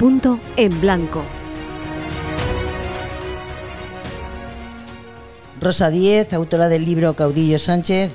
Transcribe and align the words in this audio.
Punto 0.00 0.40
en 0.56 0.80
blanco. 0.80 1.22
Rosa 5.60 5.90
Díez, 5.90 6.32
autora 6.32 6.70
del 6.70 6.86
libro 6.86 7.14
Caudillo 7.14 7.58
Sánchez. 7.58 8.10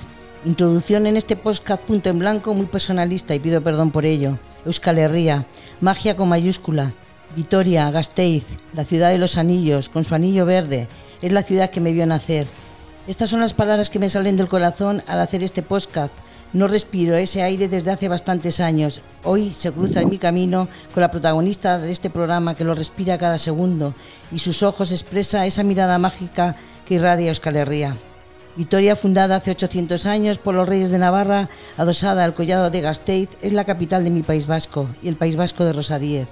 Introducción 0.45 1.05
en 1.05 1.15
este 1.15 1.35
podcast 1.35 1.83
punto 1.83 2.09
en 2.09 2.17
blanco 2.17 2.55
muy 2.55 2.65
personalista 2.65 3.35
y 3.35 3.39
pido 3.39 3.61
perdón 3.61 3.91
por 3.91 4.03
ello. 4.03 4.39
Euskal 4.65 4.97
Herria, 4.97 5.45
magia 5.79 6.17
con 6.17 6.27
mayúscula. 6.27 6.95
Vitoria, 7.35 7.91
Gasteiz, 7.91 8.45
la 8.73 8.83
ciudad 8.83 9.11
de 9.11 9.19
los 9.19 9.37
anillos, 9.37 9.87
con 9.87 10.03
su 10.05 10.15
anillo 10.15 10.47
verde, 10.47 10.87
es 11.21 11.31
la 11.31 11.43
ciudad 11.43 11.69
que 11.69 11.81
me 11.81 11.93
vio 11.93 12.07
nacer. 12.07 12.47
Estas 13.05 13.29
son 13.29 13.41
las 13.41 13.53
palabras 13.53 13.91
que 13.91 13.99
me 13.99 14.09
salen 14.09 14.37
del 14.37 14.47
corazón 14.47 15.03
al 15.05 15.19
hacer 15.19 15.43
este 15.43 15.61
podcast. 15.61 16.11
No 16.55 16.69
respiro 16.69 17.17
ese 17.17 17.43
aire 17.43 17.67
desde 17.67 17.91
hace 17.91 18.07
bastantes 18.07 18.61
años. 18.61 19.01
Hoy 19.25 19.49
se 19.49 19.73
cruza 19.73 19.99
en 19.99 20.09
mi 20.09 20.17
camino 20.17 20.69
con 20.93 21.01
la 21.01 21.11
protagonista 21.11 21.79
de 21.79 21.91
este 21.91 22.09
programa 22.09 22.55
que 22.55 22.63
lo 22.63 22.73
respira 22.73 23.17
cada 23.17 23.37
segundo 23.37 23.93
y 24.31 24.39
sus 24.39 24.63
ojos 24.63 24.93
expresa 24.93 25.45
esa 25.45 25.63
mirada 25.63 25.99
mágica 25.99 26.55
que 26.85 26.93
irradia 26.93 27.27
Euskal 27.27 27.57
Herria. 27.57 27.97
Vitoria, 28.55 28.95
fundada 28.95 29.35
hace 29.35 29.51
800 29.51 30.05
años 30.05 30.37
por 30.37 30.55
los 30.55 30.69
reyes 30.69 30.91
de 30.91 30.97
Navarra, 30.97 31.49
adosada 31.75 32.23
al 32.23 32.33
collado 32.33 32.69
de 32.69 32.79
Gasteiz, 32.79 33.27
es 33.41 33.51
la 33.51 33.65
capital 33.65 34.05
de 34.05 34.11
mi 34.11 34.23
País 34.23 34.47
Vasco 34.47 34.89
y 35.03 35.09
el 35.09 35.17
País 35.17 35.35
Vasco 35.35 35.65
de 35.65 35.73
Rosa 35.73 35.99
Díez. 35.99 36.29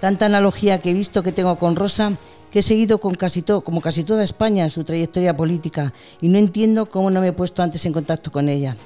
Tanta 0.00 0.24
analogía 0.24 0.78
que 0.78 0.92
he 0.92 0.94
visto 0.94 1.22
que 1.22 1.32
tengo 1.32 1.58
con 1.58 1.76
Rosa 1.76 2.12
que 2.50 2.60
he 2.60 2.62
seguido 2.62 2.98
con 2.98 3.14
casi 3.14 3.42
todo, 3.42 3.60
como 3.60 3.82
casi 3.82 4.04
toda 4.04 4.24
España 4.24 4.70
su 4.70 4.84
trayectoria 4.84 5.36
política 5.36 5.92
y 6.22 6.28
no 6.28 6.38
entiendo 6.38 6.86
cómo 6.86 7.10
no 7.10 7.20
me 7.20 7.28
he 7.28 7.32
puesto 7.32 7.62
antes 7.62 7.84
en 7.84 7.92
contacto 7.92 8.32
con 8.32 8.48
ella. 8.48 8.78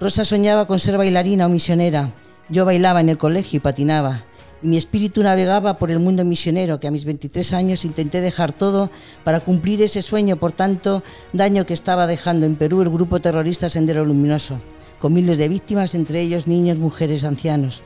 Rosa 0.00 0.24
soñaba 0.24 0.66
con 0.66 0.80
ser 0.80 0.98
bailarina 0.98 1.46
o 1.46 1.48
misionera. 1.48 2.12
Yo 2.48 2.64
bailaba 2.64 3.00
en 3.00 3.08
el 3.08 3.18
colegio 3.18 3.58
y 3.58 3.60
patinaba. 3.60 4.24
Y 4.62 4.66
mi 4.66 4.76
espíritu 4.76 5.22
navegaba 5.22 5.78
por 5.78 5.90
el 5.90 6.00
mundo 6.00 6.24
misionero, 6.24 6.80
que 6.80 6.88
a 6.88 6.90
mis 6.90 7.04
23 7.04 7.52
años 7.52 7.84
intenté 7.84 8.20
dejar 8.20 8.52
todo 8.52 8.90
para 9.22 9.40
cumplir 9.40 9.82
ese 9.82 10.02
sueño 10.02 10.36
por 10.36 10.52
tanto 10.52 11.02
daño 11.32 11.64
que 11.64 11.74
estaba 11.74 12.06
dejando 12.06 12.46
en 12.46 12.56
Perú 12.56 12.82
el 12.82 12.90
grupo 12.90 13.20
terrorista 13.20 13.68
Sendero 13.68 14.04
Luminoso, 14.04 14.58
con 14.98 15.12
miles 15.12 15.38
de 15.38 15.48
víctimas, 15.48 15.94
entre 15.94 16.20
ellos 16.20 16.46
niños, 16.46 16.78
mujeres, 16.78 17.24
ancianos. 17.24 17.82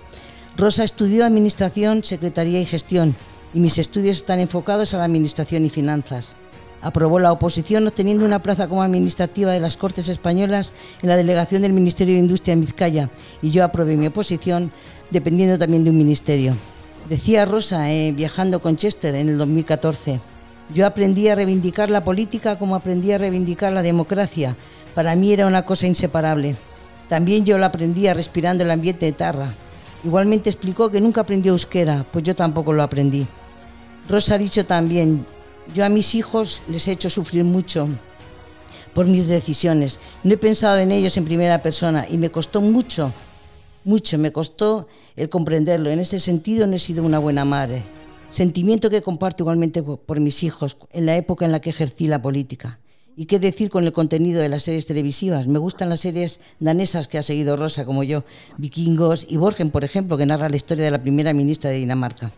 Rosa 0.56 0.84
estudió 0.84 1.24
Administración, 1.24 2.02
Secretaría 2.04 2.60
y 2.60 2.64
Gestión 2.64 3.14
y 3.54 3.60
mis 3.60 3.78
estudios 3.78 4.18
están 4.18 4.40
enfocados 4.40 4.94
a 4.94 4.98
la 4.98 5.04
Administración 5.04 5.64
y 5.64 5.70
Finanzas. 5.70 6.34
Aprobó 6.80 7.18
la 7.18 7.32
oposición 7.32 7.86
obteniendo 7.86 8.24
una 8.24 8.42
plaza 8.42 8.68
como 8.68 8.82
administrativa 8.82 9.52
de 9.52 9.60
las 9.60 9.76
Cortes 9.76 10.08
Españolas 10.08 10.74
en 11.02 11.08
la 11.08 11.16
delegación 11.16 11.62
del 11.62 11.72
Ministerio 11.72 12.14
de 12.14 12.20
Industria 12.20 12.52
en 12.52 12.60
Vizcaya 12.60 13.10
y 13.42 13.50
yo 13.50 13.64
aprobé 13.64 13.96
mi 13.96 14.06
oposición 14.06 14.70
dependiendo 15.10 15.58
también 15.58 15.84
de 15.84 15.90
un 15.90 15.98
ministerio. 15.98 16.56
Decía 17.08 17.46
Rosa, 17.46 17.90
eh, 17.90 18.12
viajando 18.12 18.60
con 18.60 18.76
Chester 18.76 19.14
en 19.14 19.28
el 19.28 19.38
2014, 19.38 20.20
yo 20.74 20.86
aprendí 20.86 21.28
a 21.28 21.34
reivindicar 21.34 21.90
la 21.90 22.04
política 22.04 22.58
como 22.58 22.76
aprendí 22.76 23.12
a 23.12 23.18
reivindicar 23.18 23.72
la 23.72 23.82
democracia. 23.82 24.56
Para 24.94 25.16
mí 25.16 25.32
era 25.32 25.46
una 25.46 25.64
cosa 25.64 25.86
inseparable. 25.86 26.56
También 27.08 27.44
yo 27.44 27.56
la 27.56 27.66
aprendí 27.66 28.12
respirando 28.12 28.64
el 28.64 28.70
ambiente 28.70 29.06
de 29.06 29.12
Tarra. 29.12 29.54
Igualmente 30.04 30.50
explicó 30.50 30.90
que 30.90 31.00
nunca 31.00 31.22
aprendió 31.22 31.52
euskera, 31.52 32.04
pues 32.12 32.22
yo 32.22 32.36
tampoco 32.36 32.72
lo 32.72 32.82
aprendí. 32.82 33.26
Rosa 34.08 34.34
ha 34.34 34.38
dicho 34.38 34.64
también, 34.66 35.26
yo 35.74 35.84
a 35.84 35.88
mis 35.88 36.14
hijos 36.14 36.62
les 36.68 36.88
he 36.88 36.92
hecho 36.92 37.10
sufrir 37.10 37.44
mucho 37.44 37.88
por 38.94 39.06
mis 39.06 39.26
decisiones. 39.26 40.00
No 40.24 40.34
he 40.34 40.38
pensado 40.38 40.78
en 40.78 40.92
ellos 40.92 41.16
en 41.16 41.24
primera 41.24 41.62
persona 41.62 42.06
y 42.08 42.18
me 42.18 42.30
costó 42.30 42.60
mucho, 42.60 43.12
mucho, 43.84 44.18
me 44.18 44.32
costó 44.32 44.88
el 45.16 45.28
comprenderlo. 45.28 45.90
En 45.90 46.00
ese 46.00 46.20
sentido 46.20 46.66
no 46.66 46.76
he 46.76 46.78
sido 46.78 47.04
una 47.04 47.18
buena 47.18 47.44
madre. 47.44 47.84
Sentimiento 48.30 48.90
que 48.90 49.02
comparto 49.02 49.44
igualmente 49.44 49.82
por 49.82 50.20
mis 50.20 50.42
hijos 50.42 50.76
en 50.92 51.06
la 51.06 51.16
época 51.16 51.44
en 51.44 51.52
la 51.52 51.60
que 51.60 51.70
ejercí 51.70 52.08
la 52.08 52.20
política. 52.20 52.80
¿Y 53.16 53.26
qué 53.26 53.40
decir 53.40 53.68
con 53.68 53.84
el 53.84 53.92
contenido 53.92 54.40
de 54.40 54.48
las 54.48 54.62
series 54.62 54.86
televisivas? 54.86 55.48
Me 55.48 55.58
gustan 55.58 55.88
las 55.88 56.00
series 56.00 56.40
danesas 56.60 57.08
que 57.08 57.18
ha 57.18 57.22
seguido 57.22 57.56
Rosa, 57.56 57.84
como 57.84 58.04
yo, 58.04 58.24
Vikingos 58.58 59.26
y 59.28 59.38
Borgen, 59.38 59.70
por 59.70 59.82
ejemplo, 59.82 60.16
que 60.16 60.26
narra 60.26 60.48
la 60.48 60.56
historia 60.56 60.84
de 60.84 60.92
la 60.92 61.02
primera 61.02 61.32
ministra 61.32 61.70
de 61.70 61.78
Dinamarca. 61.78 62.32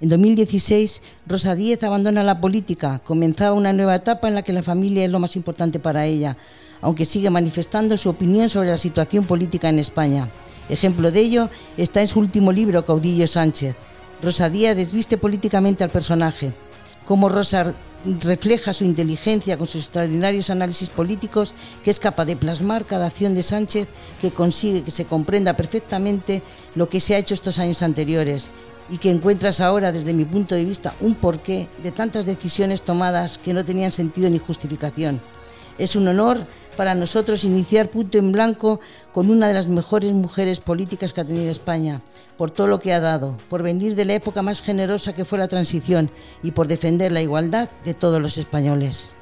En 0.00 0.08
2016, 0.08 1.02
Rosa 1.26 1.54
Díez 1.54 1.82
abandona 1.82 2.22
la 2.22 2.40
política, 2.40 3.02
comenzaba 3.04 3.52
una 3.52 3.74
nueva 3.74 3.94
etapa 3.94 4.28
en 4.28 4.34
la 4.34 4.40
que 4.40 4.54
la 4.54 4.62
familia 4.62 5.04
es 5.04 5.10
lo 5.10 5.18
más 5.18 5.36
importante 5.36 5.78
para 5.78 6.06
ella, 6.06 6.38
aunque 6.80 7.04
sigue 7.04 7.28
manifestando 7.28 7.98
su 7.98 8.08
opinión 8.08 8.48
sobre 8.48 8.70
la 8.70 8.78
situación 8.78 9.26
política 9.26 9.68
en 9.68 9.78
España. 9.78 10.30
Ejemplo 10.70 11.10
de 11.10 11.20
ello 11.20 11.50
está 11.76 12.00
en 12.00 12.08
su 12.08 12.18
último 12.18 12.50
libro, 12.50 12.82
Caudillo 12.82 13.26
Sánchez. 13.26 13.76
Rosa 14.22 14.48
Díez 14.48 14.74
desviste 14.74 15.18
políticamente 15.18 15.84
al 15.84 15.90
personaje. 15.90 16.54
Cómo 17.04 17.28
Rosa 17.28 17.74
refleja 18.22 18.72
su 18.72 18.84
inteligencia 18.84 19.58
con 19.58 19.66
sus 19.66 19.82
extraordinarios 19.82 20.48
análisis 20.48 20.88
políticos, 20.88 21.54
que 21.84 21.90
es 21.90 22.00
capaz 22.00 22.24
de 22.24 22.36
plasmar 22.36 22.86
cada 22.86 23.08
acción 23.08 23.34
de 23.34 23.42
Sánchez, 23.42 23.86
que 24.22 24.30
consigue 24.30 24.82
que 24.82 24.90
se 24.90 25.04
comprenda 25.04 25.58
perfectamente 25.58 26.42
lo 26.74 26.88
que 26.88 27.00
se 27.00 27.14
ha 27.14 27.18
hecho 27.18 27.34
estos 27.34 27.58
años 27.58 27.82
anteriores 27.82 28.50
y 28.90 28.98
que 28.98 29.10
encuentras 29.10 29.60
ahora, 29.60 29.92
desde 29.92 30.12
mi 30.12 30.24
punto 30.24 30.54
de 30.54 30.64
vista, 30.64 30.94
un 31.00 31.14
porqué 31.14 31.68
de 31.82 31.92
tantas 31.92 32.26
decisiones 32.26 32.82
tomadas 32.82 33.38
que 33.38 33.52
no 33.52 33.64
tenían 33.64 33.92
sentido 33.92 34.28
ni 34.28 34.38
justificación. 34.38 35.20
Es 35.78 35.96
un 35.96 36.08
honor 36.08 36.46
para 36.76 36.94
nosotros 36.94 37.44
iniciar 37.44 37.88
punto 37.88 38.18
en 38.18 38.32
blanco 38.32 38.80
con 39.12 39.30
una 39.30 39.48
de 39.48 39.54
las 39.54 39.68
mejores 39.68 40.12
mujeres 40.12 40.60
políticas 40.60 41.12
que 41.12 41.22
ha 41.22 41.24
tenido 41.24 41.50
España, 41.50 42.02
por 42.36 42.50
todo 42.50 42.66
lo 42.66 42.80
que 42.80 42.92
ha 42.92 43.00
dado, 43.00 43.36
por 43.48 43.62
venir 43.62 43.94
de 43.94 44.04
la 44.04 44.14
época 44.14 44.42
más 44.42 44.60
generosa 44.60 45.14
que 45.14 45.24
fue 45.24 45.38
la 45.38 45.48
transición 45.48 46.10
y 46.42 46.50
por 46.50 46.68
defender 46.68 47.12
la 47.12 47.22
igualdad 47.22 47.70
de 47.84 47.94
todos 47.94 48.20
los 48.20 48.36
españoles. 48.36 49.14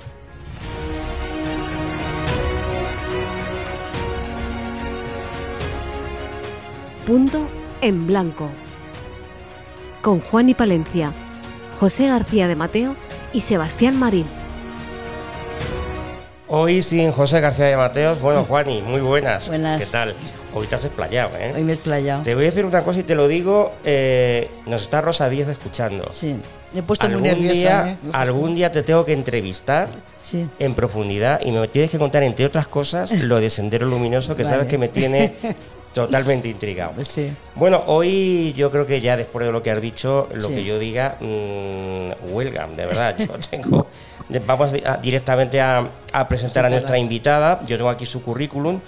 Punto 7.07 7.49
en 7.81 8.07
blanco. 8.07 8.51
Con 10.03 10.21
Juan 10.21 10.49
y 10.49 10.55
Palencia, 10.55 11.13
José 11.79 12.09
García 12.09 12.49
de 12.49 12.57
Mateo 12.57 12.97
y 13.33 13.41
Sebastián 13.41 13.99
Marín. 13.99 14.27
Hoy 16.51 16.83
sin 16.83 17.13
José 17.13 17.41
García 17.41 17.67
de 17.67 17.77
Mateos. 17.77 18.21
Bueno, 18.23 18.45
Juani, 18.45 18.81
muy 18.81 19.01
buenas. 19.01 19.49
Buenas. 19.49 19.81
¿Qué 19.81 19.87
tal? 19.87 20.15
Hoy 20.55 20.67
te 20.67 20.77
has 20.77 20.85
explayado, 20.87 21.37
¿eh? 21.37 21.53
Hoy 21.55 21.63
me 21.63 21.73
he 21.73 21.75
explayado. 21.75 22.23
Te 22.23 22.35
voy 22.35 22.45
a 22.45 22.47
decir 22.47 22.65
una 22.65 22.83
cosa 22.83 23.01
y 23.01 23.03
te 23.03 23.15
lo 23.15 23.29
digo. 23.29 23.73
eh, 23.85 24.51
nos 24.67 24.83
está 24.83 25.03
Rosa 25.03 25.29
Díez 25.29 25.47
escuchando. 25.49 26.09
Sí, 26.11 26.37
me 26.73 26.81
he 26.81 26.83
puesto 26.83 27.07
muy 27.07 27.17
Algún 27.17 27.29
nerviosa. 27.29 27.55
día, 27.85 27.89
¿eh? 27.93 27.99
algún 28.13 28.55
día 28.55 28.73
te 28.73 28.83
tengo 28.83 29.05
que 29.05 29.13
entrevistar 29.13 29.89
Sí. 30.23 30.49
en 30.59 30.75
profundidad 30.75 31.41
y 31.45 31.51
me 31.53 31.69
tienes 31.69 31.91
que 31.91 31.99
contar, 31.99 32.23
entre 32.23 32.47
otras 32.47 32.67
cosas, 32.67 33.13
lo 33.13 33.41
de 33.41 33.51
Sendero 33.51 33.87
Luminoso, 33.87 34.35
que 34.35 34.45
sabes 34.47 34.69
que 34.69 34.79
me 34.79 34.89
tiene 34.89 35.35
totalmente 36.07 36.49
intrigado. 36.49 36.93
Pues 36.93 37.09
sí. 37.09 37.31
Bueno, 37.55 37.83
hoy 37.87 38.53
yo 38.57 38.71
creo 38.71 38.87
que 38.87 39.01
ya 39.01 39.17
después 39.17 39.45
de 39.47 39.53
lo 39.53 39.63
que 39.63 39.71
has 39.71 39.81
dicho, 39.81 40.29
lo 40.33 40.49
Sí. 40.49 40.55
que 40.55 40.65
yo 40.65 40.79
diga, 40.79 41.17
mm, 41.21 42.33
welcome, 42.35 42.77
de 42.77 42.87
verdad. 42.87 43.15
Yo 43.19 43.27
tengo. 43.51 43.87
Vamos 44.47 44.73
a- 44.85 44.97
directamente 44.99 45.61
a, 45.61 45.89
a 46.13 46.29
presentar 46.29 46.65
a 46.67 46.71
nuestra 46.71 46.99
invitada. 46.99 47.61
Yo 47.67 47.77
tengo 47.77 47.91
aquí 47.91 48.05
su 48.07 48.23
currículum. 48.23 48.81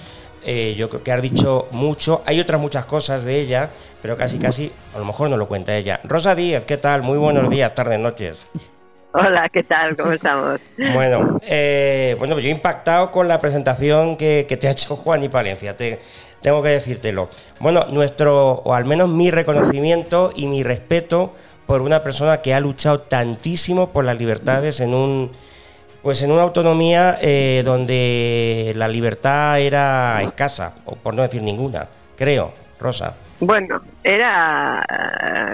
Eh, 0.44 0.74
yo 0.78 0.88
creo 0.88 1.02
que 1.02 1.12
has 1.12 1.20
dicho 1.20 1.68
mucho. 1.70 2.22
Hay 2.26 2.40
otras 2.40 2.60
muchas 2.60 2.84
cosas 2.86 3.24
de 3.24 3.38
ella, 3.40 3.68
pero 4.00 4.16
casi, 4.16 4.38
casi, 4.38 4.72
a 4.94 4.98
lo 4.98 5.04
mejor 5.04 5.28
no 5.28 5.36
lo 5.36 5.46
cuenta 5.48 5.76
ella. 5.76 6.00
Rosa 6.04 6.34
Díez, 6.34 6.64
¿qué 6.64 6.78
tal? 6.78 7.02
Muy 7.02 7.18
buenos 7.18 7.48
días, 7.50 7.74
tardes, 7.74 7.98
noches. 7.98 8.46
Hola, 9.12 9.48
¿qué 9.52 9.62
tal? 9.64 9.96
¿Cómo 9.96 10.12
estamos? 10.12 10.60
Bueno, 10.78 11.40
eh, 11.42 12.14
bueno, 12.18 12.38
yo 12.38 12.48
he 12.48 12.52
impactado 12.52 13.10
con 13.10 13.26
la 13.28 13.40
presentación 13.40 14.16
que, 14.16 14.46
que 14.48 14.56
te 14.56 14.68
ha 14.68 14.70
hecho 14.70 14.94
Juan 14.96 15.22
y 15.24 15.28
Palencia, 15.28 15.76
te- 15.76 15.98
tengo 16.42 16.62
que 16.62 16.70
decírtelo. 16.70 17.28
Bueno, 17.58 17.86
nuestro, 17.90 18.54
o 18.64 18.74
al 18.74 18.84
menos 18.84 19.08
mi 19.08 19.30
reconocimiento 19.30 20.32
y 20.34 20.46
mi 20.46 20.62
respeto 20.62 21.32
por 21.66 21.82
una 21.82 22.02
persona 22.02 22.42
que 22.42 22.54
ha 22.54 22.60
luchado 22.60 23.00
tantísimo 23.00 23.92
por 23.92 24.04
las 24.04 24.18
libertades 24.18 24.80
en 24.80 24.94
un, 24.94 25.30
pues 26.02 26.22
en 26.22 26.32
una 26.32 26.42
autonomía 26.42 27.18
eh, 27.20 27.62
donde 27.64 28.72
la 28.76 28.88
libertad 28.88 29.60
era 29.60 30.20
escasa, 30.22 30.74
o 30.86 30.96
por 30.96 31.14
no 31.14 31.22
decir 31.22 31.42
ninguna, 31.42 31.88
creo, 32.16 32.52
Rosa. 32.80 33.16
Bueno, 33.40 33.80
era 34.04 34.84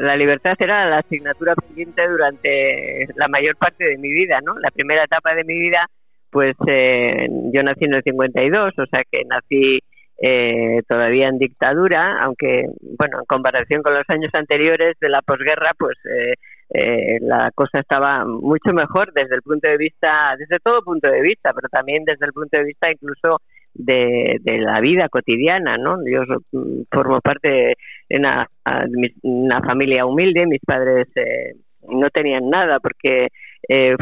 la 0.01 0.17
libertad 0.17 0.55
era 0.59 0.89
la 0.89 0.99
asignatura 0.99 1.55
pendiente 1.55 2.07
durante 2.09 3.07
la 3.15 3.29
mayor 3.29 3.57
parte 3.57 3.85
de 3.85 3.99
mi 3.99 4.13
vida, 4.13 4.41
¿no? 4.45 4.59
La 4.59 4.71
primera 4.71 5.05
etapa 5.05 5.35
de 5.35 5.45
mi 5.45 5.55
vida, 5.59 5.89
pues 6.31 6.57
eh, 6.67 7.29
yo 7.53 7.63
nací 7.63 7.85
en 7.85 7.95
el 7.95 8.03
52, 8.03 8.73
o 8.77 8.87
sea 8.87 9.03
que 9.11 9.23
nací 9.25 9.81
eh, 10.19 10.81
todavía 10.89 11.29
en 11.29 11.39
dictadura, 11.39 12.23
aunque, 12.23 12.65
bueno, 12.99 13.19
en 13.19 13.27
comparación 13.27 13.83
con 13.83 13.95
los 13.95 14.09
años 14.09 14.31
anteriores 14.33 14.97
de 14.99 15.11
la 15.11 15.21
posguerra, 15.21 15.73
pues 15.79 15.97
eh, 16.07 16.35
eh, 16.71 17.19
la 17.21 17.51
cosa 17.55 17.81
estaba 17.81 18.25
mucho 18.25 18.73
mejor 18.73 19.13
desde 19.13 19.35
el 19.35 19.43
punto 19.43 19.71
de 19.71 19.77
vista, 19.77 20.35
desde 20.39 20.59
todo 20.63 20.83
punto 20.83 21.11
de 21.11 21.21
vista, 21.21 21.53
pero 21.55 21.69
también 21.69 22.05
desde 22.05 22.25
el 22.25 22.33
punto 22.33 22.59
de 22.59 22.65
vista 22.65 22.91
incluso 22.91 23.43
de, 23.75 24.41
la 24.43 24.81
vida 24.81 25.11
cotidiana, 25.11 25.77
¿no? 25.77 25.99
Yo 26.07 26.23
mm, 26.51 26.85
formo 26.91 27.21
parte 27.21 27.75
de 28.09 28.19
una, 28.19 29.61
familia 29.61 30.07
humilde, 30.07 30.47
mis 30.47 30.63
padres 30.67 31.09
no 31.89 32.09
tenían 32.09 32.49
nada 32.49 32.81
porque 32.81 33.29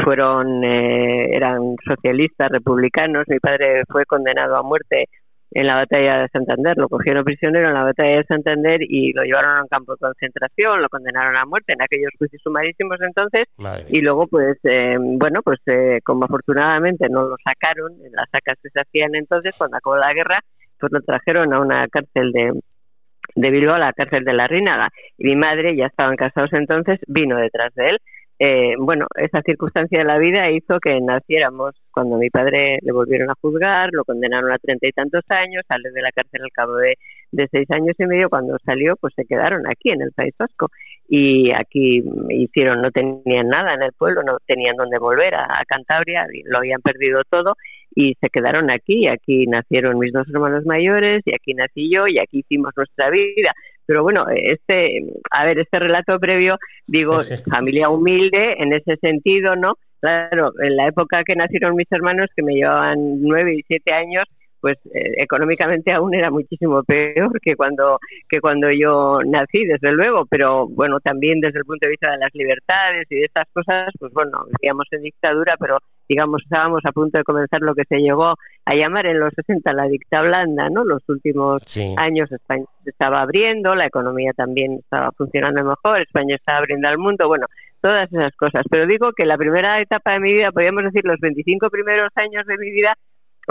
fueron 0.05 0.63
eran 0.63 1.77
socialistas 1.87 2.51
republicanos 2.51 3.25
mi 3.29 3.39
padre 3.39 3.83
fue 3.89 4.05
condenado 4.05 4.57
a 4.57 4.63
muerte 4.63 5.07
en 5.55 5.67
la 5.67 5.77
batalla 5.77 6.19
de 6.19 6.29
Santander. 6.29 6.77
Lo 6.77 6.89
cogieron 6.89 7.25
prisionero 7.25 7.69
en 7.69 7.75
la 7.75 7.85
batalla 7.85 8.17
de 8.17 8.25
Santander 8.25 8.81
y 8.83 9.13
lo 9.13 9.23
llevaron 9.23 9.59
a 9.59 9.63
un 9.63 9.69
campo 9.69 9.93
de 9.93 9.99
concentración, 9.99 10.83
lo 10.83 10.89
condenaron 10.89 11.37
a 11.37 11.47
muerte 11.47 11.73
en 11.73 11.83
aquellos 11.83 12.11
juicios 12.19 12.43
sumarísimos 12.43 13.01
entonces. 13.01 13.45
Y 13.89 14.01
luego, 14.01 14.27
pues, 14.27 14.59
eh, 14.65 14.97
bueno, 14.99 15.41
pues 15.43 15.61
eh, 15.67 16.01
como 16.05 16.25
afortunadamente 16.25 17.09
no 17.09 17.23
lo 17.23 17.37
sacaron 17.43 17.93
en 18.05 18.13
las 18.13 18.29
sacas 18.31 18.59
que 18.63 18.69
se 18.71 18.81
hacían 18.81 19.15
entonces, 19.15 19.55
cuando 19.57 19.77
acabó 19.77 19.97
la 19.97 20.13
guerra, 20.13 20.41
pues 20.79 20.93
lo 20.93 21.01
trajeron 21.01 21.53
a 21.55 21.61
una 21.61 21.87
cárcel 21.89 22.33
de, 22.33 22.53
de 23.37 23.51
Bilbao, 23.51 23.77
a 23.77 23.79
la 23.79 23.93
cárcel 23.93 24.25
de 24.25 24.33
la 24.33 24.49
Rínaga. 24.49 24.89
Y 25.17 25.25
mi 25.25 25.37
madre, 25.37 25.77
ya 25.77 25.87
estaban 25.87 26.17
casados 26.17 26.53
entonces, 26.53 26.99
vino 27.07 27.37
detrás 27.37 27.73
de 27.75 27.87
él 27.87 27.99
eh, 28.39 28.75
bueno, 28.79 29.07
esa 29.17 29.43
circunstancia 29.43 30.01
de 30.01 30.05
la 30.05 30.19
vida 30.19 30.51
hizo 30.51 30.81
que 30.81 31.01
naciéramos. 31.01 31.75
Cuando 31.93 32.17
mi 32.17 32.31
padre 32.31 32.79
le 32.83 32.93
volvieron 32.93 33.31
a 33.31 33.35
juzgar, 33.41 33.91
lo 33.93 34.05
condenaron 34.05 34.51
a 34.51 34.59
treinta 34.59 34.89
y 34.89 34.91
tantos 34.91 35.23
años, 35.29 35.63
sale 35.69 35.91
de 35.93 36.03
la 36.03 36.11
cárcel 36.11 36.43
al 36.43 36.51
cabo 36.51 36.77
de, 36.77 36.97
seis 37.51 37.71
años 37.71 37.95
y 37.99 38.07
medio, 38.07 38.29
cuando 38.29 38.57
salió 38.65 38.97
pues 38.97 39.13
se 39.15 39.25
quedaron 39.25 39.63
aquí 39.69 39.91
en 39.91 40.03
el 40.03 40.11
País 40.13 40.35
Vasco. 40.37 40.69
Y 41.09 41.53
aquí 41.53 42.03
hicieron, 42.31 42.81
no 42.83 42.91
tenían 42.91 43.49
nada 43.49 43.75
en 43.75 43.83
el 43.83 43.93
pueblo, 43.93 44.23
no 44.25 44.39
tenían 44.47 44.77
dónde 44.77 44.99
volver 44.99 45.35
a, 45.37 45.63
Cantabria, 45.69 46.27
lo 46.47 46.59
habían 46.59 46.81
perdido 46.81 47.23
todo 47.31 47.55
y 47.95 48.15
se 48.21 48.29
quedaron 48.29 48.71
aquí, 48.73 49.07
aquí 49.07 49.47
nacieron 49.47 49.99
mis 49.99 50.13
dos 50.13 50.27
hermanos 50.29 50.65
mayores 50.67 51.23
y 51.25 51.35
aquí 51.35 51.55
nací 51.55 51.89
yo 51.93 52.09
y 52.09 52.19
aquí 52.19 52.41
hicimos 52.41 52.73
nuestra 52.77 53.11
vida 53.11 53.53
pero 53.87 54.03
bueno, 54.03 54.25
este, 54.35 55.07
a 55.31 55.45
ver, 55.45 55.59
este 55.59 55.79
relato 55.79 56.19
previo, 56.19 56.59
digo, 56.87 57.19
familia 57.51 57.89
humilde 57.89 58.57
en 58.59 58.73
ese 58.73 58.97
sentido, 58.97 59.57
¿no? 59.57 59.75
Claro, 60.01 60.53
en 60.61 60.77
la 60.77 60.89
época 60.89 61.23
que 61.25 61.35
nacieron 61.35 61.77
mis 61.77 61.91
hermanos, 61.91 62.29
que 62.37 62.43
me 62.43 62.55
llevaban 62.55 63.23
nueve 63.23 63.55
y 63.57 63.63
siete 63.67 63.95
años, 63.95 64.25
pues 64.65 64.79
eh, 64.95 65.13
económicamente 65.19 65.93
aún 65.93 66.15
era 66.15 66.31
muchísimo 66.31 66.83
peor 66.85 67.39
que 67.43 67.55
cuando 67.55 67.99
que 68.27 68.41
cuando 68.41 68.71
yo 68.71 69.19
nací, 69.23 69.67
desde 69.67 69.93
luego, 69.93 70.25
pero 70.25 70.67
bueno, 70.67 71.01
también 71.01 71.39
desde 71.39 71.59
el 71.59 71.67
punto 71.67 71.87
de 71.87 71.91
vista 71.91 72.11
de 72.13 72.17
las 72.17 72.31
libertades 72.33 73.07
y 73.11 73.17
de 73.17 73.25
estas 73.27 73.45
cosas, 73.53 73.93
pues 74.01 74.11
bueno, 74.15 74.47
vivíamos 74.59 74.87
en 74.93 75.03
dictadura, 75.03 75.57
pero 75.61 75.77
digamos 76.09 76.41
estábamos 76.45 76.81
a 76.87 76.93
punto 76.93 77.19
de 77.19 77.25
comenzar 77.25 77.61
lo 77.61 77.75
que 77.75 77.85
se 77.87 77.99
llegó 77.99 78.37
a 78.65 78.75
llamar 78.75 79.05
en 79.05 79.21
los 79.21 79.35
60 79.35 79.71
la 79.75 79.87
dicta 79.87 80.23
blanda, 80.23 80.71
¿no? 80.71 80.83
Los 80.83 81.07
últimos 81.11 81.63
años 81.99 82.33
España 82.33 82.65
se 82.85 82.91
estaba 82.91 83.21
abriendo, 83.21 83.75
la 83.75 83.85
economía 83.85 84.33
también 84.35 84.79
estaba 84.79 85.13
funcionando 85.13 85.63
mejor, 85.63 86.01
España 86.01 86.37
estaba 86.37 86.61
abriendo 86.61 86.89
al 86.89 86.97
mundo, 86.97 87.29
bueno, 87.29 87.45
todas 87.83 88.11
esas 88.11 88.35
cosas. 88.37 88.65
Pero 88.71 88.87
digo 88.87 89.13
que 89.15 89.27
la 89.27 89.37
primera 89.37 89.79
etapa 89.79 90.13
de 90.13 90.21
mi 90.21 90.33
vida, 90.33 90.53
podríamos 90.53 90.85
decir 90.85 91.05
los 91.05 91.21
25 91.21 91.69
primeros 91.69 92.09
años 92.15 92.47
de 92.47 92.57
mi 92.57 92.71
vida, 92.71 92.97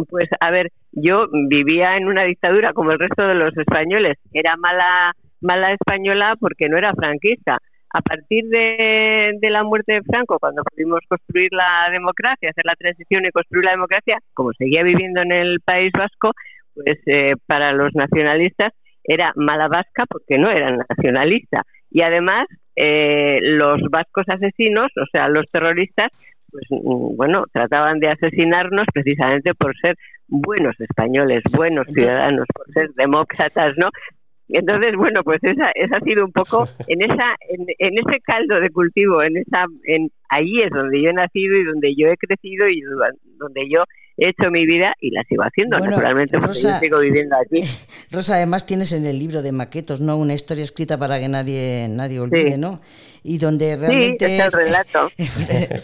pues 0.09 0.29
a 0.39 0.51
ver, 0.51 0.69
yo 0.91 1.27
vivía 1.49 1.97
en 1.97 2.07
una 2.07 2.23
dictadura 2.23 2.73
como 2.73 2.91
el 2.91 2.99
resto 2.99 3.27
de 3.27 3.35
los 3.35 3.55
españoles. 3.57 4.17
Era 4.31 4.55
mala, 4.57 5.13
mala 5.41 5.73
española 5.73 6.35
porque 6.39 6.69
no 6.69 6.77
era 6.77 6.93
franquista. 6.93 7.57
A 7.95 8.01
partir 8.01 8.45
de, 8.45 9.37
la 9.51 9.63
muerte 9.63 9.93
de 9.93 10.01
Franco, 10.01 10.39
cuando 10.39 10.63
pudimos 10.63 10.99
construir 11.07 11.49
la 11.51 11.91
democracia, 11.91 12.49
hacer 12.49 12.65
la 12.65 12.75
transición 12.75 13.23
y 13.25 13.31
construir 13.31 13.65
la 13.65 13.73
democracia, 13.73 14.17
como 14.33 14.51
seguía 14.53 14.81
viviendo 14.81 15.21
en 15.21 15.31
el 15.31 15.59
País 15.63 15.91
Vasco, 15.95 16.31
pues 16.73 16.97
eh, 17.05 17.35
para 17.45 17.71
los 17.71 17.93
nacionalistas 17.93 18.73
era 19.03 19.31
mala 19.35 19.67
vasca 19.67 20.05
porque 20.09 20.39
no 20.39 20.49
eran 20.49 20.79
nacionalistas. 20.89 21.63
Y 21.91 22.01
además, 22.01 22.47
eh, 22.75 23.37
los 23.41 23.79
vascos 23.91 24.25
asesinos, 24.27 24.91
o 24.97 25.05
sea, 25.11 25.27
los 25.27 25.45
terroristas, 25.51 26.09
pues 26.53 26.65
bueno, 26.69 27.45
trataban 27.51 27.99
de 27.99 28.09
asesinarnos 28.09 28.85
precisamente 28.93 29.55
por 29.55 29.75
ser 29.77 29.97
buenos 30.27 30.79
españoles, 30.79 31.41
buenos 31.51 31.87
ciudadanos, 31.87 32.45
por 32.53 32.71
ser 32.71 32.91
demócratas, 32.93 33.73
¿no? 33.77 33.89
Entonces, 34.49 34.95
bueno, 34.95 35.23
pues 35.23 35.39
esa, 35.43 35.71
esa 35.73 35.97
ha 35.97 36.01
sido 36.01 36.25
un 36.25 36.31
poco 36.31 36.67
en 36.87 37.01
esa 37.01 37.35
en, 37.49 37.65
en, 37.79 37.93
ese 37.97 38.19
caldo 38.21 38.59
de 38.59 38.69
cultivo, 38.69 39.23
en 39.23 39.37
esa 39.37 39.65
en 39.85 40.11
ahí 40.33 40.59
es 40.63 40.69
donde 40.71 41.01
yo 41.01 41.09
he 41.09 41.13
nacido 41.13 41.55
y 41.57 41.63
donde 41.63 41.93
yo 41.95 42.07
he 42.07 42.17
crecido 42.17 42.67
y 42.67 42.81
donde 43.37 43.69
yo 43.69 43.83
he 44.17 44.29
hecho 44.29 44.49
mi 44.51 44.65
vida 44.65 44.93
y 44.99 45.11
la 45.11 45.23
sigo 45.23 45.43
haciendo, 45.43 45.77
naturalmente, 45.77 46.39
porque 46.39 46.59
yo 46.61 46.79
sigo 46.79 46.99
viviendo 46.99 47.35
aquí. 47.35 47.59
Rosa, 48.11 48.35
además 48.35 48.65
tienes 48.65 48.91
en 48.93 49.07
el 49.07 49.17
libro 49.17 49.41
de 49.41 49.51
maquetos, 49.51 50.01
¿no? 50.01 50.17
Una 50.17 50.33
historia 50.33 50.63
escrita 50.63 50.97
para 50.97 51.19
que 51.19 51.27
nadie 51.27 51.87
nadie 51.89 52.19
olvide, 52.19 52.57
¿no? 52.57 52.79
Y 53.23 53.37
donde 53.37 53.75
realmente... 53.75 54.27
Sí, 54.27 54.33
es 54.33 54.45
el 54.45 54.51
relato. 54.51 55.09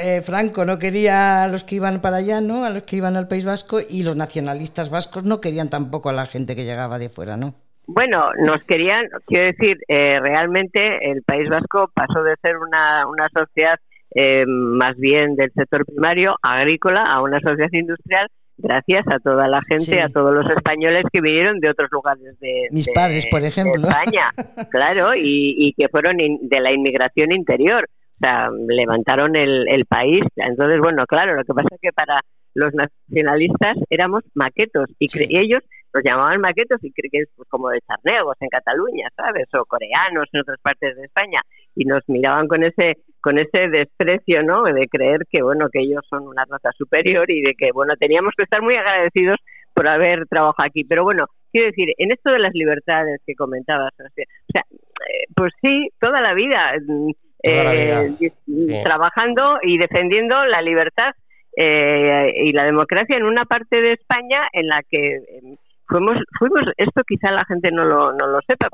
Eh, 0.00 0.22
Franco 0.22 0.64
no 0.64 0.78
quería 0.78 1.44
a 1.44 1.48
los 1.48 1.64
que 1.64 1.76
iban 1.76 2.00
para 2.00 2.18
allá, 2.18 2.40
¿no? 2.40 2.64
A 2.64 2.70
los 2.70 2.82
que 2.82 2.96
iban 2.96 3.16
al 3.16 3.28
País 3.28 3.44
Vasco 3.44 3.80
y 3.88 4.02
los 4.02 4.16
nacionalistas 4.16 4.90
vascos 4.90 5.24
no 5.24 5.40
querían 5.40 5.70
tampoco 5.70 6.10
a 6.10 6.12
la 6.12 6.26
gente 6.26 6.54
que 6.54 6.64
llegaba 6.64 6.98
de 6.98 7.08
fuera, 7.08 7.36
¿no? 7.36 7.54
Bueno, 7.90 8.30
nos 8.44 8.64
querían, 8.64 9.06
quiero 9.26 9.46
decir, 9.46 9.78
eh, 9.88 10.20
realmente 10.20 11.10
el 11.10 11.22
País 11.22 11.48
Vasco 11.48 11.90
pasó 11.94 12.22
de 12.22 12.34
ser 12.42 12.58
una, 12.58 13.06
una 13.06 13.28
sociedad 13.30 13.78
eh, 14.14 14.44
más 14.46 14.96
bien 14.98 15.36
del 15.36 15.50
sector 15.52 15.86
primario, 15.86 16.36
agrícola, 16.42 17.02
a 17.02 17.22
una 17.22 17.40
sociedad 17.40 17.72
industrial 17.72 18.28
gracias 18.58 19.06
a 19.08 19.18
toda 19.20 19.48
la 19.48 19.62
gente, 19.62 20.02
a 20.02 20.08
todos 20.08 20.34
los 20.34 20.50
españoles 20.50 21.04
que 21.12 21.20
vinieron 21.20 21.60
de 21.60 21.70
otros 21.70 21.88
lugares 21.90 22.38
de, 22.40 22.68
Mis 22.70 22.88
padres, 22.92 23.26
por 23.26 23.42
ejemplo. 23.42 23.88
España, 23.88 24.30
claro, 24.70 25.12
y, 25.16 25.72
que 25.76 25.88
fueron 25.88 26.16
de 26.18 26.60
la 26.60 26.72
inmigración 26.72 27.32
interior. 27.32 27.88
O 27.88 28.18
sea, 28.20 28.50
levantaron 28.68 29.36
el, 29.36 29.68
el 29.68 29.86
país. 29.86 30.22
Entonces, 30.36 30.80
bueno, 30.80 31.06
claro, 31.06 31.36
lo 31.36 31.44
que 31.44 31.54
pasa 31.54 31.68
es 31.70 31.80
que 31.80 31.92
para 31.92 32.20
los 32.54 32.74
nacionalistas 32.74 33.76
éramos 33.90 34.24
maquetos 34.34 34.90
y, 34.98 35.06
ellos 35.36 35.62
los 35.92 36.04
llamaban 36.04 36.40
maquetos 36.40 36.78
y 36.82 36.92
creen 36.92 37.10
que 37.10 37.18
es 37.20 37.28
pues, 37.36 37.48
como 37.48 37.70
de 37.70 37.80
charneos 37.80 38.36
en 38.40 38.48
Cataluña, 38.48 39.08
¿sabes? 39.16 39.48
O 39.54 39.64
coreanos 39.64 40.28
en 40.32 40.40
otras 40.40 40.60
partes 40.60 40.96
de 40.96 41.04
España 41.04 41.40
y 41.74 41.84
nos 41.84 42.02
miraban 42.08 42.46
con 42.48 42.64
ese 42.64 42.98
con 43.20 43.38
ese 43.38 43.68
desprecio, 43.68 44.42
¿no? 44.42 44.62
De 44.64 44.86
creer 44.88 45.22
que 45.30 45.42
bueno 45.42 45.68
que 45.72 45.80
ellos 45.80 46.02
son 46.08 46.26
una 46.26 46.44
raza 46.48 46.70
superior 46.76 47.30
y 47.30 47.42
de 47.42 47.54
que 47.54 47.70
bueno 47.72 47.94
teníamos 47.96 48.32
que 48.36 48.44
estar 48.44 48.62
muy 48.62 48.74
agradecidos 48.76 49.38
por 49.74 49.86
haber 49.86 50.26
trabajado 50.26 50.66
aquí. 50.66 50.84
Pero 50.84 51.04
bueno, 51.04 51.26
quiero 51.52 51.68
decir, 51.68 51.94
en 51.98 52.10
esto 52.10 52.30
de 52.32 52.40
las 52.40 52.52
libertades 52.52 53.20
que 53.24 53.34
comentabas, 53.34 53.92
o 53.98 54.08
sea, 54.52 54.62
eh, 54.62 55.24
pues 55.36 55.52
sí, 55.62 55.88
toda 56.00 56.20
la 56.20 56.34
vida, 56.34 56.72
mm, 56.84 57.10
eh, 57.44 58.82
trabajando 58.82 59.58
y 59.62 59.78
defendiendo 59.78 60.44
la 60.46 60.60
libertad 60.62 61.12
eh, 61.56 62.32
y 62.42 62.52
la 62.52 62.64
democracia 62.64 63.16
en 63.16 63.24
una 63.24 63.44
parte 63.44 63.80
de 63.80 63.92
España 63.92 64.48
en 64.52 64.66
la 64.66 64.82
que 64.82 65.16
em, 65.16 65.56
fuimos, 65.88 66.16
fuimos 66.38 66.60
esto 66.76 67.02
quizá 67.06 67.32
la 67.32 67.44
gente 67.44 67.70
no 67.72 67.84
lo, 67.84 68.12
no 68.12 68.26
lo 68.26 68.38
sepa, 68.46 68.68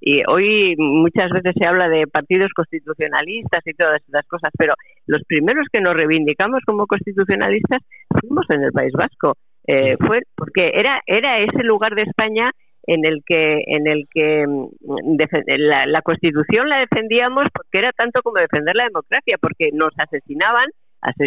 y 0.00 0.22
hoy 0.28 0.74
muchas 0.76 1.30
veces 1.30 1.54
se 1.58 1.68
habla 1.68 1.88
de 1.88 2.06
partidos 2.06 2.50
constitucionalistas 2.54 3.66
y 3.66 3.74
todas 3.74 4.00
estas 4.06 4.26
cosas, 4.26 4.50
pero 4.56 4.74
los 5.06 5.22
primeros 5.26 5.66
que 5.72 5.80
nos 5.80 5.94
reivindicamos 5.94 6.60
como 6.64 6.86
constitucionalistas 6.86 7.82
fuimos 8.20 8.46
en 8.50 8.62
el 8.62 8.72
País 8.72 8.92
Vasco, 8.92 9.34
eh, 9.66 9.96
fue 9.98 10.22
porque 10.34 10.70
era 10.74 11.00
era 11.06 11.40
ese 11.40 11.62
lugar 11.62 11.94
de 11.94 12.02
España 12.02 12.50
en 12.86 13.04
el 13.04 13.22
que 13.26 13.62
en 13.66 13.86
el 13.86 14.06
que 14.10 14.46
mm, 14.46 15.16
la, 15.58 15.86
la 15.86 16.02
Constitución 16.02 16.68
la 16.68 16.78
defendíamos 16.78 17.46
porque 17.52 17.78
era 17.78 17.92
tanto 17.92 18.22
como 18.22 18.40
defender 18.40 18.74
la 18.76 18.84
democracia, 18.84 19.36
porque 19.40 19.70
nos 19.72 19.92
asesinaban, 19.98 20.70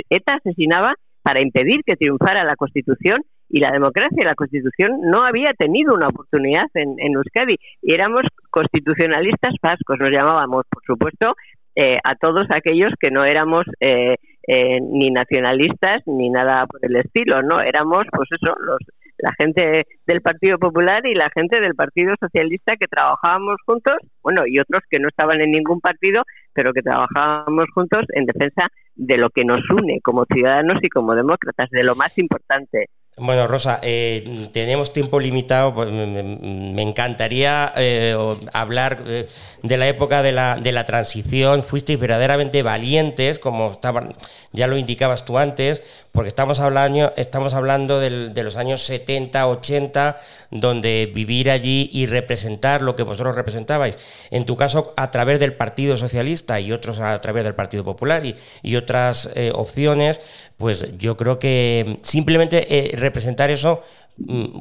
ETA 0.10 0.36
asesinaba 0.36 0.96
para 1.22 1.42
impedir 1.42 1.82
que 1.86 1.96
triunfara 1.96 2.44
la 2.44 2.56
Constitución 2.56 3.22
y 3.52 3.60
la 3.60 3.72
democracia. 3.72 4.26
La 4.26 4.36
Constitución 4.36 5.02
no 5.04 5.24
había 5.24 5.54
tenido 5.58 5.94
una 5.94 6.08
oportunidad 6.08 6.66
en, 6.74 6.98
Euskadi 7.00 7.56
y 7.82 7.94
éramos 7.94 8.24
constitucionalistas 8.50 9.56
vascos, 9.62 10.00
nos 10.00 10.12
llamábamos, 10.12 10.66
por 10.70 10.84
supuesto, 10.86 11.36
eh, 11.76 12.00
a 12.04 12.16
todos 12.16 12.48
aquellos 12.50 12.92
que 13.00 13.12
no 13.12 13.24
éramos 13.24 13.66
eh, 13.80 14.16
eh, 14.48 14.80
ni 14.82 15.10
nacionalistas 15.12 16.02
ni 16.06 16.30
nada 16.30 16.66
por 16.66 16.84
el 16.84 16.96
estilo, 16.96 17.42
¿no? 17.44 17.62
Éramos, 17.62 18.06
pues 18.12 18.30
eso, 18.32 18.56
los, 18.60 18.80
la 19.18 19.32
gente 19.38 19.86
del 20.06 20.22
Partido 20.22 20.58
Popular 20.58 21.06
y 21.06 21.14
la 21.14 21.30
gente 21.30 21.62
del 21.62 21.76
Partido 21.76 22.16
Socialista 22.20 22.76
que 22.76 22.88
trabajábamos 22.88 23.58
juntos, 23.66 23.98
bueno, 24.24 24.44
y 24.48 24.60
otros 24.60 24.82
que 24.90 25.00
no 25.00 25.08
estaban 25.08 25.40
en 25.42 25.52
ningún 25.52 25.80
partido, 25.80 26.24
pero 26.54 26.74
que 26.74 26.82
trabajábamos 26.82 27.68
juntos 27.74 28.06
en 28.14 28.26
defensa 28.26 28.68
de 28.96 29.18
lo 29.18 29.30
que 29.30 29.46
nos 29.46 29.62
une 29.70 30.00
como 30.02 30.26
ciudadanos 30.26 30.80
y 30.82 30.90
como 30.90 31.16
demócratas, 31.16 31.70
de 31.70 31.84
lo 31.84 31.96
más 31.96 32.18
importante, 32.18 32.88
Bueno, 33.18 33.46
Rosa, 33.46 33.80
eh, 33.84 34.50
tenemos 34.54 34.94
tiempo 34.94 35.20
limitado. 35.20 35.76
Pues, 35.76 35.92
me, 35.92 36.82
encantaría 36.82 37.74
eh, 37.76 38.16
hablar 38.54 39.04
eh, 39.06 39.28
de 39.62 39.78
la 39.78 39.88
época 39.88 40.24
de 40.24 40.32
la, 40.32 40.58
de 40.58 40.72
la 40.72 40.86
transición. 40.86 41.62
Fuisteis 41.62 42.00
verdaderamente 42.00 42.64
valientes, 42.64 43.38
como 43.38 43.72
estaban, 43.72 44.14
ya 44.54 44.68
lo 44.68 44.78
indicabas 44.78 45.26
tú 45.26 45.38
antes, 45.38 45.84
porque 46.12 46.30
estamos 46.30 46.60
hablando, 46.60 47.14
estamos 47.16 47.54
hablando 47.54 48.00
de 48.00 48.44
los 48.44 48.58
años 48.58 48.82
70, 48.84 49.48
80, 49.48 50.16
donde 50.52 51.12
vivir 51.14 51.50
allí 51.50 51.90
y 51.92 52.06
representar 52.06 52.82
lo 52.82 52.96
que 52.96 53.04
vosotros 53.04 53.36
representabais, 53.36 54.28
en 54.32 54.46
tu 54.46 54.58
caso 54.58 54.94
a 54.98 55.12
través 55.12 55.40
del 55.40 55.54
Partido 55.54 55.98
Socialista 55.98 56.60
y 56.60 56.72
otros 56.72 57.00
a 57.00 57.20
través 57.22 57.44
del 57.44 57.56
Partido 57.56 57.84
Popular 57.84 58.24
y, 58.26 58.76
otras 58.76 59.32
eh, 59.36 59.52
opciones, 59.54 60.52
pues 60.58 60.98
yo 60.98 61.16
creo 61.16 61.38
que 61.38 62.00
simplemente 62.02 62.66
eh, 62.70 62.96
representar 62.98 63.52
eso 63.52 63.82
mm, 64.18 64.60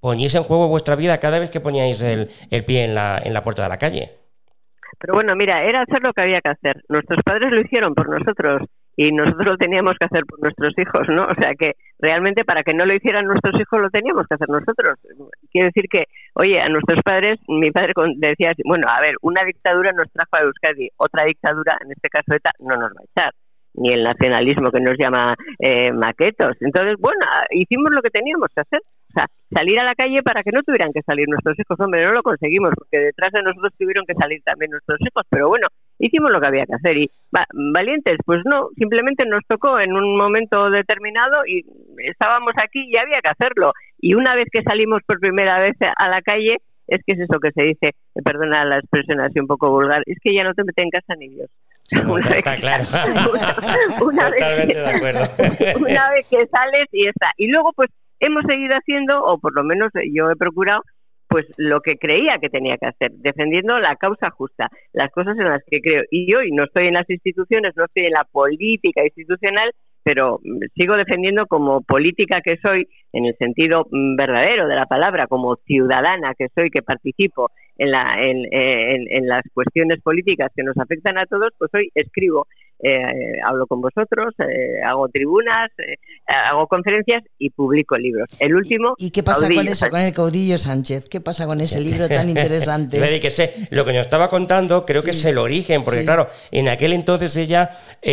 poníais 0.00 0.34
en 0.34 0.42
juego 0.42 0.68
vuestra 0.68 0.96
vida 0.96 1.18
cada 1.18 1.38
vez 1.38 1.50
que 1.50 1.60
poníais 1.60 2.02
el, 2.02 2.30
el 2.50 2.64
pie 2.64 2.84
en 2.84 2.94
la, 2.94 3.20
en 3.22 3.32
la 3.32 3.42
puerta 3.42 3.62
de 3.62 3.68
la 3.68 3.78
calle. 3.78 4.12
Pero 4.98 5.14
bueno, 5.14 5.34
mira, 5.36 5.64
era 5.64 5.82
hacer 5.82 6.02
lo 6.02 6.12
que 6.12 6.22
había 6.22 6.40
que 6.40 6.50
hacer. 6.50 6.82
Nuestros 6.88 7.22
padres 7.24 7.50
lo 7.52 7.60
hicieron 7.60 7.94
por 7.94 8.08
nosotros 8.08 8.62
y 8.96 9.12
nosotros 9.12 9.46
lo 9.46 9.56
teníamos 9.56 9.96
que 9.98 10.06
hacer 10.06 10.24
por 10.26 10.40
nuestros 10.40 10.74
hijos, 10.78 11.08
¿no? 11.08 11.24
O 11.24 11.34
sea 11.34 11.54
que 11.58 11.74
realmente 11.98 12.44
para 12.44 12.62
que 12.62 12.74
no 12.74 12.84
lo 12.84 12.94
hicieran 12.94 13.26
nuestros 13.26 13.60
hijos 13.60 13.80
lo 13.80 13.90
teníamos 13.90 14.26
que 14.26 14.34
hacer 14.34 14.48
nosotros. 14.48 14.98
Quiere 15.50 15.68
decir 15.68 15.86
que, 15.90 16.04
oye, 16.34 16.60
a 16.60 16.68
nuestros 16.68 17.00
padres, 17.02 17.38
mi 17.48 17.70
padre 17.70 17.92
decía, 18.16 18.52
bueno, 18.64 18.86
a 18.88 19.00
ver, 19.00 19.14
una 19.22 19.44
dictadura 19.44 19.92
nos 19.92 20.10
trajo 20.12 20.36
a 20.36 20.42
Euskadi, 20.42 20.90
otra 20.96 21.24
dictadura, 21.24 21.78
en 21.84 21.92
este 21.92 22.08
caso 22.08 22.34
ETA, 22.34 22.52
no 22.58 22.76
nos 22.76 22.90
va 22.90 23.00
a 23.00 23.04
echar 23.04 23.32
ni 23.74 23.90
el 23.92 24.02
nacionalismo 24.02 24.70
que 24.70 24.80
nos 24.80 24.96
llama 24.98 25.34
eh, 25.58 25.92
maquetos. 25.92 26.56
Entonces, 26.60 26.96
bueno, 26.98 27.24
hicimos 27.50 27.90
lo 27.92 28.02
que 28.02 28.10
teníamos 28.10 28.48
que 28.54 28.60
hacer. 28.60 28.80
O 29.10 29.12
sea, 29.12 29.26
salir 29.52 29.78
a 29.80 29.84
la 29.84 29.94
calle 29.94 30.22
para 30.22 30.42
que 30.42 30.52
no 30.52 30.62
tuvieran 30.62 30.92
que 30.92 31.02
salir 31.02 31.28
nuestros 31.28 31.58
hijos. 31.58 31.78
Hombre, 31.80 32.04
no 32.04 32.12
lo 32.12 32.22
conseguimos, 32.22 32.72
porque 32.76 32.98
detrás 32.98 33.32
de 33.32 33.42
nosotros 33.42 33.72
tuvieron 33.78 34.06
que 34.06 34.14
salir 34.14 34.40
también 34.44 34.70
nuestros 34.70 35.00
hijos. 35.00 35.24
Pero 35.28 35.48
bueno, 35.48 35.66
hicimos 35.98 36.30
lo 36.30 36.40
que 36.40 36.46
había 36.46 36.66
que 36.66 36.74
hacer. 36.74 36.96
Y 36.96 37.10
valientes, 37.30 38.18
pues 38.24 38.42
no, 38.44 38.68
simplemente 38.76 39.26
nos 39.26 39.42
tocó 39.46 39.80
en 39.80 39.92
un 39.92 40.16
momento 40.16 40.70
determinado 40.70 41.44
y 41.46 41.64
estábamos 42.08 42.54
aquí 42.62 42.88
y 42.88 42.96
había 42.96 43.20
que 43.20 43.30
hacerlo. 43.30 43.72
Y 43.98 44.14
una 44.14 44.34
vez 44.34 44.48
que 44.52 44.62
salimos 44.62 45.02
por 45.06 45.18
primera 45.18 45.58
vez 45.58 45.76
a 45.80 46.08
la 46.08 46.22
calle, 46.22 46.58
es 46.90 47.00
que 47.06 47.12
es 47.12 47.20
eso 47.20 47.38
que 47.40 47.52
se 47.52 47.62
dice, 47.62 47.94
perdona 48.24 48.64
la 48.64 48.78
expresión 48.78 49.20
así 49.20 49.38
un 49.38 49.46
poco 49.46 49.70
vulgar, 49.70 50.02
es 50.06 50.18
que 50.22 50.34
ya 50.34 50.42
no 50.42 50.52
te 50.54 50.64
mete 50.64 50.82
en 50.82 50.90
casa 50.90 51.14
ni 51.16 51.28
Dios. 51.28 51.48
una 52.06 52.20
está 52.20 52.56
claro. 52.56 52.84
Una, 54.04 54.30
vez, 54.30 54.68
de 54.68 54.86
acuerdo. 54.86 55.24
una 55.80 56.10
vez 56.10 56.26
que 56.28 56.46
sales 56.46 56.88
y 56.92 57.08
está. 57.08 57.32
Y 57.36 57.48
luego, 57.48 57.72
pues, 57.72 57.90
hemos 58.20 58.44
seguido 58.48 58.76
haciendo, 58.76 59.22
o 59.24 59.38
por 59.38 59.54
lo 59.54 59.64
menos 59.64 59.90
yo 60.12 60.30
he 60.30 60.36
procurado, 60.36 60.82
pues 61.30 61.46
lo 61.56 61.80
que 61.80 61.96
creía 61.96 62.38
que 62.40 62.48
tenía 62.48 62.76
que 62.76 62.86
hacer, 62.86 63.12
defendiendo 63.12 63.78
la 63.78 63.94
causa 63.94 64.30
justa, 64.30 64.68
las 64.92 65.12
cosas 65.12 65.38
en 65.38 65.44
las 65.44 65.62
que 65.64 65.80
creo. 65.80 66.02
Y 66.10 66.34
hoy 66.34 66.50
no 66.50 66.64
estoy 66.64 66.88
en 66.88 66.94
las 66.94 67.08
instituciones, 67.08 67.72
no 67.76 67.84
estoy 67.84 68.06
en 68.06 68.12
la 68.12 68.26
política 68.32 69.04
institucional, 69.04 69.70
pero 70.02 70.40
sigo 70.74 70.96
defendiendo 70.96 71.46
como 71.46 71.82
política 71.82 72.40
que 72.42 72.56
soy, 72.56 72.88
en 73.12 73.26
el 73.26 73.36
sentido 73.36 73.86
mm, 73.90 74.16
verdadero 74.16 74.66
de 74.66 74.74
la 74.74 74.86
palabra, 74.86 75.28
como 75.28 75.54
ciudadana 75.66 76.34
que 76.36 76.48
soy, 76.54 76.68
que 76.68 76.82
participo 76.82 77.50
en, 77.76 77.92
la, 77.92 78.16
en, 78.18 78.44
en, 78.50 79.26
las 79.28 79.42
cuestiones 79.54 80.00
políticas 80.02 80.50
que 80.54 80.64
nos 80.64 80.76
afectan 80.78 81.16
a 81.16 81.26
todos, 81.26 81.50
pues 81.58 81.70
hoy 81.74 81.90
escribo, 81.94 82.46
eh, 82.82 83.38
hablo 83.44 83.66
con 83.66 83.82
vosotros, 83.82 84.34
eh, 84.38 84.80
hago 84.86 85.08
tribunas, 85.08 85.70
eh, 85.78 85.96
hago 86.26 86.66
conferencias 86.66 87.22
y 87.38 87.50
publico 87.50 87.98
libros. 87.98 88.28
El 88.38 88.54
último. 88.54 88.94
¿Y, 88.96 89.10
qué 89.10 89.22
pasa 89.22 89.48
con 89.48 89.68
eso, 89.68 89.90
con 89.90 90.00
el 90.00 90.14
caudillo 90.14 90.56
Sánchez? 90.56 91.08
¿Qué 91.10 91.20
pasa 91.20 91.46
con 91.46 91.60
ese 91.60 91.80
libro 91.80 92.08
tan 92.08 92.28
interesante? 92.30 93.20
que 93.20 93.30
sé, 93.30 93.52
lo 93.70 93.84
que 93.84 93.92
nos 93.92 94.02
estaba 94.02 94.28
contando 94.30 94.86
creo 94.86 95.02
que 95.02 95.10
es 95.10 95.24
el 95.26 95.36
origen, 95.36 95.82
porque 95.82 96.04
claro, 96.04 96.26
en 96.52 96.68
aquel 96.68 96.94
entonces 96.94 97.36
ella 97.36 97.70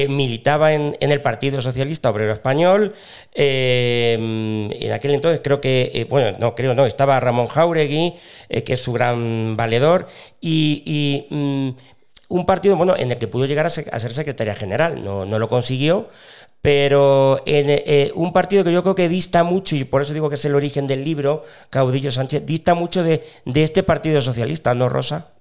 militaba 0.09 0.73
en, 0.73 0.97
en, 0.99 1.11
el 1.11 1.21
Partido 1.21 1.61
Socialista 1.61 2.09
Obrero 2.09 2.33
Español. 2.33 2.93
en 3.33 4.91
aquel 4.91 5.11
entonces 5.11 5.39
creo 5.41 5.61
que, 5.61 6.05
bueno, 6.09 6.37
no 6.39 6.55
creo, 6.55 6.73
no, 6.73 6.85
estaba 6.85 7.19
Ramón 7.21 7.47
Jauregui, 7.47 8.13
que 8.65 8.73
es 8.73 8.81
su 8.81 8.91
gran 8.91 9.55
valedor, 9.55 10.07
y, 10.41 11.25
mm, 11.29 11.69
un 12.29 12.45
partido 12.45 12.75
bueno, 12.75 12.95
en 12.97 13.11
el 13.11 13.17
que 13.17 13.27
pudo 13.27 13.45
llegar 13.45 13.65
a 13.65 13.69
ser, 13.69 14.11
secretaria 14.11 14.55
general, 14.55 15.03
no, 15.03 15.25
lo 15.25 15.47
consiguió, 15.47 16.07
pero 16.61 17.37
en 17.45 17.67
eh, 17.69 18.11
un 18.15 18.33
partido 18.33 18.63
que 18.63 18.73
yo 18.73 18.83
creo 18.83 18.95
que 18.95 19.09
dista 19.09 19.43
mucho, 19.43 19.75
y 19.75 19.85
por 19.85 20.01
eso 20.01 20.13
digo 20.13 20.29
que 20.29 20.35
es 20.35 20.45
el 20.45 20.55
origen 20.55 20.87
del 20.87 21.03
libro, 21.03 21.41
Caudillo 21.69 22.11
Sánchez, 22.11 22.45
dista 22.45 22.73
mucho 22.73 23.03
de, 23.03 23.21
este 23.45 23.83
Partido 23.83 24.21
Socialista, 24.21 24.73
¿no, 24.73 24.89
Rosa? 24.89 25.33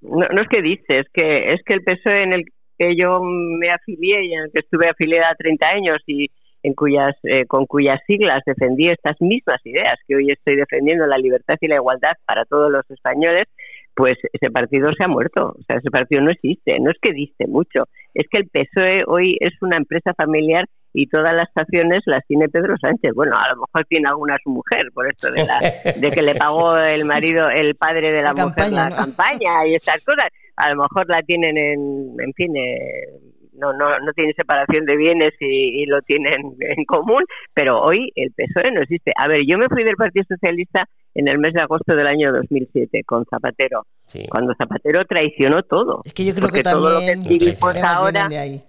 No, 0.00 0.26
no 0.28 0.42
es 0.42 0.48
que 0.48 0.62
dice, 0.62 0.98
es 0.98 1.06
que, 1.12 1.52
es 1.52 1.62
que 1.64 1.74
el 1.74 1.84
PSOE 1.84 2.24
en 2.24 2.32
el 2.32 2.44
que 2.76 2.96
yo 2.96 3.20
me 3.22 3.70
afilié 3.70 4.24
y 4.24 4.32
en 4.34 4.40
el 4.44 4.50
que 4.52 4.60
estuve 4.60 4.88
afiliada 4.88 5.34
30 5.38 5.68
años 5.68 6.02
y 6.06 6.28
en 6.62 6.74
cuyas, 6.74 7.16
eh, 7.24 7.44
con 7.46 7.66
cuyas 7.66 8.00
siglas 8.06 8.42
defendí 8.46 8.88
estas 8.88 9.20
mismas 9.20 9.60
ideas 9.64 9.98
que 10.06 10.16
hoy 10.16 10.30
estoy 10.30 10.56
defendiendo, 10.56 11.06
la 11.06 11.18
libertad 11.18 11.56
y 11.60 11.66
la 11.66 11.76
igualdad 11.76 12.12
para 12.24 12.44
todos 12.44 12.70
los 12.70 12.88
españoles, 12.90 13.46
pues 13.94 14.18
ese 14.32 14.50
partido 14.50 14.90
se 14.96 15.04
ha 15.04 15.08
muerto. 15.08 15.54
O 15.58 15.62
sea, 15.66 15.76
ese 15.76 15.90
partido 15.90 16.22
no 16.22 16.30
existe. 16.30 16.78
No 16.80 16.90
es 16.90 16.96
que 17.00 17.12
diste 17.12 17.46
mucho, 17.46 17.84
es 18.14 18.26
que 18.30 18.40
el 18.40 18.48
PSOE 18.48 19.04
hoy 19.06 19.36
es 19.40 19.52
una 19.60 19.76
empresa 19.76 20.14
familiar 20.14 20.66
y 20.94 21.06
todas 21.06 21.34
las 21.34 21.48
estaciones 21.48 22.02
las 22.06 22.26
tiene 22.26 22.48
Pedro 22.48 22.76
Sánchez. 22.78 23.12
Bueno, 23.14 23.36
a 23.36 23.48
lo 23.48 23.62
mejor 23.62 23.86
tiene 23.88 24.08
alguna 24.08 24.36
su 24.42 24.50
mujer, 24.50 24.90
por 24.92 25.08
esto 25.10 25.30
de, 25.30 25.44
la, 25.44 25.60
de 25.60 26.10
que 26.10 26.22
le 26.22 26.34
pagó 26.34 26.76
el 26.76 27.04
marido, 27.04 27.48
el 27.48 27.74
padre 27.76 28.12
de 28.12 28.22
la, 28.22 28.34
mujer 28.34 28.70
la 28.72 28.90
campaña 28.94 29.66
y 29.66 29.74
estas 29.74 30.04
cosas. 30.04 30.28
A 30.56 30.70
lo 30.70 30.82
mejor 30.82 31.08
la 31.08 31.22
tienen 31.22 31.56
en, 31.56 32.14
en 32.18 32.32
fin, 32.34 32.54
eh, 32.56 33.31
no, 33.52 33.72
no, 33.72 33.98
no 33.98 34.12
tienen 34.12 34.34
separación 34.34 34.84
de 34.86 34.96
bienes 34.96 35.32
y, 35.40 35.86
lo 35.86 36.00
tienen 36.02 36.54
en 36.60 36.84
común, 36.84 37.24
pero 37.54 37.80
hoy 37.80 38.10
el 38.14 38.32
PSOE 38.32 38.72
no 38.72 38.82
existe. 38.82 39.12
A 39.16 39.28
ver, 39.28 39.42
yo 39.46 39.58
me 39.58 39.68
fui 39.68 39.84
del 39.84 39.96
Partido 39.96 40.24
Socialista 40.28 40.88
en 41.14 41.28
el 41.28 41.38
mes 41.38 41.52
de 41.52 41.60
agosto 41.60 41.94
del 41.94 42.06
año 42.06 42.32
2007 42.32 43.02
con 43.04 43.24
Zapatero, 43.26 43.86
cuando 44.30 44.54
Zapatero 44.54 45.04
traicionó 45.04 45.62
todo. 45.62 46.00
Es 46.04 46.14
que 46.14 46.24
yo 46.24 46.34
creo 46.34 46.48
que 46.48 46.62
también 46.62 46.82
todo 46.82 47.00
lo 47.00 47.00
que 47.00 47.28
vivimos 47.28 47.76
ahora 47.82 48.28
de 48.28 48.38
ahí 48.38 48.62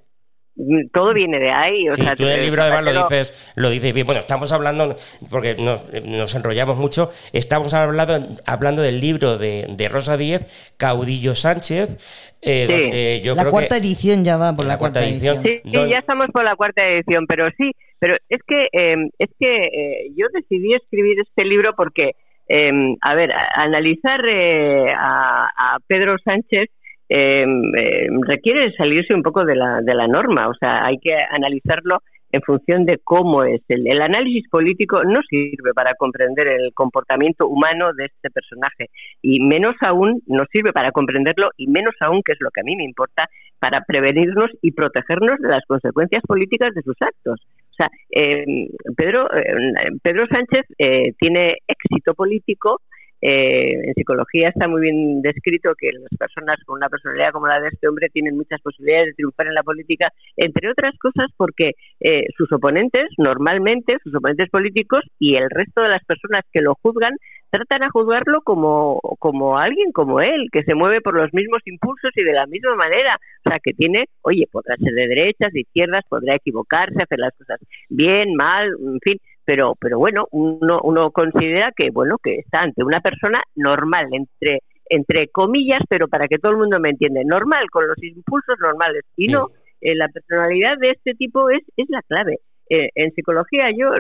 todo 0.92 1.14
viene 1.14 1.40
de 1.40 1.52
ahí. 1.52 1.88
O 1.90 1.96
tú 2.16 2.26
en 2.26 2.40
el 2.40 2.42
libro 2.42 2.62
además 2.62 2.84
lo 2.84 3.04
dices, 3.04 3.54
lo 3.56 3.70
dices 3.70 3.94
bien. 3.94 4.06
Bueno, 4.06 4.20
estamos 4.20 4.52
hablando, 4.52 4.96
porque 5.30 5.56
nos, 5.56 6.36
enrollamos 6.36 6.78
mucho, 6.78 7.10
estamos 7.32 7.74
hablando, 7.74 8.28
hablando 8.46 8.82
del 8.82 9.00
libro 9.00 9.38
de, 9.38 9.68
de 9.70 9.90
Rosa 9.90 10.18
Díez, 10.18 10.74
Caudillo 10.78 11.36
Sánchez. 11.36 12.34
Eh, 12.42 13.22
la 13.36 13.50
cuarta 13.50 13.78
edición 13.78 14.24
ya 14.24 14.38
va 14.38 14.56
por 14.56 14.66
la, 14.66 14.78
cuarta, 14.78 15.04
edición. 15.04 15.42
Sí, 15.42 15.62
ya 15.64 15.98
estamos 15.98 16.28
por 16.32 16.44
la 16.44 16.56
cuarta 16.56 16.86
edición, 16.86 17.26
pero 17.26 17.50
sí, 17.58 17.72
pero 18.00 18.18
es 18.28 18.42
que, 18.46 18.68
em, 18.74 19.10
es 19.18 19.30
que 19.40 19.66
eh, 19.66 20.12
yo 20.16 20.28
decidí 20.34 20.74
escribir 20.74 21.20
este 21.22 21.46
libro 21.46 21.74
porque, 21.76 22.12
em, 22.48 22.98
a 23.02 23.16
ver, 23.16 23.32
analizar 23.56 24.20
eh, 24.28 24.92
a, 24.94 25.48
a 25.56 25.78
Pedro 25.88 26.18
Sánchez 26.24 26.70
eh, 27.16 28.08
requiere 28.28 28.74
salirse 28.76 29.14
un 29.14 29.22
poco 29.22 29.46
de 29.46 29.56
la, 29.56 29.82
de 29.82 29.94
la 29.94 30.08
norma, 30.08 30.48
o 30.48 30.54
sea, 30.56 30.84
hay 30.86 30.98
que 30.98 31.14
analizarlo 31.14 32.00
en 32.32 32.42
función 32.42 32.86
de 32.86 33.00
cómo 33.04 33.44
es. 33.44 33.62
El, 33.68 33.88
el, 33.88 34.02
análisis 34.02 34.50
político 34.50 35.04
no 35.04 35.22
sirve 35.30 35.74
para 35.76 35.94
comprender 35.94 36.48
el 36.48 36.74
comportamiento 36.74 37.48
humano 37.48 37.94
de 37.94 38.06
este 38.06 38.32
personaje 38.32 38.90
y 39.22 39.40
menos 39.40 39.76
aún 39.82 40.24
no 40.26 40.44
sirve 40.52 40.74
para 40.74 40.92
comprenderlo 40.92 41.52
y 41.56 41.68
menos 41.68 41.94
aún, 42.00 42.24
que 42.24 42.32
es 42.32 42.40
lo 42.42 42.50
que 42.50 42.62
a 42.62 42.64
mí 42.64 42.76
me 42.76 42.86
importa, 42.86 43.30
para 43.60 43.82
prevenirnos 43.82 44.50
y 44.64 44.72
protegernos 44.72 45.38
de 45.40 45.50
las 45.50 45.64
consecuencias 45.68 46.24
políticas 46.28 46.74
de 46.74 46.82
sus 46.82 46.96
actos. 47.00 47.40
O 47.74 47.76
sea, 47.76 47.90
eh, 48.10 48.68
Pedro, 48.98 49.28
eh, 49.36 49.92
Pedro 50.02 50.26
Sánchez 50.28 50.66
eh, 50.80 51.14
tiene 51.20 51.58
éxito 51.68 52.16
político 52.16 52.82
eh, 53.26 53.88
en 53.88 53.94
psicología 53.94 54.50
está 54.50 54.68
muy 54.68 54.82
bien 54.82 55.22
descrito 55.22 55.72
que 55.78 55.92
las 55.94 56.20
personas 56.20 56.58
con 56.66 56.76
una 56.76 56.90
personalidad 56.90 57.32
como 57.32 57.48
la 57.48 57.62
de 57.62 57.70
este 57.70 57.88
hombre 57.88 58.10
tienen 58.12 58.36
muchas 58.36 58.60
posibilidades 58.62 59.08
de 59.08 59.14
triunfar 59.14 59.48
en 59.48 59.54
la 59.54 59.64
política, 59.64 60.12
entre 60.36 60.70
otras 60.70 60.94
cosas 61.00 61.32
porque 61.38 61.72
eh, 62.02 62.26
sus 62.36 62.52
oponentes, 62.52 63.06
normalmente, 63.18 63.96
sus 64.04 64.14
oponentes 64.14 64.50
políticos 64.50 65.04
y 65.20 65.36
el 65.38 65.50
resto 65.50 65.84
de 65.84 65.90
las 65.90 66.04
personas 66.04 66.42
que 66.52 66.62
lo 66.62 66.76
juzgan, 66.82 67.16
tratan 67.50 67.84
a 67.84 67.92
juzgarlo 67.92 68.42
como, 68.42 69.00
como 69.20 69.58
alguien 69.60 69.92
como 69.92 70.20
él, 70.20 70.48
que 70.52 70.64
se 70.64 70.74
mueve 70.74 71.02
por 71.02 71.16
los 71.16 71.32
mismos 71.34 71.60
impulsos 71.66 72.12
y 72.16 72.24
de 72.24 72.34
la 72.34 72.48
misma 72.48 72.76
manera. 72.76 73.16
O 73.46 73.50
sea, 73.50 73.60
que 73.64 73.74
tiene, 73.74 74.06
oye, 74.24 74.48
podrá 74.52 74.76
ser 74.78 74.92
de 74.92 75.08
derechas, 75.08 75.54
de 75.54 75.62
izquierdas, 75.62 76.02
podrá 76.10 76.36
equivocarse, 76.36 76.98
hacer 77.04 77.20
las 77.20 77.34
cosas 77.38 77.60
bien, 77.90 78.34
mal, 78.34 78.70
en 78.70 79.00
fin, 79.02 79.18
pero 79.46 79.76
pero 79.80 80.00
bueno 80.00 80.28
uno 80.32 80.80
uno 80.84 81.12
considera 81.12 81.72
que 81.76 81.90
bueno 81.92 82.18
que 82.22 82.36
está 82.36 82.62
ante 82.62 82.84
una 82.84 83.02
persona 83.02 83.42
normal 83.56 84.08
entre 84.12 84.60
entre 84.90 85.28
comillas 85.30 85.82
pero 85.90 86.08
para 86.08 86.28
que 86.28 86.40
todo 86.40 86.52
el 86.52 86.58
mundo 86.58 86.80
me 86.80 86.90
entiende 86.90 87.24
normal 87.26 87.70
con 87.72 87.88
los 87.88 88.02
impulsos 88.02 88.56
normales. 88.60 89.04
Y 89.16 89.28
no 89.28 89.50
eh, 89.82 89.96
la 89.96 90.08
personalidad 90.10 90.78
de 90.80 90.92
este 90.92 91.14
tipo 91.14 91.50
es 91.50 91.62
es 91.78 91.88
la 91.90 92.02
clave. 92.04 92.40
Eh, 92.70 92.90
en 92.96 93.12
psicología 93.12 93.70
yo 93.78 93.92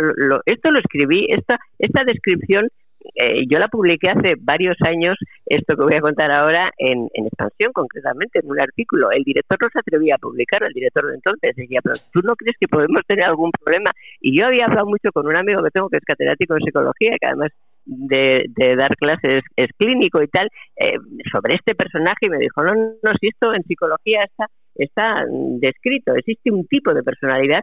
esto 0.45 0.71
lo 0.71 0.79
escribí, 0.79 1.27
esta, 1.29 1.59
esta 1.79 2.03
descripción 2.05 2.69
eh, 3.15 3.45
yo 3.47 3.59
la 3.59 3.67
publiqué 3.67 4.09
hace 4.09 4.35
varios 4.39 4.77
años, 4.81 5.17
esto 5.45 5.75
que 5.75 5.83
voy 5.83 5.95
a 5.95 6.01
contar 6.01 6.31
ahora, 6.31 6.71
en, 6.77 7.09
en, 7.13 7.25
expansión 7.25 7.71
concretamente, 7.73 8.39
en 8.39 8.49
un 8.49 8.61
artículo. 8.61 9.11
El 9.11 9.23
director 9.23 9.57
no 9.61 9.69
se 9.71 9.79
atrevía 9.79 10.15
a 10.15 10.17
publicarlo, 10.17 10.67
el 10.67 10.73
director 10.73 11.07
de 11.07 11.15
entonces 11.15 11.55
decía, 11.55 11.79
pero 11.83 11.95
tú 12.11 12.21
no 12.23 12.35
crees 12.35 12.55
que 12.59 12.67
podemos 12.67 13.01
tener 13.07 13.25
algún 13.25 13.51
problema. 13.51 13.91
Y 14.21 14.37
yo 14.37 14.47
había 14.47 14.65
hablado 14.65 14.87
mucho 14.87 15.11
con 15.11 15.27
un 15.27 15.35
amigo 15.35 15.61
que 15.63 15.71
tengo 15.71 15.89
que 15.89 15.97
es 15.97 16.05
catedrático 16.05 16.55
de 16.55 16.61
psicología, 16.65 17.15
que 17.19 17.27
además 17.27 17.51
de, 17.85 18.75
dar 18.77 18.95
clases 18.95 19.43
es 19.55 19.69
clínico 19.77 20.21
y 20.21 20.27
tal, 20.27 20.49
eh, 20.77 20.97
sobre 21.31 21.55
este 21.55 21.75
personaje 21.75 22.25
y 22.27 22.29
me 22.29 22.37
dijo, 22.37 22.63
no, 22.63 22.73
no, 22.73 23.11
si 23.19 23.27
esto 23.27 23.53
en 23.53 23.63
psicología 23.63 24.23
está, 24.23 24.47
está 24.75 25.25
descrito, 25.59 26.15
existe 26.15 26.51
un 26.51 26.65
tipo 26.67 26.93
de 26.93 27.03
personalidad 27.03 27.61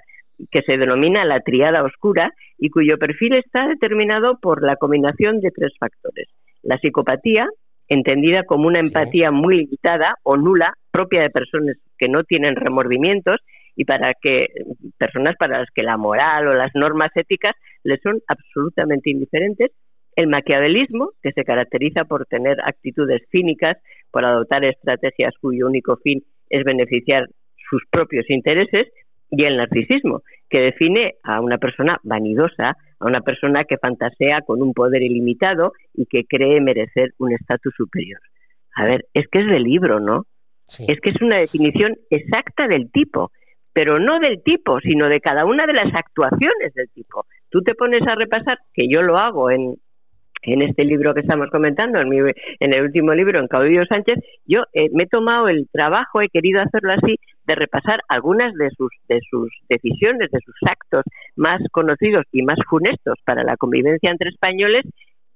que 0.50 0.62
se 0.62 0.76
denomina 0.76 1.25
la 1.25 1.40
triada 1.40 1.82
oscura 1.82 2.32
y 2.59 2.70
cuyo 2.70 2.99
perfil 2.99 3.35
está 3.35 3.68
determinado 3.68 4.38
por 4.40 4.62
la 4.64 4.76
combinación 4.76 5.40
de 5.40 5.50
tres 5.50 5.73
factores. 5.78 6.28
La 6.62 6.78
psicopatía, 6.78 7.49
entendida 7.88 8.44
como 8.44 8.68
una 8.68 8.80
empatía 8.80 9.30
muy 9.30 9.56
limitada 9.56 10.16
o 10.23 10.37
nula, 10.37 10.75
propia 10.90 11.23
de 11.23 11.30
personas 11.30 11.76
que 11.99 12.09
no 12.09 12.25
tienen 12.25 12.56
remordimientos 12.56 13.40
y 13.76 13.85
para 13.85 14.14
que 14.14 14.49
personas 14.99 15.37
para 15.38 15.61
las 15.61 15.68
que 15.75 15.82
la 15.82 15.97
moral 15.97 16.49
o 16.49 16.54
las 16.54 16.70
normas 16.75 17.11
éticas 17.14 17.54
les 17.85 18.00
son 18.02 18.20
absolutamente 18.26 19.11
indiferentes, 19.11 19.70
el 20.16 20.26
maquiavelismo, 20.26 21.12
que 21.23 21.32
se 21.32 21.44
caracteriza 21.44 22.04
por 22.04 22.26
tener 22.26 22.59
actitudes 22.64 23.23
cínicas, 23.30 23.78
por 24.11 24.25
adoptar 24.25 24.64
estrategias 24.64 25.35
cuyo 25.40 25.66
único 25.66 25.97
fin 25.97 26.23
es 26.49 26.64
beneficiar 26.64 27.26
sus 27.70 27.82
propios 27.90 28.28
intereses, 28.28 28.88
y 29.30 29.44
el 29.44 29.56
narcisismo, 29.56 30.22
que 30.49 30.60
define 30.60 31.14
a 31.22 31.40
una 31.40 31.58
persona 31.58 31.99
vanidosa, 32.02 32.76
a 32.99 33.06
una 33.06 33.20
persona 33.20 33.64
que 33.64 33.78
fantasea 33.78 34.42
con 34.42 34.62
un 34.62 34.72
poder 34.75 35.02
ilimitado 35.02 35.72
y 35.94 36.06
que 36.06 36.25
cree 36.25 36.60
merecer 36.60 37.12
un 37.18 37.32
estatus 37.32 37.72
superior. 37.76 38.20
A 38.75 38.84
ver, 38.84 39.06
es 39.14 39.26
que 39.28 39.40
es 39.40 39.46
del 39.46 39.62
libro, 39.62 40.00
¿no? 40.00 40.26
Es 40.87 41.00
que 41.00 41.10
es 41.10 41.20
una 41.20 41.38
definición 41.38 41.96
exacta 42.10 42.68
del 42.68 42.90
tipo, 42.92 43.32
pero 43.72 43.99
no 43.99 44.20
del 44.20 44.42
tipo, 44.42 44.80
sino 44.80 45.08
de 45.08 45.20
cada 45.20 45.44
una 45.44 45.66
de 45.66 45.72
las 45.72 45.92
actuaciones 45.94 46.75
del 46.75 46.88
tipo. 46.90 47.26
Tú 47.50 47.62
te 47.62 47.75
pones 47.75 48.02
a 48.06 48.14
repasar, 48.14 48.58
que 48.72 48.87
yo 48.88 49.02
lo 49.02 49.18
hago 49.18 49.50
en, 49.50 49.76
en 50.42 50.62
este 50.62 50.85
libro 50.85 51.14
que 51.14 51.20
estamos 51.20 51.49
comentando, 51.50 52.00
en, 52.00 52.09
mi, 52.09 52.18
en 52.18 52.75
el 52.75 52.82
último 52.82 53.14
libro, 53.14 53.38
en 53.38 53.49
Caudillo 53.49 53.85
Sánchez, 53.87 54.18
yo 54.47 54.62
eh, 54.73 54.88
me 54.92 55.04
he 55.04 55.06
tomado 55.06 55.49
el 55.49 55.68
trabajo, 55.73 56.20
he 56.20 56.28
querido 56.28 56.62
hacerlo 56.62 56.92
así, 56.92 57.16
de 57.47 57.54
repasar 57.54 58.00
algunas 58.09 58.54
de 58.54 58.70
sus, 58.70 58.90
de 59.09 59.20
sus 59.28 59.50
decisiones, 59.68 60.30
de 60.30 60.40
sus 60.44 60.54
actos 60.62 61.02
más 61.37 61.61
conocidos 61.73 62.25
y 62.32 62.42
más 62.42 62.59
funestos 62.68 63.18
para 63.25 63.42
la 63.44 63.56
convivencia 63.56 64.11
entre 64.11 64.30
españoles, 64.30 64.82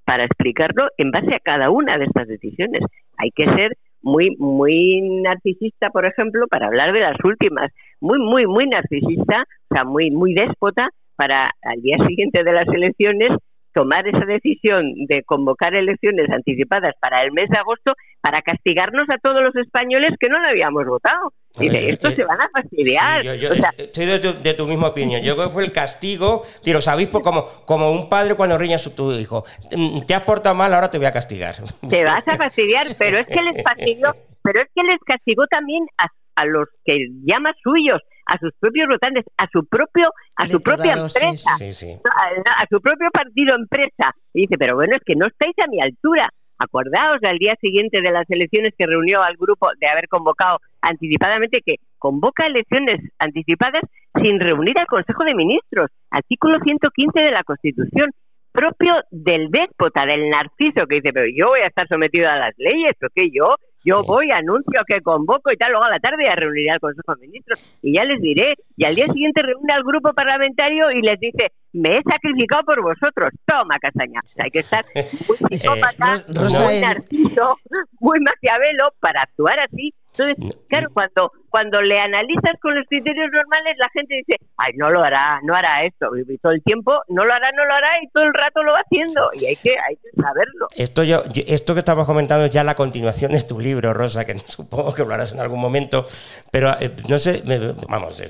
para 0.04 0.24
explicarlo 0.24 0.88
en 0.98 1.10
base 1.10 1.34
a 1.34 1.40
cada 1.40 1.70
una 1.70 1.96
de 1.96 2.04
estas 2.04 2.28
decisiones. 2.28 2.82
Hay 3.16 3.30
que 3.30 3.44
ser 3.44 3.76
muy, 4.02 4.36
muy 4.38 5.00
narcisista, 5.22 5.88
por 5.90 6.04
ejemplo, 6.04 6.46
para 6.46 6.66
hablar 6.66 6.92
de 6.92 7.00
las 7.00 7.16
últimas, 7.24 7.72
muy, 8.00 8.18
muy, 8.18 8.46
muy 8.46 8.66
narcisista, 8.66 9.44
o 9.70 9.74
sea, 9.74 9.84
muy, 9.84 10.10
muy 10.10 10.34
déspota, 10.34 10.90
para 11.16 11.52
al 11.62 11.80
día 11.80 11.96
siguiente 12.06 12.42
de 12.42 12.52
las 12.52 12.68
elecciones 12.68 13.30
tomar 13.74 14.06
esa 14.06 14.24
decisión 14.24 14.94
de 15.08 15.22
convocar 15.24 15.74
elecciones 15.74 16.30
anticipadas 16.30 16.94
para 17.00 17.22
el 17.22 17.32
mes 17.32 17.50
de 17.50 17.58
agosto 17.58 17.94
para 18.20 18.40
castigarnos 18.40 19.04
a 19.10 19.18
todos 19.18 19.42
los 19.42 19.54
españoles 19.56 20.12
que 20.18 20.28
no 20.28 20.38
lo 20.38 20.48
habíamos 20.48 20.86
votado. 20.86 21.32
Dice, 21.58 21.90
estos 21.90 22.12
eh, 22.12 22.16
se 22.16 22.24
van 22.24 22.40
a 22.40 22.48
fastidiar. 22.48 23.22
yo, 23.22 23.50
estoy 23.76 24.06
de 24.06 24.54
tu, 24.54 24.66
misma 24.66 24.88
opinión. 24.88 25.22
Yo 25.22 25.34
creo 25.34 25.48
que 25.48 25.52
fue 25.52 25.64
el 25.64 25.72
castigo, 25.72 26.42
y 26.64 26.72
lo 26.72 26.80
sabéis, 26.80 27.08
por 27.08 27.22
como, 27.22 27.44
como 27.66 27.92
un 27.92 28.08
padre 28.08 28.34
cuando 28.34 28.56
riña 28.56 28.76
a 28.76 28.78
su 28.78 28.94
tu 28.94 29.12
hijo. 29.12 29.44
Mm, 29.70 30.00
te 30.06 30.14
has 30.14 30.22
portado 30.22 30.54
mal, 30.54 30.72
ahora 30.72 30.90
te 30.90 30.98
voy 30.98 31.06
a 31.06 31.12
castigar. 31.12 31.54
Te 31.88 32.04
vas 32.04 32.26
a 32.26 32.36
fastidiar, 32.36 32.86
pero 32.98 33.18
es 33.18 33.26
que 33.26 33.42
les 33.42 33.62
fastidió, 33.62 34.14
pero 34.42 34.62
es 34.62 34.68
que 34.74 34.82
les 34.82 34.98
castigó 35.04 35.46
también 35.46 35.84
a, 35.98 36.08
a 36.36 36.44
los 36.46 36.68
que 36.84 37.08
llama 37.24 37.52
suyos 37.62 38.00
a 38.26 38.38
sus 38.38 38.52
propios 38.58 38.88
votantes, 38.88 39.24
a 39.36 39.46
su 39.52 39.66
propio, 39.66 40.08
a 40.36 40.46
su 40.46 40.60
propia 40.62 40.92
empresa, 40.92 41.50
A, 41.52 42.66
su 42.70 42.80
propio 42.80 43.10
partido 43.12 43.54
empresa. 43.54 44.14
Y 44.32 44.42
dice, 44.42 44.56
pero 44.58 44.76
bueno, 44.76 44.96
es 44.96 45.02
que 45.04 45.14
no 45.14 45.26
estáis 45.26 45.54
a 45.62 45.68
mi 45.68 45.80
altura. 45.80 46.28
Acordaos 46.56 47.18
al 47.24 47.38
día 47.38 47.56
siguiente 47.60 48.00
de 48.00 48.12
las 48.12 48.30
elecciones 48.30 48.72
que 48.78 48.86
reunió 48.86 49.22
al 49.22 49.36
grupo 49.36 49.68
de 49.80 49.88
haber 49.88 50.08
convocado 50.08 50.58
anticipadamente 50.80 51.60
que 51.66 51.76
convoca 51.98 52.46
elecciones 52.46 53.00
anticipadas 53.18 53.82
sin 54.22 54.38
reunir 54.38 54.78
al 54.78 54.86
Consejo 54.86 55.24
de 55.24 55.34
Ministros, 55.34 55.90
artículo 56.10 56.58
115 56.64 57.20
de 57.20 57.32
la 57.32 57.42
Constitución, 57.42 58.10
propio 58.52 58.94
del 59.10 59.50
déspota, 59.50 60.06
del 60.06 60.30
narciso, 60.30 60.86
que 60.86 60.96
dice, 60.96 61.12
pero 61.12 61.26
yo 61.26 61.48
voy 61.48 61.60
a 61.60 61.66
estar 61.66 61.88
sometido 61.88 62.30
a 62.30 62.36
las 62.36 62.54
leyes, 62.56 62.92
porque 63.00 63.30
yo 63.32 63.56
yo 63.84 64.02
voy, 64.02 64.30
anuncio 64.30 64.82
que 64.86 65.00
convoco 65.02 65.52
y 65.52 65.56
tal, 65.56 65.72
luego 65.72 65.84
a 65.84 65.90
la 65.90 66.00
tarde 66.00 66.24
ya 66.24 66.34
reuniré 66.34 66.70
al 66.70 66.80
Consejo 66.80 67.14
de 67.14 67.26
Ministros 67.26 67.78
y 67.82 67.94
ya 67.94 68.04
les 68.04 68.20
diré. 68.20 68.54
Y 68.76 68.84
al 68.86 68.94
día 68.94 69.06
siguiente 69.06 69.42
reúne 69.42 69.72
al 69.74 69.84
grupo 69.84 70.12
parlamentario 70.14 70.90
y 70.90 71.02
les 71.02 71.20
dice, 71.20 71.52
me 71.72 71.98
he 71.98 72.02
sacrificado 72.02 72.62
por 72.64 72.82
vosotros. 72.82 73.30
Toma, 73.46 73.78
Castaña. 73.78 74.20
hay 74.42 74.50
que 74.50 74.60
estar 74.60 74.86
muy 74.94 75.36
eh, 75.50 75.58
psicópata, 75.58 76.24
muy 76.28 76.80
narciso, 76.80 77.58
muy 78.00 78.20
maquiavelo 78.20 78.88
para 79.00 79.22
actuar 79.22 79.60
así. 79.60 79.92
Entonces, 80.16 80.56
claro, 80.68 80.90
cuando, 80.92 81.32
cuando 81.50 81.82
le 81.82 81.98
analizas 81.98 82.58
con 82.60 82.74
los 82.74 82.86
criterios 82.88 83.30
normales, 83.32 83.76
la 83.78 83.88
gente 83.92 84.14
dice, 84.16 84.36
ay, 84.56 84.72
no 84.76 84.90
lo 84.90 85.02
hará, 85.02 85.40
no 85.42 85.54
hará 85.54 85.84
esto. 85.84 86.06
Y 86.16 86.38
todo 86.38 86.52
el 86.52 86.62
tiempo, 86.62 86.92
no 87.08 87.24
lo 87.24 87.32
hará, 87.32 87.50
no 87.52 87.64
lo 87.64 87.74
hará, 87.74 87.90
y 88.02 88.08
todo 88.08 88.24
el 88.24 88.34
rato 88.34 88.62
lo 88.62 88.72
va 88.72 88.80
haciendo. 88.80 89.30
Y 89.34 89.46
hay 89.46 89.56
que, 89.56 89.70
hay 89.70 89.96
que 89.96 90.10
saberlo. 90.20 90.68
Esto, 90.76 91.02
yo, 91.02 91.22
esto 91.46 91.74
que 91.74 91.80
estamos 91.80 92.06
comentando 92.06 92.44
es 92.44 92.50
ya 92.50 92.62
la 92.62 92.74
continuación 92.74 93.32
de 93.32 93.42
tu 93.42 93.58
libro, 93.58 93.92
Rosa, 93.92 94.24
que 94.24 94.38
supongo 94.46 94.94
que 94.94 95.04
lo 95.04 95.14
harás 95.14 95.32
en 95.32 95.40
algún 95.40 95.60
momento. 95.60 96.06
Pero, 96.50 96.70
eh, 96.80 96.90
no 97.08 97.18
sé, 97.18 97.42
vamos, 97.88 98.20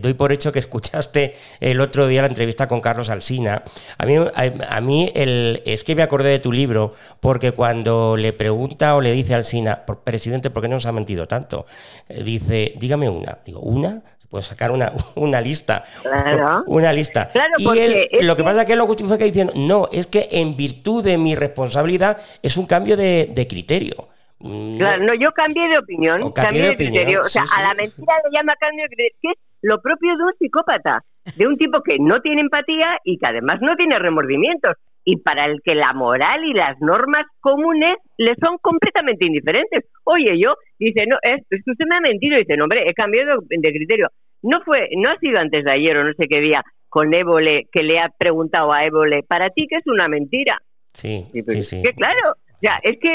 doy 0.00 0.14
por 0.14 0.32
hecho 0.32 0.52
que 0.52 0.58
escuchaste 0.58 1.34
el 1.60 1.80
otro 1.80 2.06
día 2.06 2.22
la 2.22 2.28
entrevista 2.28 2.66
con 2.66 2.80
Carlos 2.80 3.10
Alsina. 3.10 3.62
A 3.98 4.06
mí, 4.06 4.16
a, 4.16 4.80
mí 4.80 5.12
el, 5.14 5.62
es 5.66 5.84
que 5.84 5.94
me 5.94 6.02
acordé 6.02 6.30
de 6.30 6.38
tu 6.38 6.52
libro, 6.52 6.92
porque 7.20 7.52
cuando 7.52 8.16
le 8.16 8.32
pregunta 8.32 8.96
o 8.96 9.00
le 9.00 9.12
dice 9.12 9.34
a 9.34 9.38
Alsina, 9.38 9.84
presidente, 10.04 10.50
¿por 10.50 10.62
qué 10.62 10.68
no 10.68 10.74
nos 10.74 10.86
mentido 10.94 11.26
tanto? 11.26 11.66
Eh, 12.08 12.22
dice, 12.22 12.74
dígame 12.76 13.08
una. 13.08 13.38
Digo, 13.44 13.60
¿una? 13.60 14.02
puede 14.34 14.42
sacar 14.42 14.72
una, 14.72 14.92
una 15.14 15.40
lista. 15.40 15.84
Claro. 16.02 16.64
Una 16.66 16.92
lista. 16.92 17.30
y 17.56 17.78
él, 17.78 18.08
lo 18.22 18.34
que 18.34 18.42
pasa 18.42 18.62
es 18.62 18.66
que 18.66 18.72
él 18.72 18.78
lo 18.80 18.86
justifica 18.86 19.24
diciendo, 19.24 19.52
no, 19.54 19.88
es 19.92 20.08
que 20.08 20.28
en 20.32 20.56
virtud 20.56 21.04
de 21.04 21.16
mi 21.18 21.36
responsabilidad 21.36 22.18
es 22.42 22.56
un 22.56 22.66
cambio 22.66 22.96
de, 22.96 23.46
criterio. 23.48 24.08
Mm, 24.40 24.78
claro, 24.78 25.04
no, 25.04 25.14
yo 25.14 25.30
cambié 25.30 25.68
de 25.68 25.78
opinión, 25.78 26.32
cambié 26.32 26.70
de, 26.70 26.76
criterio. 26.76 27.20
O 27.20 27.28
sea, 27.28 27.44
a 27.56 27.62
la 27.62 27.74
mentira 27.74 28.14
le 28.24 28.36
llama 28.36 28.54
cambio 28.58 28.82
de 28.82 28.88
criterio, 28.88 29.16
que 29.22 29.28
es 29.30 29.38
lo 29.62 29.80
propio 29.80 30.16
de 30.16 30.24
un 30.24 30.32
psicópata, 30.36 31.04
de 31.36 31.46
un 31.46 31.56
tipo 31.56 31.80
que 31.82 31.98
no 32.00 32.20
tiene 32.20 32.40
empatía 32.40 32.98
y 33.04 33.18
que 33.18 33.26
además 33.26 33.60
no 33.60 33.76
tiene 33.76 34.00
remordimientos 34.00 34.74
y 35.04 35.18
para 35.18 35.46
el 35.46 35.60
que 35.62 35.74
la 35.74 35.92
moral 35.92 36.44
y 36.44 36.54
las 36.54 36.80
normas 36.80 37.26
comunes 37.40 37.96
le 38.16 38.34
son 38.42 38.56
completamente 38.58 39.26
indiferentes. 39.26 39.84
Oye, 40.04 40.38
yo, 40.40 40.54
dice, 40.78 41.04
no, 41.06 41.16
es, 41.22 41.42
que 41.48 41.70
usted 41.70 41.84
me 41.88 41.96
ha 41.96 42.00
mentido, 42.00 42.38
dice, 42.38 42.56
no, 42.56 42.64
hombre, 42.64 42.84
he 42.88 42.94
cambiado 42.94 43.38
de, 43.48 43.70
criterio. 43.70 44.08
No 44.42 44.62
fue, 44.62 44.88
no 44.96 45.10
ha 45.10 45.18
sido 45.18 45.38
antes 45.38 45.64
de 45.64 45.70
ayer 45.70 45.96
o 45.96 46.04
no 46.04 46.12
sé 46.14 46.26
qué 46.28 46.40
día 46.40 46.62
con 46.88 47.12
Évole 47.12 47.64
que 47.72 47.82
le 47.82 47.98
ha 47.98 48.08
preguntado 48.16 48.72
a 48.72 48.84
Évole, 48.84 49.22
para 49.26 49.50
ti 49.50 49.66
que 49.68 49.76
es 49.76 49.86
una 49.86 50.08
mentira. 50.08 50.60
Sí, 50.92 51.26
pues, 51.44 51.68
sí, 51.68 51.82
Que 51.82 51.92
claro, 51.92 52.36
ya, 52.62 52.78
es 52.82 52.98
que, 53.00 53.10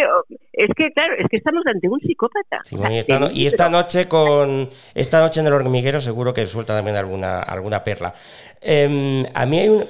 es 0.60 0.70
que 0.76 0.92
claro, 0.92 1.14
es 1.18 1.26
que 1.30 1.38
estamos 1.38 1.64
ante 1.66 1.88
un 1.88 2.00
psicópata. 2.02 2.60
y, 3.34 3.46
esta, 3.46 3.70
noche 3.70 4.08
con 4.08 4.70
esta 4.94 5.22
noche 5.22 5.40
en 5.40 5.48
el 5.48 5.54
hormiguero 5.54 6.02
seguro 6.02 6.34
que 6.34 6.46
suelta 6.48 6.76
también 6.76 6.98
alguna 6.98 7.40
alguna 7.40 7.82
perla. 7.84 8.14
Em, 8.62 9.26
a 9.34 9.46
mí 9.46 9.58
hay 9.58 9.70
un, 9.70 9.86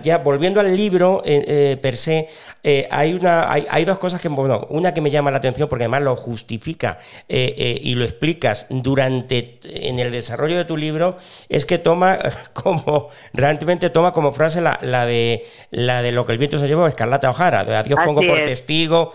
ya 0.00 0.18
volviendo 0.18 0.60
al 0.60 0.76
libro 0.76 1.22
eh, 1.24 1.44
eh, 1.46 1.76
per 1.82 1.96
se, 1.96 2.28
eh, 2.62 2.86
hay 2.88 3.14
una 3.14 3.52
hay, 3.52 3.66
hay, 3.68 3.84
dos 3.84 3.98
cosas 3.98 4.20
que 4.20 4.28
bueno, 4.28 4.64
una 4.70 4.94
que 4.94 5.00
me 5.00 5.10
llama 5.10 5.32
la 5.32 5.38
atención 5.38 5.68
porque 5.68 5.84
además 5.84 6.02
lo 6.02 6.14
justifica 6.14 6.98
y 7.26 7.94
lo 7.96 8.04
explicas 8.04 8.66
durante 8.70 9.58
en 9.64 9.98
el 9.98 10.12
desarrollo 10.12 10.56
de 10.56 10.64
tu 10.64 10.76
libro 10.76 11.16
es 11.48 11.66
que 11.66 11.78
toma 11.78 12.20
como 12.52 13.08
realmente 13.32 13.90
toma 13.90 14.12
como 14.12 14.30
frase 14.30 14.60
la, 14.60 14.78
la 14.80 15.04
de 15.04 15.44
la 15.72 16.02
de 16.02 16.12
lo 16.12 16.26
que 16.26 16.32
el 16.32 16.38
viento 16.38 16.60
se 16.60 16.68
llevó, 16.68 16.86
Escarlata 16.86 17.28
Ojara, 17.28 17.64
de 17.64 17.74
adiós 17.74 17.98
pongo 18.04 18.20
por 18.24 18.40
testigo 18.44 19.12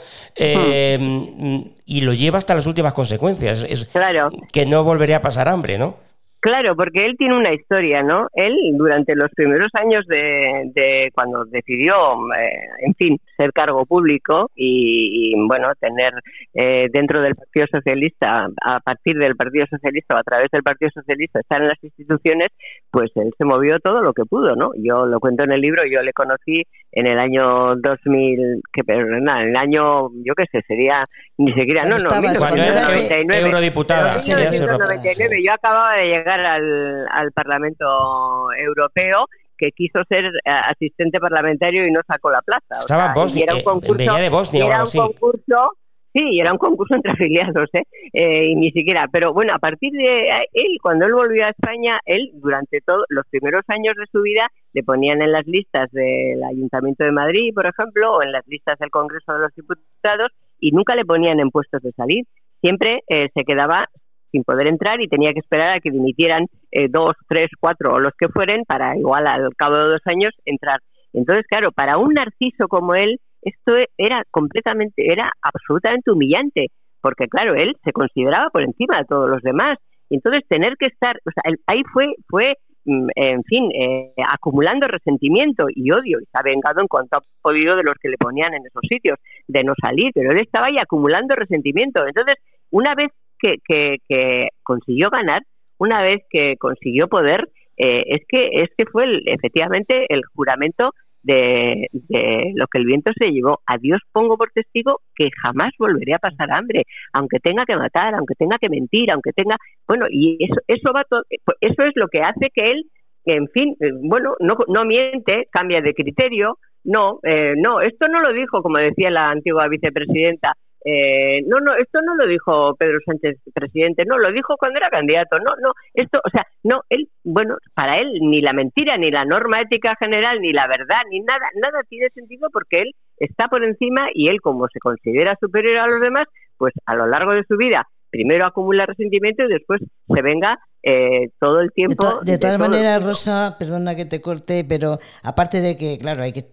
y 1.85 2.01
lo 2.01 2.13
lleva 2.13 2.37
hasta 2.37 2.55
las 2.55 2.65
últimas 2.65 2.93
consecuencias, 2.93 3.65
es 3.67 3.85
claro. 3.85 4.29
que 4.51 4.65
no 4.65 4.83
volvería 4.83 5.17
a 5.17 5.21
pasar 5.21 5.47
hambre, 5.47 5.77
¿no? 5.77 5.95
Claro, 6.41 6.73
porque 6.73 7.05
él 7.05 7.15
tiene 7.17 7.35
una 7.35 7.53
historia, 7.53 8.01
¿no? 8.01 8.27
Él, 8.33 8.55
durante 8.77 9.13
los 9.13 9.29
primeros 9.31 9.69
años 9.73 10.05
de, 10.07 10.71
de 10.73 11.11
cuando 11.13 11.43
decidió, 11.43 11.95
eh, 12.33 12.85
en 12.85 12.93
fin, 12.95 13.17
ser 13.35 13.51
cargo 13.51 13.85
público 13.85 14.49
y, 14.55 15.33
bueno, 15.47 15.67
tener 15.81 16.13
eh, 16.53 16.87
dentro 16.93 17.21
del 17.21 17.35
Partido 17.35 17.67
Socialista, 17.69 18.47
a 18.63 18.79
partir 18.79 19.17
del 19.17 19.35
Partido 19.35 19.65
Socialista 19.69 20.15
o 20.15 20.17
a 20.19 20.23
través 20.23 20.49
del 20.51 20.63
Partido 20.63 20.91
Socialista, 20.93 21.41
estar 21.41 21.61
en 21.61 21.67
las 21.67 21.83
instituciones, 21.83 22.49
pues 22.89 23.11
él 23.15 23.33
se 23.37 23.43
movió 23.43 23.77
todo 23.79 24.01
lo 24.01 24.13
que 24.13 24.23
pudo, 24.23 24.55
¿no? 24.55 24.71
Yo 24.77 25.05
lo 25.05 25.19
cuento 25.19 25.43
en 25.43 25.51
el 25.51 25.59
libro, 25.59 25.83
yo 25.91 26.01
le 26.01 26.13
conocí 26.13 26.63
en 26.93 27.05
el 27.05 27.19
año 27.19 27.75
2000, 27.75 28.61
que 28.71 28.83
pero 28.85 29.19
nada, 29.19 29.43
en 29.43 29.49
el 29.49 29.57
año, 29.57 30.09
yo 30.23 30.33
qué 30.35 30.45
sé, 30.51 30.61
sería 30.65 31.03
ni 31.37 31.53
siquiera, 31.53 31.83
no, 31.83 31.97
no, 31.97 32.21
1999. 32.21 33.41
Eurodiputada. 33.41 34.17
yo 34.17 35.53
acababa 35.53 35.95
de 35.95 36.05
llegar 36.05 36.28
al, 36.31 37.07
al 37.09 37.31
Parlamento 37.31 38.51
Europeo 38.53 39.27
que 39.59 39.71
quiso 39.71 39.99
ser 40.07 40.25
eh, 40.25 40.31
asistente 40.45 41.19
parlamentario 41.19 41.85
y 41.85 41.91
no 41.91 41.99
sacó 42.07 42.31
la 42.31 42.41
plaza. 42.41 42.79
Estaba 42.79 43.13
Bosnia, 43.13 43.43
era 43.43 43.55
un 43.55 43.63
concurso, 43.63 44.15
de 44.15 44.29
Bosnia 44.29 44.65
era 44.65 44.83
un 44.83 44.89
concurso, 44.89 45.71
sí, 46.13 46.39
era 46.39 46.53
un 46.53 46.57
concurso 46.57 46.95
entre 46.95 47.11
afiliados, 47.11 47.69
¿eh? 47.73 47.83
¿eh? 48.13 48.45
y 48.47 48.55
ni 48.55 48.71
siquiera. 48.71 49.07
Pero 49.11 49.33
bueno, 49.33 49.53
a 49.53 49.59
partir 49.59 49.91
de 49.91 50.29
él, 50.53 50.77
cuando 50.81 51.05
él 51.05 51.13
volvió 51.13 51.45
a 51.45 51.49
España, 51.49 51.99
él 52.05 52.31
durante 52.35 52.79
todos 52.81 53.03
los 53.09 53.25
primeros 53.29 53.63
años 53.67 53.95
de 53.97 54.05
su 54.11 54.21
vida 54.21 54.47
le 54.73 54.83
ponían 54.83 55.21
en 55.21 55.33
las 55.33 55.45
listas 55.45 55.91
del 55.91 56.41
Ayuntamiento 56.43 57.03
de 57.03 57.11
Madrid, 57.11 57.53
por 57.53 57.67
ejemplo, 57.67 58.13
o 58.13 58.23
en 58.23 58.31
las 58.31 58.47
listas 58.47 58.79
del 58.79 58.89
Congreso 58.89 59.33
de 59.33 59.39
los 59.39 59.53
Diputados, 59.53 60.31
y 60.59 60.71
nunca 60.71 60.95
le 60.95 61.05
ponían 61.05 61.39
en 61.39 61.51
puestos 61.51 61.81
de 61.81 61.91
salir. 61.91 62.25
Siempre 62.61 63.01
eh, 63.07 63.29
se 63.33 63.43
quedaba 63.43 63.89
sin 64.31 64.43
poder 64.43 64.67
entrar 64.67 65.01
y 65.01 65.07
tenía 65.07 65.33
que 65.33 65.39
esperar 65.39 65.75
a 65.75 65.79
que 65.79 65.91
dimitieran 65.91 66.45
eh, 66.71 66.87
dos, 66.89 67.15
tres, 67.27 67.49
cuatro 67.59 67.93
o 67.93 67.99
los 67.99 68.13
que 68.17 68.29
fueren 68.29 68.63
para 68.65 68.97
igual 68.97 69.27
al 69.27 69.49
cabo 69.55 69.77
de 69.77 69.89
dos 69.89 70.01
años 70.05 70.33
entrar. 70.45 70.79
Entonces, 71.13 71.45
claro, 71.47 71.71
para 71.71 71.97
un 71.97 72.13
narciso 72.13 72.67
como 72.67 72.95
él, 72.95 73.19
esto 73.41 73.73
era 73.97 74.23
completamente, 74.31 75.11
era 75.11 75.31
absolutamente 75.41 76.11
humillante, 76.11 76.67
porque 77.01 77.27
claro, 77.27 77.55
él 77.55 77.75
se 77.83 77.91
consideraba 77.91 78.49
por 78.49 78.63
encima 78.63 78.97
de 78.97 79.05
todos 79.05 79.29
los 79.29 79.41
demás. 79.41 79.77
Y 80.09 80.15
entonces 80.15 80.41
tener 80.47 80.75
que 80.77 80.87
estar, 80.87 81.17
o 81.25 81.31
sea, 81.31 81.53
ahí 81.67 81.83
fue, 81.93 82.13
fue 82.27 82.55
mm, 82.85 83.07
en 83.15 83.43
fin, 83.43 83.69
eh, 83.73 84.13
acumulando 84.31 84.87
resentimiento 84.87 85.65
y 85.69 85.91
odio 85.91 86.19
y 86.19 86.25
se 86.25 86.37
ha 86.37 86.41
vengado 86.43 86.81
en 86.81 86.87
cuanto 86.87 87.17
ha 87.17 87.21
podido 87.41 87.75
de 87.75 87.83
los 87.83 87.95
que 88.01 88.09
le 88.09 88.17
ponían 88.17 88.53
en 88.53 88.65
esos 88.65 88.81
sitios, 88.89 89.17
de 89.47 89.63
no 89.63 89.73
salir, 89.81 90.11
pero 90.13 90.31
él 90.31 90.41
estaba 90.41 90.67
ahí 90.67 90.77
acumulando 90.81 91.35
resentimiento. 91.35 92.05
Entonces, 92.05 92.35
una 92.71 92.93
vez 92.95 93.11
que, 93.39 93.97
que, 94.07 94.47
consiguió 94.63 95.09
ganar, 95.09 95.41
una 95.77 96.01
vez 96.01 96.23
que 96.29 96.55
consiguió 96.57 97.07
poder, 97.07 97.49
eh, 97.77 98.03
es 98.07 98.21
que 98.27 98.49
es 98.61 98.69
que 98.77 98.85
fue 98.85 99.05
efectivamente 99.25 100.05
el 100.09 100.21
juramento 100.35 100.91
de, 101.23 101.87
de, 101.91 102.53
lo 102.55 102.67
que 102.67 102.77
el 102.79 102.85
viento 102.85 103.11
se 103.17 103.31
llevó. 103.31 103.61
A 103.65 103.77
Dios 103.77 104.01
pongo 104.11 104.37
por 104.37 104.51
testigo 104.51 105.01
que 105.15 105.29
jamás 105.41 105.71
volveré 105.77 106.13
a 106.13 106.19
pasar 106.19 106.51
hambre, 106.51 106.83
aunque 107.13 107.39
tenga 107.39 107.65
que 107.65 107.75
matar, 107.75 108.15
aunque 108.15 108.35
tenga 108.35 108.57
que 108.57 108.69
mentir, 108.69 109.11
aunque 109.11 109.31
tenga, 109.33 109.57
bueno, 109.87 110.05
y 110.09 110.37
eso 110.43 110.61
eso 110.67 110.91
va 110.93 111.03
pues 111.09 111.25
eso 111.61 111.83
es 111.83 111.91
lo 111.95 112.07
que 112.07 112.21
hace 112.21 112.49
que 112.53 112.71
él, 112.71 112.85
en 113.25 113.47
fin, 113.49 113.75
eh, 113.79 113.91
bueno, 114.01 114.35
no, 114.39 114.55
no 114.67 114.85
miente, 114.85 115.47
cambia 115.51 115.81
de 115.81 115.93
criterio, 115.93 116.57
no, 116.83 117.19
eh, 117.23 117.53
no, 117.57 117.81
esto 117.81 118.07
no 118.07 118.21
lo 118.21 118.33
dijo 118.33 118.61
como 118.61 118.77
decía 118.77 119.09
la 119.09 119.29
antigua 119.29 119.67
vicepresidenta 119.67 120.53
eh, 120.85 121.41
no, 121.45 121.59
no, 121.59 121.75
esto 121.75 121.99
no 122.01 122.15
lo 122.15 122.25
dijo 122.25 122.75
Pedro 122.75 122.99
Sánchez, 123.05 123.37
presidente, 123.53 124.03
no, 124.05 124.17
lo 124.17 124.31
dijo 124.31 124.55
cuando 124.57 124.79
era 124.79 124.89
candidato, 124.89 125.37
no, 125.39 125.51
no, 125.61 125.73
esto, 125.93 126.19
o 126.23 126.29
sea, 126.29 126.45
no, 126.63 126.81
él, 126.89 127.09
bueno, 127.23 127.57
para 127.73 127.99
él 127.99 128.11
ni 128.21 128.41
la 128.41 128.53
mentira, 128.53 128.97
ni 128.97 129.11
la 129.11 129.25
norma 129.25 129.61
ética 129.61 129.95
general, 129.99 130.39
ni 130.39 130.53
la 130.53 130.67
verdad, 130.67 131.01
ni 131.11 131.19
nada, 131.19 131.47
nada 131.61 131.81
tiene 131.89 132.09
sentido 132.09 132.49
porque 132.51 132.81
él 132.81 132.91
está 133.17 133.47
por 133.47 133.63
encima 133.63 134.07
y 134.13 134.29
él, 134.29 134.39
como 134.41 134.67
se 134.71 134.79
considera 134.79 135.35
superior 135.39 135.77
a 135.77 135.87
los 135.87 136.01
demás, 136.01 136.27
pues 136.57 136.73
a 136.85 136.95
lo 136.95 137.07
largo 137.07 137.33
de 137.33 137.43
su 137.43 137.57
vida 137.57 137.87
primero 138.09 138.45
acumula 138.45 138.85
resentimiento 138.85 139.43
y 139.43 139.47
después 139.47 139.81
se 139.81 140.21
venga 140.21 140.59
eh, 140.81 141.29
todo 141.39 141.59
el 141.59 141.71
tiempo. 141.71 142.21
De, 142.23 142.37
todas 142.37 142.57
maneras, 142.57 143.03
Rosa, 143.03 143.57
perdona 143.59 143.95
que 143.95 144.05
te 144.05 144.21
corte, 144.21 144.65
pero 144.67 144.99
aparte 145.23 145.59
de 145.59 145.75
que, 145.75 145.97
claro, 145.97 146.23
hay 146.23 146.31
que 146.31 146.45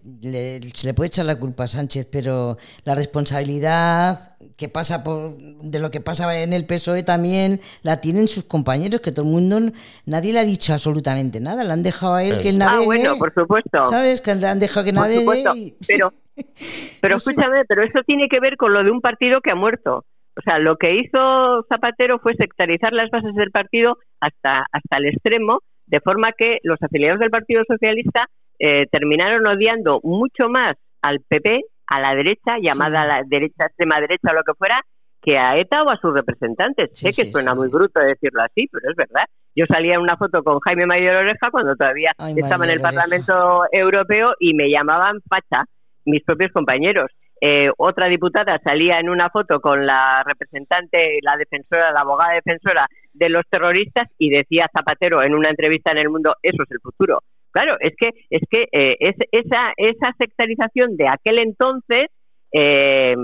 se 0.73 0.87
le 0.87 0.93
puede 0.93 1.07
echar 1.07 1.25
la 1.25 1.39
culpa 1.39 1.63
a 1.63 1.67
Sánchez, 1.67 2.09
pero 2.11 2.57
la 2.83 2.93
responsabilidad 2.93 4.35
que 4.57 4.69
pasa 4.69 5.03
por 5.03 5.37
de 5.37 5.79
lo 5.79 5.91
que 5.91 6.01
pasa 6.01 6.41
en 6.41 6.51
el 6.51 6.65
PSOE 6.65 7.03
también 7.03 7.61
la 7.83 8.01
tienen 8.01 8.27
sus 8.27 8.43
compañeros, 8.43 8.99
que 9.01 9.11
todo 9.11 9.25
el 9.25 9.31
mundo, 9.31 9.59
nadie 10.05 10.33
le 10.33 10.39
ha 10.39 10.45
dicho 10.45 10.73
absolutamente 10.73 11.39
nada, 11.39 11.63
le 11.63 11.71
han 11.71 11.83
dejado 11.83 12.15
a 12.15 12.23
él 12.23 12.37
que 12.39 12.49
él 12.49 12.57
navegue. 12.57 12.81
Ah, 12.81 12.85
bueno, 12.85 13.15
por 13.17 13.33
supuesto. 13.33 13.85
¿Sabes? 13.85 14.21
Que 14.21 14.35
le 14.35 14.47
han 14.47 14.59
dejado 14.59 14.85
que 14.85 14.91
navegue. 14.91 15.75
Pero, 15.87 16.11
pero 17.01 17.15
escúchame, 17.15 17.63
pero 17.65 17.83
eso 17.83 17.99
tiene 18.05 18.27
que 18.27 18.41
ver 18.41 18.57
con 18.57 18.73
lo 18.73 18.83
de 18.83 18.91
un 18.91 18.99
partido 18.99 19.39
que 19.39 19.51
ha 19.51 19.55
muerto. 19.55 20.03
O 20.37 20.41
sea, 20.41 20.59
lo 20.59 20.77
que 20.77 20.95
hizo 20.95 21.65
Zapatero 21.67 22.19
fue 22.19 22.35
sectarizar 22.35 22.93
las 22.93 23.09
bases 23.09 23.33
del 23.33 23.51
partido 23.51 23.97
hasta, 24.19 24.65
hasta 24.71 24.97
el 24.97 25.07
extremo, 25.07 25.61
de 25.87 25.99
forma 25.99 26.31
que 26.37 26.59
los 26.63 26.81
afiliados 26.81 27.19
del 27.19 27.31
Partido 27.31 27.63
Socialista 27.67 28.27
eh, 28.59 28.85
terminaron 28.91 29.47
odiando 29.47 29.99
mucho 30.03 30.49
más 30.49 30.75
al 31.01 31.21
PP, 31.27 31.61
a 31.87 31.99
la 31.99 32.13
derecha, 32.15 32.57
llamada 32.61 33.05
la 33.05 33.23
derecha, 33.25 33.65
extrema 33.65 33.99
derecha 33.99 34.29
o 34.31 34.33
lo 34.33 34.43
que 34.43 34.53
fuera, 34.53 34.81
que 35.21 35.37
a 35.37 35.57
ETA 35.57 35.83
o 35.83 35.89
a 35.89 35.97
sus 35.97 36.13
representantes. 36.13 36.91
sé 36.93 37.09
que 37.09 37.31
suena 37.31 37.55
muy 37.55 37.69
bruto 37.69 37.99
decirlo 37.99 38.43
así, 38.43 38.67
pero 38.71 38.91
es 38.91 38.95
verdad. 38.95 39.25
Yo 39.55 39.65
salía 39.65 39.95
en 39.95 40.01
una 40.01 40.17
foto 40.17 40.43
con 40.43 40.59
Jaime 40.59 40.85
Mayor 40.85 41.15
Oreja 41.15 41.49
cuando 41.49 41.75
todavía 41.75 42.11
estaba 42.35 42.65
en 42.65 42.71
el 42.71 42.81
Parlamento 42.81 43.63
Europeo 43.71 44.33
y 44.39 44.53
me 44.53 44.69
llamaban 44.69 45.19
Pacha, 45.27 45.65
mis 46.05 46.23
propios 46.23 46.51
compañeros. 46.51 47.09
Eh, 47.39 47.69
otra 47.77 48.07
diputada 48.07 48.59
salía 48.63 48.99
en 48.99 49.09
una 49.09 49.29
foto 49.29 49.59
con 49.59 49.85
la 49.85 50.23
representante, 50.25 51.19
la 51.21 51.37
defensora, 51.37 51.91
la 51.91 52.01
abogada 52.01 52.33
defensora 52.33 52.87
de 53.13 53.29
los 53.29 53.43
terroristas 53.49 54.07
y 54.17 54.29
decía 54.29 54.69
Zapatero 54.75 55.21
en 55.21 55.35
una 55.35 55.49
entrevista 55.49 55.91
en 55.91 55.99
El 55.99 56.09
Mundo, 56.09 56.35
eso 56.41 56.63
es 56.63 56.71
el 56.71 56.79
futuro. 56.79 57.19
Claro, 57.51 57.77
es 57.79 57.93
que 57.97 58.09
es 58.29 58.41
que 58.49 58.67
eh, 58.71 58.97
es, 58.99 59.15
esa 59.31 59.71
esa 59.77 60.13
sectarización 60.17 60.97
de 60.97 61.07
aquel 61.07 61.39
entonces 61.39 62.07
eh, 62.51 63.15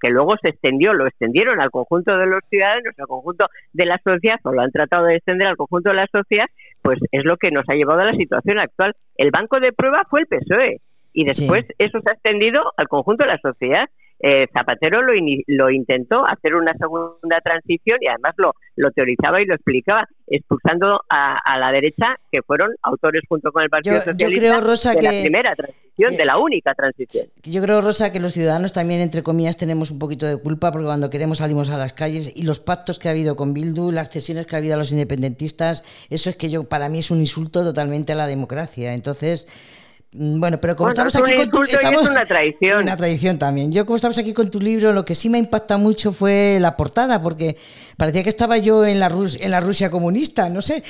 que 0.00 0.10
luego 0.10 0.34
se 0.42 0.50
extendió, 0.50 0.92
lo 0.92 1.06
extendieron 1.06 1.60
al 1.60 1.70
conjunto 1.70 2.16
de 2.16 2.26
los 2.26 2.40
ciudadanos, 2.48 2.94
al 2.98 3.06
conjunto 3.06 3.46
de 3.72 3.86
la 3.86 4.00
sociedad, 4.02 4.38
o 4.42 4.52
lo 4.52 4.62
han 4.62 4.72
tratado 4.72 5.06
de 5.06 5.16
extender 5.16 5.46
al 5.46 5.56
conjunto 5.56 5.90
de 5.90 5.96
la 5.96 6.06
sociedad, 6.10 6.46
pues 6.82 6.98
es 7.12 7.24
lo 7.24 7.36
que 7.36 7.50
nos 7.50 7.68
ha 7.68 7.74
llevado 7.74 8.00
a 8.00 8.06
la 8.06 8.16
situación 8.16 8.58
actual. 8.58 8.94
El 9.16 9.30
banco 9.30 9.60
de 9.60 9.72
prueba 9.72 10.04
fue 10.08 10.20
el 10.20 10.26
PSOE 10.26 10.80
y 11.12 11.24
después 11.24 11.64
eso 11.78 12.00
se 12.00 12.10
ha 12.10 12.14
extendido 12.14 12.72
al 12.76 12.88
conjunto 12.88 13.24
de 13.24 13.32
la 13.32 13.38
sociedad. 13.38 13.88
Eh, 14.22 14.48
Zapatero 14.52 15.00
lo, 15.00 15.14
lo 15.46 15.70
intentó 15.70 16.26
hacer 16.26 16.54
una 16.54 16.74
segunda 16.74 17.40
transición 17.40 17.96
y 18.02 18.06
además 18.06 18.34
lo, 18.36 18.54
lo 18.76 18.90
teorizaba 18.90 19.40
y 19.40 19.46
lo 19.46 19.54
explicaba, 19.54 20.06
expulsando 20.26 21.00
a, 21.08 21.58
la 21.58 21.72
derecha, 21.72 22.16
que 22.30 22.42
fueron 22.42 22.70
autores 22.82 23.22
junto 23.26 23.50
con 23.50 23.62
el 23.62 23.70
Partido 23.70 23.98
Socialista 24.02 24.60
Rosa, 24.60 24.94
de 24.94 25.02
la 25.02 25.10
primera 25.10 25.54
transición, 25.54 26.16
de 26.16 26.24
la 26.26 26.36
única 26.36 26.74
transición. 26.74 27.28
Yo 27.44 27.62
creo, 27.62 27.80
Rosa, 27.80 28.12
que 28.12 28.20
los 28.20 28.32
ciudadanos 28.32 28.74
también, 28.74 29.00
entre 29.00 29.22
comillas, 29.22 29.56
tenemos 29.56 29.90
un 29.90 29.98
poquito 29.98 30.26
de 30.26 30.36
culpa 30.36 30.70
porque 30.70 30.86
cuando 30.86 31.08
queremos 31.08 31.38
salimos 31.38 31.70
a 31.70 31.78
las 31.78 31.94
calles 31.94 32.30
y 32.36 32.42
los 32.42 32.60
pactos 32.60 32.98
que 32.98 33.08
ha 33.08 33.12
habido 33.12 33.36
con 33.36 33.54
Bildu, 33.54 33.90
las 33.90 34.10
cesiones 34.10 34.46
que 34.46 34.54
ha 34.54 34.58
habido 34.58 34.74
a 34.74 34.78
los 34.78 34.92
independentistas, 34.92 36.06
eso 36.10 36.28
es 36.28 36.36
que 36.36 36.50
yo 36.50 36.64
para 36.64 36.90
mí 36.90 36.98
es 36.98 37.10
un 37.10 37.20
insulto 37.20 37.64
totalmente 37.64 38.12
a 38.12 38.16
la 38.16 38.26
democracia. 38.26 38.92
Entonces 38.92 39.46
bueno, 40.12 40.60
pero 40.60 40.74
como 40.74 40.88
estamos 40.88 41.14
aquí 41.14 41.34
con 41.34 41.50
tu 41.50 41.62
estamos, 41.62 42.02
es 42.02 42.10
una 42.10 42.24
tradición. 42.24 42.82
Una 42.82 42.96
tradición 42.96 43.38
también. 43.38 43.72
Yo 43.72 43.86
como 43.86 43.96
estamos 43.96 44.18
aquí 44.18 44.32
con 44.32 44.50
tu 44.50 44.60
libro, 44.60 44.92
lo 44.92 45.04
que 45.04 45.14
sí 45.14 45.28
me 45.28 45.38
impacta 45.38 45.76
mucho 45.76 46.12
fue 46.12 46.58
la 46.60 46.76
portada, 46.76 47.22
porque 47.22 47.56
parecía 47.96 48.22
que 48.22 48.28
estaba 48.28 48.58
yo 48.58 48.84
en 48.84 48.98
la 48.98 49.08
Rus 49.08 49.38
en 49.40 49.50
la 49.50 49.60
Rusia 49.60 49.90
comunista, 49.90 50.48
no 50.48 50.62
sé. 50.62 50.82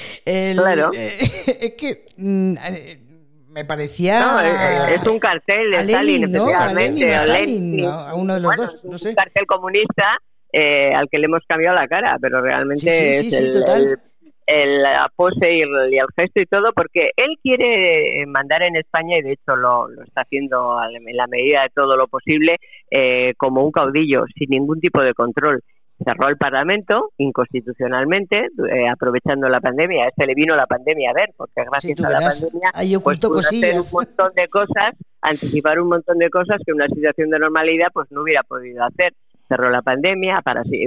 claro. 0.54 0.90
es 0.94 1.74
que 1.74 2.06
mm, 2.16 2.54
eh, 2.66 3.00
me 3.48 3.64
parecía 3.64 4.94
es, 4.94 5.06
un 5.06 5.18
cartel 5.18 5.70
de 5.70 5.78
Stalin, 5.78 6.32
¿no? 6.32 6.46
A 6.48 6.72
Lenin, 6.72 7.84
a 7.84 8.14
uno 8.14 8.34
de 8.34 8.40
los 8.40 8.56
dos, 8.56 8.84
no 8.84 8.96
sé. 8.96 9.10
Un 9.10 9.14
cartel 9.16 9.46
comunista 9.46 10.18
eh, 10.52 10.90
al 10.94 11.08
que 11.08 11.18
le 11.18 11.26
hemos 11.26 11.42
cambiado 11.46 11.76
la 11.76 11.86
cara, 11.86 12.16
pero 12.20 12.40
realmente 12.40 13.18
es 13.18 13.32
el, 13.34 13.52
total 13.52 14.00
el, 14.46 14.82
la 14.82 15.10
pose 15.14 15.52
y 15.52 15.62
el, 15.62 15.90
gesto 16.16 16.40
y 16.40 16.46
todo, 16.46 16.72
porque 16.74 17.10
él 17.16 17.36
quiere 17.42 18.24
mandar 18.26 18.62
en 18.62 18.76
España 18.76 19.18
y 19.18 19.22
de 19.22 19.32
hecho 19.32 19.56
lo, 19.56 19.88
lo 19.88 20.02
está 20.02 20.22
haciendo 20.22 20.78
en 20.82 21.16
la 21.16 21.26
medida 21.26 21.62
de 21.62 21.70
todo 21.74 21.96
lo 21.96 22.08
posible 22.08 22.56
eh, 22.90 23.34
como 23.36 23.64
un 23.64 23.70
caudillo, 23.70 24.24
sin 24.36 24.50
ningún 24.50 24.80
tipo 24.80 25.02
de 25.02 25.14
control. 25.14 25.62
Cerró 26.02 26.28
el 26.28 26.38
Parlamento 26.38 27.10
inconstitucionalmente, 27.18 28.48
eh, 28.72 28.88
aprovechando 28.88 29.50
la 29.50 29.60
pandemia. 29.60 30.04
A 30.04 30.08
este 30.08 30.26
le 30.26 30.34
vino 30.34 30.56
la 30.56 30.66
pandemia 30.66 31.10
a 31.10 31.12
ver, 31.12 31.30
porque 31.36 31.62
gracias 31.70 32.00
a 32.00 32.08
la 32.08 32.18
pandemia 32.20 33.00
pues, 33.02 33.20
pudo 33.20 33.38
hacer 33.38 33.74
un 33.74 33.84
montón 33.92 34.32
de 34.34 34.48
cosas, 34.48 34.94
anticipar 35.20 35.78
un 35.78 35.88
montón 35.88 36.18
de 36.18 36.30
cosas 36.30 36.56
que 36.64 36.72
una 36.72 36.88
situación 36.88 37.28
de 37.28 37.38
normalidad 37.38 37.88
pues 37.92 38.10
no 38.10 38.22
hubiera 38.22 38.42
podido 38.42 38.82
hacer 38.82 39.12
cerró 39.50 39.68
la 39.68 39.82
pandemia, 39.82 40.40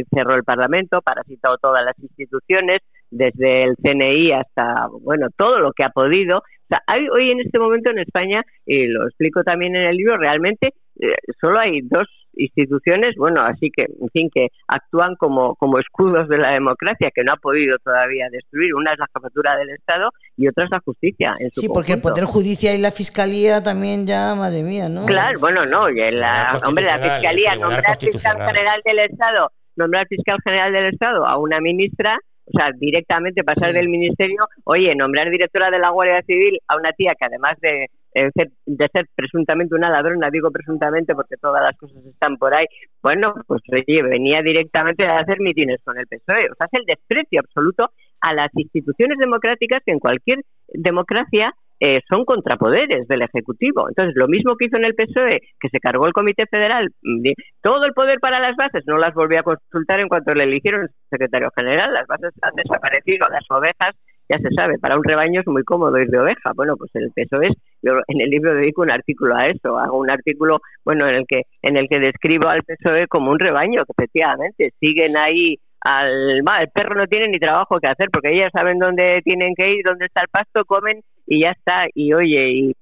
cerró 0.10 0.36
el 0.36 0.44
Parlamento, 0.44 1.02
parasitó 1.02 1.58
todas 1.58 1.84
las 1.84 2.00
instituciones, 2.00 2.80
desde 3.13 3.63
el 3.63 3.76
CNI 3.76 4.32
hasta, 4.32 4.88
bueno, 5.02 5.28
todo 5.38 5.60
lo 5.60 5.71
que 5.71 5.84
ha 5.84 5.89
podido. 5.89 6.39
O 6.39 6.67
sea, 6.67 6.82
hay, 6.88 7.08
hoy 7.10 7.32
en 7.32 7.41
este 7.41 7.60
momento 7.60 7.91
en 7.91 7.99
España, 7.99 8.43
y 8.65 8.88
lo 8.88 9.08
explico 9.08 9.43
también 9.43 9.76
en 9.76 9.84
el 9.84 9.95
libro, 9.95 10.17
realmente 10.17 10.73
eh, 10.99 11.15
solo 11.39 11.60
hay 11.60 11.82
dos 11.82 12.08
instituciones, 12.36 13.15
bueno, 13.15 13.43
así 13.43 13.69
que, 13.69 13.84
en 13.84 14.10
fin, 14.10 14.30
que 14.34 14.47
actúan 14.67 15.15
como, 15.15 15.56
como 15.56 15.78
escudos 15.80 16.28
de 16.28 16.39
la 16.39 16.52
democracia, 16.52 17.12
que 17.13 17.23
no 17.23 17.34
ha 17.34 17.38
podido 17.38 17.78
todavía 17.84 18.28
destruir. 18.32 18.73
Una 18.73 18.93
es 18.93 18.99
la 18.99 19.08
jefatura 19.13 19.56
del 19.58 19.69
Estado 19.69 20.10
y 20.36 20.47
otra 20.47 20.65
es 20.65 20.71
la 20.71 20.80
justicia. 20.80 21.34
En 21.39 21.52
su 21.52 21.62
sí, 21.62 21.69
porque 21.71 21.93
el 21.93 22.02
Poder 22.02 22.26
Judicial 22.26 22.76
y 22.76 22.82
la 22.82 22.91
Fiscalía 22.91 23.62
también 23.62 24.08
ya, 24.08 24.34
madre 24.36 24.63
mía, 24.63 24.89
¿no? 24.89 25.06
Claro, 25.06 25.39
bueno, 25.39 25.65
no, 25.65 25.89
y 25.89 25.95
la, 26.12 26.60
hombre, 26.67 26.86
la 26.86 26.97
Fiscalía, 26.97 27.56
nombrar 27.56 27.97
fiscal 27.99 28.38
general 28.43 28.82
del 28.84 28.99
Estado, 28.99 29.52
nombrar 29.76 30.08
fiscal 30.08 30.38
general 30.43 30.73
del 30.73 30.86
Estado 30.93 31.28
a 31.28 31.38
una 31.38 31.60
ministra 31.60 32.17
o 32.45 32.58
sea, 32.58 32.71
directamente 32.77 33.43
pasar 33.43 33.71
del 33.73 33.89
ministerio, 33.89 34.47
oye, 34.65 34.93
nombrar 34.95 35.29
directora 35.29 35.69
de 35.71 35.79
la 35.79 35.89
Guardia 35.89 36.21
Civil 36.23 36.60
a 36.67 36.75
una 36.75 36.91
tía 36.91 37.13
que 37.17 37.25
además 37.25 37.58
de, 37.62 37.88
eh, 38.15 38.29
de 38.65 38.89
ser 38.93 39.08
presuntamente 39.15 39.75
una 39.75 39.89
ladrona, 39.89 40.29
digo 40.29 40.51
presuntamente 40.51 41.15
porque 41.15 41.38
todas 41.38 41.62
las 41.63 41.77
cosas 41.77 42.06
están 42.06 42.38
por 42.38 42.53
ahí, 42.53 42.65
bueno, 43.01 43.34
pues 43.47 43.62
oye, 43.71 44.03
venía 44.03 44.41
directamente 44.41 45.06
a 45.06 45.19
hacer 45.19 45.39
mitines 45.39 45.82
con 45.84 45.97
el 45.97 46.08
PSOE. 46.08 46.51
O 46.51 46.56
sea, 46.56 46.67
es 46.71 46.79
el 46.79 46.86
desprecio 46.86 47.39
absoluto 47.39 47.91
a 48.21 48.34
las 48.34 48.49
instituciones 48.56 49.17
democráticas 49.17 49.82
que 49.86 49.91
en 49.91 49.99
cualquier 49.99 50.39
democracia 50.67 51.53
eh, 51.86 52.00
son 52.08 52.24
contrapoderes 52.24 53.10
del 53.10 53.24
Ejecutivo. 53.24 53.89
Entonces, 53.89 54.15
lo 54.15 54.30
mismo 54.30 54.56
que 54.56 54.67
hizo 54.67 54.78
en 54.78 54.86
el 54.86 54.96
PSOE, 54.96 55.41
que 55.60 55.67
se 55.67 55.82
cargó 55.82 56.08
el 56.08 56.13
Comité 56.13 56.46
Federal, 56.50 56.88
mm, 57.02 57.32
todo 57.62 57.84
el 57.84 57.91
poder 57.91 58.19
para 58.22 58.39
las 58.39 58.56
bases, 58.56 58.86
no 58.88 58.98
las 58.98 59.13
volvió 59.13 59.41
a 59.41 59.43
consultar 59.43 60.00
en 60.00 60.08
cuanto 60.08 60.34
le 60.34 60.46
eligieron 60.46 60.88
secretario 61.10 61.50
general, 61.54 61.93
las 61.93 62.08
bases 62.08 62.32
han 62.41 62.56
desaparecido, 62.56 63.28
las 63.28 63.43
ovejas, 63.50 63.98
ya 64.30 64.38
se 64.38 64.48
sabe, 64.56 64.80
para 64.80 64.96
un 64.96 65.04
rebaño 65.04 65.41
es 65.41 65.48
muy 65.48 65.65
cómodo 65.65 66.00
ir 66.00 66.08
de 66.08 66.19
oveja. 66.19 66.54
Bueno, 66.56 66.78
pues 66.78 66.89
el 66.93 67.12
PSOE 67.13 67.48
es, 67.48 67.58
yo 67.82 68.00
en 68.08 68.22
el 68.22 68.30
libro 68.30 68.56
dedico 68.56 68.84
un 68.84 68.91
artículo 68.91 69.36
a 69.36 69.48
eso, 69.48 69.78
hago 69.78 69.98
un 69.98 70.10
artículo, 70.10 70.60
bueno, 70.86 71.06
en 71.10 71.15
el 71.15 71.26
que, 71.28 71.41
en 71.63 71.76
el 71.76 71.89
que 71.89 72.00
describo 72.00 72.48
al 72.48 72.63
PSOE 72.63 73.08
como 73.08 73.30
un 73.30 73.39
rebaño, 73.39 73.84
que 73.84 73.91
efectivamente 73.98 74.72
siguen 74.80 75.17
ahí 75.17 75.58
al 75.84 76.38
el 76.38 76.69
perro 76.74 76.96
no 76.96 77.08
tiene 77.08 77.28
ni 77.28 77.39
trabajo 77.39 77.80
que 77.80 77.88
hacer 77.88 78.10
porque 78.12 78.34
ellas 78.34 78.52
saben 78.54 78.80
dónde 78.80 79.22
tienen 79.24 79.54
que 79.56 79.69
ir, 79.69 79.84
dónde 79.84 80.06
está 80.06 80.22
el 80.22 80.30
pasto, 80.30 80.65
comen 80.65 81.02
y 81.28 81.41
ya 81.41 81.52
está. 81.52 81.86
Y 81.93 82.13
oye, 82.13 82.50
y 82.52 82.76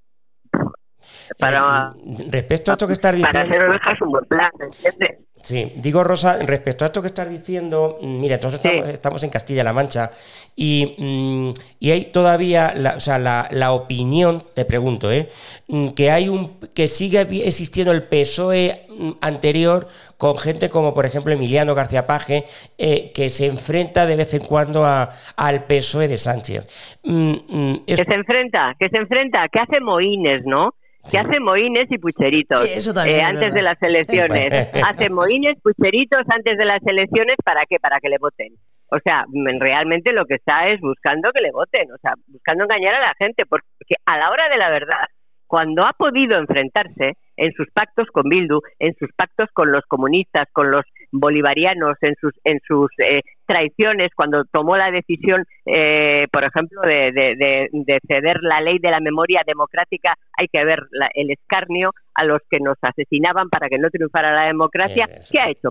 para 1.39 1.93
eh, 1.95 2.25
respecto 2.31 2.71
a 2.71 2.73
esto 2.73 2.87
que 2.87 2.93
estás 2.93 3.15
diciendo 3.15 3.39
para 3.39 3.45
hacer 3.45 3.69
ovejas 3.69 4.01
un 4.01 4.11
buen 4.11 4.25
plan, 4.25 4.51
¿entiendes? 4.59 5.19
Sí, 5.41 5.71
digo 5.75 6.03
Rosa, 6.03 6.37
respecto 6.37 6.85
a 6.85 6.87
esto 6.87 7.01
que 7.01 7.07
estás 7.07 7.29
diciendo, 7.29 7.97
mira, 8.01 8.35
entonces 8.35 8.61
estamos, 8.89 9.23
en 9.23 9.29
Castilla-La 9.29 9.73
Mancha 9.73 10.11
y, 10.55 10.95
mm, 10.97 11.53
y, 11.79 11.91
hay 11.91 12.05
todavía, 12.05 12.73
la, 12.75 12.95
o 12.95 12.99
sea, 12.99 13.17
la, 13.17 13.47
la, 13.51 13.71
opinión, 13.71 14.43
te 14.53 14.65
pregunto, 14.65 15.11
¿eh? 15.11 15.29
Mm, 15.67 15.89
que 15.89 16.11
hay 16.11 16.29
un 16.29 16.59
que 16.75 16.87
sigue 16.87 17.21
existiendo 17.21 17.91
el 17.91 18.03
PSOE 18.03 18.85
mm, 18.89 19.11
anterior 19.21 19.87
con 20.17 20.37
gente 20.37 20.69
como 20.69 20.93
por 20.93 21.05
ejemplo 21.05 21.33
Emiliano 21.33 21.73
García 21.73 22.05
Paje, 22.05 22.45
eh, 22.77 23.11
que 23.13 23.29
se 23.29 23.47
enfrenta 23.47 24.05
de 24.05 24.15
vez 24.15 24.33
en 24.35 24.45
cuando 24.45 24.85
a, 24.85 25.09
al 25.35 25.63
PSOE 25.63 26.07
de 26.07 26.17
Sánchez. 26.17 26.99
Que 27.01 27.95
se 27.95 28.13
enfrenta, 28.13 28.75
que 28.79 28.89
se 28.89 28.97
enfrenta, 28.97 29.47
que 29.51 29.59
hace 29.59 29.79
moines, 29.79 30.43
¿no? 30.45 30.75
Que 31.09 31.17
hace 31.17 31.39
moines 31.39 31.87
y 31.89 31.97
pucheritos 31.97 32.61
eh, 33.05 33.21
antes 33.21 33.53
de 33.53 33.61
las 33.61 33.81
elecciones. 33.81 34.69
hace 34.85 35.09
moines, 35.09 35.57
pucheritos 35.61 36.21
antes 36.29 36.57
de 36.57 36.65
las 36.65 36.81
elecciones, 36.85 37.35
¿para 37.43 37.65
qué? 37.67 37.77
Para 37.79 37.99
que 37.99 38.09
le 38.09 38.17
voten. 38.19 38.53
O 38.93 38.99
sea, 38.99 39.25
realmente 39.59 40.11
lo 40.11 40.25
que 40.25 40.35
está 40.35 40.67
es 40.67 40.81
buscando 40.81 41.31
que 41.31 41.41
le 41.41 41.51
voten, 41.51 41.91
o 41.91 41.97
sea, 42.01 42.13
buscando 42.27 42.65
engañar 42.65 42.95
a 42.95 42.99
la 42.99 43.13
gente, 43.17 43.45
porque 43.45 43.65
a 44.05 44.17
la 44.17 44.29
hora 44.29 44.49
de 44.49 44.57
la 44.57 44.69
verdad, 44.69 45.05
cuando 45.47 45.85
ha 45.85 45.93
podido 45.93 46.37
enfrentarse 46.37 47.13
en 47.37 47.53
sus 47.53 47.67
pactos 47.71 48.07
con 48.11 48.29
Bildu, 48.29 48.59
en 48.79 48.93
sus 48.95 49.09
pactos 49.15 49.49
con 49.53 49.71
los 49.71 49.83
comunistas, 49.87 50.47
con 50.51 50.71
los 50.71 50.83
bolivarianos, 51.11 51.97
en 52.01 52.15
sus, 52.19 52.33
en 52.43 52.59
sus 52.67 52.89
eh, 52.99 53.21
traiciones, 53.51 54.11
cuando 54.15 54.45
tomó 54.45 54.77
la 54.77 54.91
decisión, 54.91 55.43
eh, 55.65 56.27
por 56.31 56.45
ejemplo, 56.45 56.81
de, 56.81 57.11
de, 57.11 57.99
ceder 58.07 58.37
la 58.41 58.61
ley 58.61 58.79
de 58.79 58.91
la 58.91 59.01
memoria 59.01 59.41
democrática, 59.45 60.15
hay 60.39 60.47
que 60.47 60.63
ver 60.63 60.79
el 61.15 61.31
escarnio 61.31 61.91
a 62.15 62.23
los 62.23 62.39
que 62.49 62.59
nos 62.59 62.77
asesinaban 62.81 63.49
para 63.49 63.67
que 63.67 63.77
no 63.77 63.89
triunfara 63.89 64.33
la 64.33 64.45
democracia. 64.45 65.07
¿Qué 65.29 65.39
ha 65.41 65.49
hecho? 65.49 65.69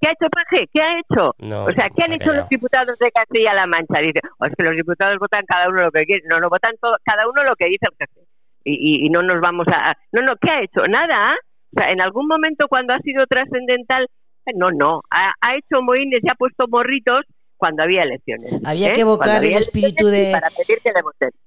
¿Qué 0.00 0.08
ha 0.08 0.12
hecho 0.12 0.28
Paje? 0.28 0.66
¿Qué 0.72 0.82
ha 0.82 0.98
hecho? 0.98 1.34
o 1.38 1.72
sea, 1.72 1.88
¿qué 1.94 2.02
han 2.04 2.12
hecho 2.12 2.32
los 2.32 2.48
diputados 2.48 2.98
de 2.98 3.12
Castilla-La 3.12 3.66
Mancha? 3.66 4.00
Dice, 4.00 4.20
o 4.38 4.46
es 4.46 4.52
que 4.56 4.64
los 4.64 4.74
diputados 4.74 5.18
votan 5.20 5.44
cada 5.46 5.68
uno 5.68 5.82
lo 5.82 5.92
que 5.92 6.04
quiere. 6.04 6.22
No, 6.28 6.40
no 6.40 6.48
votan 6.48 6.72
todo, 6.80 6.96
cada 7.04 7.28
uno 7.28 7.44
lo 7.44 7.54
que 7.54 7.66
dice 7.68 7.86
el 7.90 7.96
jefe 7.96 8.26
y, 8.64 9.08
no 9.10 9.22
nos 9.22 9.40
vamos 9.40 9.66
a... 9.68 9.94
No, 10.12 10.22
no, 10.22 10.34
¿qué 10.40 10.50
ha 10.50 10.62
hecho? 10.62 10.86
Nada. 10.88 11.34
O 11.74 11.78
sea, 11.78 11.90
en 11.90 12.00
algún 12.00 12.26
momento 12.26 12.66
cuando 12.68 12.94
ha 12.94 12.98
sido 13.00 13.26
trascendental, 13.26 14.06
no, 14.54 14.70
no, 14.70 15.02
ha, 15.10 15.32
ha 15.40 15.56
hecho 15.56 15.82
moines 15.82 16.20
y 16.22 16.30
ha 16.30 16.34
puesto 16.34 16.66
morritos 16.68 17.24
cuando 17.56 17.82
había 17.82 18.02
elecciones. 18.02 18.52
Había 18.64 18.92
que 18.92 19.02
evocar 19.02 19.42
el 19.42 19.54
espíritu 19.54 20.06
de... 20.06 20.32
Para 20.32 20.50
pedir 20.50 20.80
que 20.82 20.92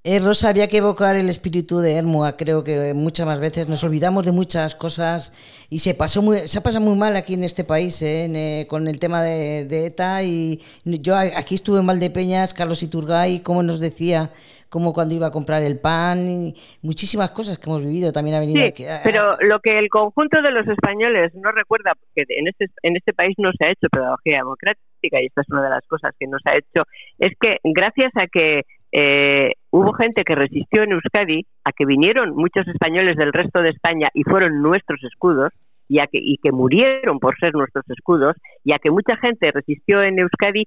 eh, 0.03 0.19
Rosa, 0.19 0.49
había 0.49 0.67
que 0.67 0.77
evocar 0.77 1.15
el 1.15 1.29
espíritu 1.29 1.79
de 1.79 1.93
Hermua. 1.93 2.37
Creo 2.37 2.63
que 2.63 2.93
muchas 2.93 3.27
más 3.27 3.39
veces 3.39 3.67
nos 3.67 3.83
olvidamos 3.83 4.25
de 4.25 4.31
muchas 4.31 4.73
cosas 4.73 5.33
y 5.69 5.79
se 5.79 5.93
pasó 5.93 6.21
muy, 6.21 6.47
se 6.47 6.57
ha 6.57 6.63
pasado 6.63 6.83
muy 6.83 6.95
mal 6.95 7.15
aquí 7.15 7.33
en 7.33 7.43
este 7.43 7.63
país 7.63 8.01
¿eh? 8.01 8.29
eh 8.33 8.67
con 8.67 8.87
el 8.87 8.99
tema 8.99 9.21
de, 9.21 9.65
de, 9.65 9.85
ETA. 9.85 10.23
Y 10.23 10.59
yo 10.85 11.15
aquí 11.15 11.55
estuve 11.55 11.79
en 11.79 11.87
Valdepeñas, 11.87 12.53
Carlos 12.53 12.81
Iturgay, 12.81 13.41
como 13.41 13.61
nos 13.61 13.79
decía 13.79 14.31
como 14.69 14.93
cuando 14.93 15.15
iba 15.15 15.27
a 15.27 15.31
comprar 15.31 15.63
el 15.63 15.79
pan, 15.79 16.19
y 16.29 16.53
muchísimas 16.81 17.31
cosas 17.31 17.57
que 17.57 17.69
hemos 17.69 17.83
vivido 17.83 18.11
también 18.11 18.35
ha 18.35 18.39
venido 18.39 18.65
sí, 18.65 18.85
Pero 19.03 19.37
lo 19.41 19.59
que 19.59 19.77
el 19.79 19.89
conjunto 19.89 20.41
de 20.41 20.51
los 20.51 20.67
españoles 20.67 21.33
no 21.35 21.51
recuerda, 21.51 21.93
porque 21.95 22.25
en 22.29 22.47
este, 22.47 22.67
en 22.83 22.95
este 22.95 23.13
país 23.13 23.35
no 23.37 23.51
se 23.57 23.67
ha 23.67 23.71
hecho 23.71 23.87
pedagogía 23.91 24.37
democrática, 24.37 25.21
y 25.21 25.27
esta 25.27 25.41
es 25.41 25.49
una 25.49 25.63
de 25.63 25.69
las 25.69 25.85
cosas 25.87 26.13
que 26.19 26.27
no 26.27 26.37
se 26.43 26.49
ha 26.49 26.57
hecho, 26.57 26.83
es 27.19 27.33
que 27.39 27.57
gracias 27.63 28.11
a 28.15 28.27
que 28.27 28.63
eh, 28.91 29.53
hubo 29.71 29.93
gente 29.93 30.23
que 30.23 30.35
resistió 30.35 30.83
en 30.83 30.93
Euskadi, 30.93 31.45
a 31.63 31.71
que 31.71 31.85
vinieron 31.85 32.35
muchos 32.35 32.67
españoles 32.67 33.17
del 33.17 33.33
resto 33.33 33.61
de 33.61 33.69
España 33.69 34.09
y 34.13 34.23
fueron 34.23 34.61
nuestros 34.61 35.03
escudos, 35.03 35.51
y, 35.87 35.97
que, 35.97 36.19
y 36.21 36.37
que 36.37 36.51
murieron 36.51 37.19
por 37.19 37.37
ser 37.37 37.53
nuestros 37.53 37.85
escudos, 37.89 38.35
y 38.63 38.73
a 38.73 38.79
que 38.79 38.91
mucha 38.91 39.15
gente 39.17 39.51
resistió 39.51 40.01
en 40.01 40.19
Euskadi, 40.19 40.65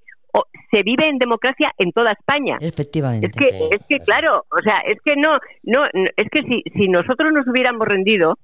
se 0.70 0.82
vive 0.82 1.08
en 1.08 1.18
democracia 1.18 1.72
en 1.78 1.92
toda 1.92 2.12
España. 2.12 2.56
Efectivamente. 2.60 3.26
Es 3.26 3.32
que, 3.36 3.74
es 3.74 3.86
que 3.88 3.98
claro, 3.98 4.44
o 4.50 4.62
sea, 4.62 4.78
es 4.86 4.98
que 5.04 5.16
no, 5.16 5.38
no, 5.64 5.86
es 6.16 6.28
que 6.30 6.42
si, 6.42 6.62
si 6.76 6.88
nosotros 6.88 7.32
nos 7.32 7.46
hubiéramos 7.48 7.86
rendido, 7.86 8.38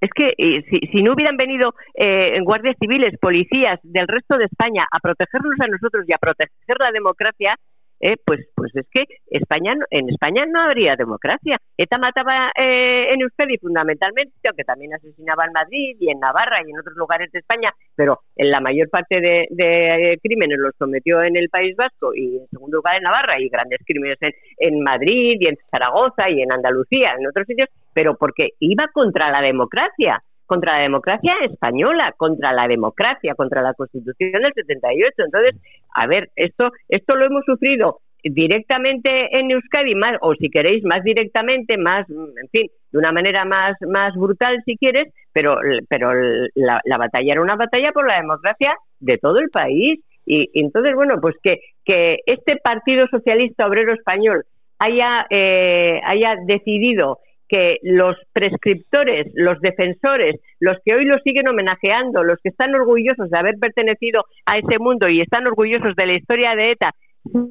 es 0.00 0.10
que 0.14 0.32
eh, 0.38 0.64
si, 0.70 0.86
si, 0.90 1.02
no 1.02 1.12
hubieran 1.12 1.36
venido 1.36 1.74
eh, 1.94 2.40
guardias 2.42 2.76
civiles, 2.80 3.18
policías 3.20 3.78
del 3.82 4.08
resto 4.08 4.38
de 4.38 4.46
España 4.46 4.84
a 4.90 4.98
protegernos 4.98 5.60
a 5.60 5.66
nosotros 5.66 6.04
y 6.08 6.14
a 6.14 6.18
proteger 6.18 6.76
la 6.78 6.90
democracia, 6.90 7.56
eh, 8.00 8.16
pues, 8.24 8.40
pues 8.54 8.74
es 8.74 8.86
que 8.90 9.04
España 9.30 9.74
en 9.90 10.08
España 10.08 10.44
no 10.46 10.62
habría 10.62 10.96
democracia. 10.96 11.58
ETA 11.76 11.98
mataba 11.98 12.50
eh, 12.56 13.12
en 13.12 13.20
Euskadi 13.20 13.58
fundamentalmente, 13.58 14.32
aunque 14.48 14.64
también 14.64 14.94
asesinaba 14.94 15.44
en 15.44 15.52
Madrid 15.52 15.96
y 16.00 16.10
en 16.10 16.18
Navarra 16.18 16.60
y 16.66 16.70
en 16.70 16.78
otros 16.78 16.96
lugares 16.96 17.30
de 17.32 17.40
España, 17.40 17.70
pero 17.94 18.20
en 18.36 18.50
la 18.50 18.60
mayor 18.60 18.88
parte 18.88 19.20
de, 19.20 19.46
de 19.50 20.18
crímenes 20.22 20.58
los 20.58 20.72
cometió 20.78 21.22
en 21.22 21.36
el 21.36 21.48
País 21.50 21.76
Vasco 21.76 22.14
y 22.14 22.38
en 22.38 22.48
segundo 22.48 22.78
lugar 22.78 22.96
en 22.96 23.02
Navarra 23.02 23.38
y 23.38 23.48
grandes 23.48 23.80
crímenes 23.84 24.18
en, 24.20 24.32
en 24.58 24.80
Madrid 24.82 25.36
y 25.38 25.46
en 25.46 25.58
Zaragoza 25.70 26.30
y 26.30 26.42
en 26.42 26.52
Andalucía, 26.52 27.14
en 27.18 27.26
otros 27.26 27.46
sitios, 27.46 27.68
pero 27.92 28.16
porque 28.16 28.50
iba 28.60 28.88
contra 28.92 29.30
la 29.30 29.42
democracia 29.42 30.22
contra 30.50 30.78
la 30.78 30.82
democracia 30.82 31.32
española, 31.48 32.12
contra 32.16 32.52
la 32.52 32.66
democracia, 32.66 33.36
contra 33.36 33.62
la 33.62 33.72
Constitución 33.72 34.42
del 34.42 34.52
78. 34.52 35.10
Entonces, 35.18 35.54
a 35.94 36.08
ver, 36.08 36.30
esto, 36.34 36.72
esto 36.88 37.14
lo 37.14 37.26
hemos 37.26 37.44
sufrido 37.44 38.00
directamente 38.24 39.38
en 39.38 39.52
Euskadi, 39.52 39.94
más, 39.94 40.16
o 40.22 40.34
si 40.34 40.50
queréis, 40.50 40.82
más 40.82 41.04
directamente, 41.04 41.78
más, 41.78 42.04
en 42.10 42.48
fin, 42.50 42.66
de 42.90 42.98
una 42.98 43.12
manera 43.12 43.44
más, 43.44 43.76
más 43.88 44.12
brutal 44.16 44.60
si 44.66 44.76
quieres, 44.76 45.14
pero, 45.32 45.54
pero 45.88 46.10
la, 46.56 46.98
batalla 46.98 47.32
era 47.32 47.42
una 47.42 47.54
batalla 47.54 47.92
por 47.92 48.08
la 48.08 48.16
democracia 48.16 48.74
de 48.98 49.18
todo 49.18 49.38
el 49.38 49.50
país. 49.50 50.00
Y, 50.26 50.50
entonces, 50.60 50.96
bueno, 50.96 51.20
pues 51.20 51.36
que, 51.44 51.60
que 51.84 52.18
este 52.26 52.56
Partido 52.56 53.06
Socialista 53.06 53.68
Obrero 53.68 53.94
Español 53.94 54.42
haya, 54.80 55.26
eh, 55.30 56.00
haya 56.04 56.34
decidido 56.44 57.18
que 57.50 57.78
los 57.82 58.16
prescriptores, 58.32 59.26
los 59.34 59.60
defensores, 59.60 60.40
los 60.60 60.76
que 60.84 60.94
hoy 60.94 61.04
lo 61.04 61.18
siguen 61.18 61.48
homenajeando, 61.48 62.22
los 62.22 62.38
que 62.42 62.50
están 62.50 62.72
orgullosos 62.74 63.28
de 63.28 63.38
haber 63.38 63.56
pertenecido 63.58 64.24
a 64.46 64.58
ese 64.58 64.78
mundo 64.78 65.08
y 65.08 65.20
están 65.20 65.46
orgullosos 65.48 65.96
de 65.96 66.06
la 66.06 66.14
historia 66.14 66.54
de 66.54 66.70
ETA, 66.70 66.92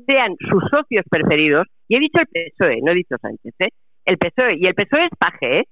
sean 0.07 0.35
sus 0.49 0.63
socios 0.71 1.05
preferidos, 1.09 1.67
y 1.89 1.97
he 1.97 1.99
dicho 1.99 2.19
el 2.19 2.27
PSOE, 2.27 2.79
no 2.81 2.93
he 2.93 2.95
dicho 2.95 3.17
Sánchez, 3.21 3.53
¿eh? 3.59 3.69
el 4.05 4.17
PSOE, 4.17 4.55
y 4.57 4.67
el 4.67 4.73
PSOE 4.73 5.05
es 5.05 5.17
paje, 5.19 5.59
¿eh? 5.59 5.63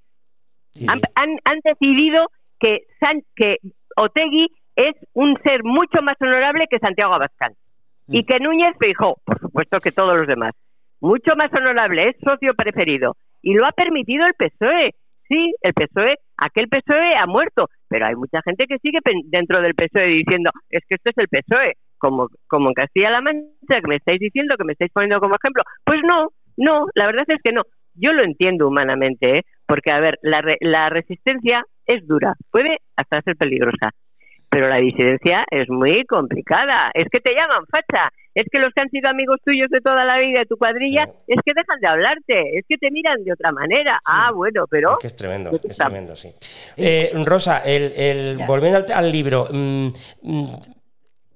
Han, 0.88 1.02
han, 1.16 1.60
decidido 1.64 2.28
que, 2.60 2.82
San, 3.00 3.22
que 3.36 3.58
Otegui 3.96 4.48
es 4.76 4.94
un 5.14 5.36
ser 5.44 5.64
mucho 5.64 6.04
más 6.04 6.16
honorable 6.22 6.68
que 6.70 6.78
Santiago 6.78 7.16
Abascal. 7.16 7.54
Y 8.10 8.24
que 8.26 8.40
Núñez 8.40 8.76
Feijó, 8.80 9.18
por 9.26 9.40
supuesto 9.40 9.80
que 9.80 9.92
todos 9.92 10.16
los 10.16 10.28
demás. 10.28 10.54
Mucho 11.02 11.36
más 11.36 11.52
honorable, 11.52 12.10
es 12.10 12.16
socio 12.24 12.54
preferido. 12.54 13.16
Y 13.48 13.54
lo 13.54 13.66
ha 13.66 13.72
permitido 13.72 14.26
el 14.26 14.34
PSOE. 14.34 14.94
Sí, 15.30 15.54
el 15.62 15.74
PSOE, 15.74 16.18
aquel 16.36 16.68
PSOE 16.68 17.16
ha 17.18 17.26
muerto, 17.28 17.70
pero 17.88 18.06
hay 18.06 18.16
mucha 18.16 18.42
gente 18.44 18.66
que 18.68 18.78
sigue 18.80 19.00
dentro 19.28 19.62
del 19.62 19.74
PSOE 19.74 20.06
diciendo, 20.08 20.52
es 20.70 20.82
que 20.86 20.96
esto 20.96 21.12
es 21.12 21.18
el 21.18 21.30
PSOE, 21.30 21.76
como, 21.98 22.28
como 22.48 22.68
en 22.68 22.74
Castilla-La 22.74 23.22
Mancha, 23.22 23.80
que 23.80 23.88
me 23.88 23.96
estáis 23.96 24.20
diciendo, 24.20 24.58
que 24.58 24.66
me 24.66 24.74
estáis 24.74 24.92
poniendo 24.92 25.22
como 25.22 25.38
ejemplo. 25.42 25.64
Pues 25.86 26.00
no, 26.04 26.28
no, 26.58 26.88
la 26.94 27.06
verdad 27.06 27.24
es 27.30 27.40
que 27.42 27.54
no. 27.54 27.62
Yo 27.94 28.12
lo 28.12 28.22
entiendo 28.22 28.68
humanamente, 28.68 29.38
¿eh? 29.38 29.44
porque, 29.66 29.94
a 29.94 30.02
ver, 30.02 30.20
la, 30.24 30.44
la 30.60 30.90
resistencia 30.90 31.64
es 31.86 32.06
dura, 32.06 32.34
puede 32.52 32.80
hasta 32.98 33.22
ser 33.22 33.38
peligrosa, 33.38 33.92
pero 34.50 34.70
la 34.70 34.78
disidencia 34.78 35.46
es 35.52 35.70
muy 35.70 36.06
complicada. 36.06 36.92
Es 36.94 37.08
que 37.12 37.20
te 37.20 37.34
llaman 37.34 37.66
facha, 37.68 38.12
es 38.34 38.46
que 38.52 38.60
los 38.60 38.74
que 38.74 38.82
han 38.82 38.90
sido 38.90 39.10
amigos 39.10 39.40
tuyos 39.44 39.70
de 39.70 39.82
toda 39.82 40.06
la 40.06 40.20
vida 40.20 40.40
de 40.40 40.46
tu 40.46 40.58
cuadrilla, 40.58 41.04
es 41.28 41.38
que 41.46 41.54
dejan 41.56 41.80
de 41.82 41.88
hablarte, 41.88 42.58
es 42.58 42.66
que 42.68 42.78
te 42.78 42.92
miran 42.92 43.24
de 43.24 43.34
otra 43.34 43.52
manera. 43.52 44.00
Ah, 44.08 44.32
bueno, 44.34 44.66
pero... 44.70 44.94
Es 44.94 45.00
que 45.00 45.08
es 45.08 45.16
tremendo, 45.16 45.52
es 45.52 45.78
tremendo, 45.78 46.16
sí. 46.16 46.30
Eh, 46.78 47.12
Rosa, 47.26 47.62
el, 47.66 48.38
volviendo 48.48 48.84
al, 48.94 49.12
libro... 49.12 49.48
Mm, 49.52 49.88
mm, 50.22 50.46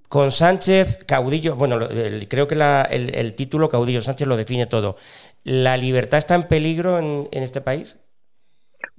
con 0.08 0.30
Sánchez, 0.30 1.06
caudillo, 1.06 1.56
bueno, 1.56 1.80
creo 2.28 2.46
que 2.46 2.56
el, 2.92 3.34
título 3.34 3.70
caudillo 3.70 4.02
Sánchez 4.02 4.28
lo 4.28 4.36
define 4.36 4.66
todo. 4.66 4.98
¿La 5.46 5.78
libertad 5.78 6.18
está 6.18 6.36
en 6.36 6.50
peligro 6.50 7.00
en 7.00 7.30
este 7.32 7.62
país? 7.62 7.98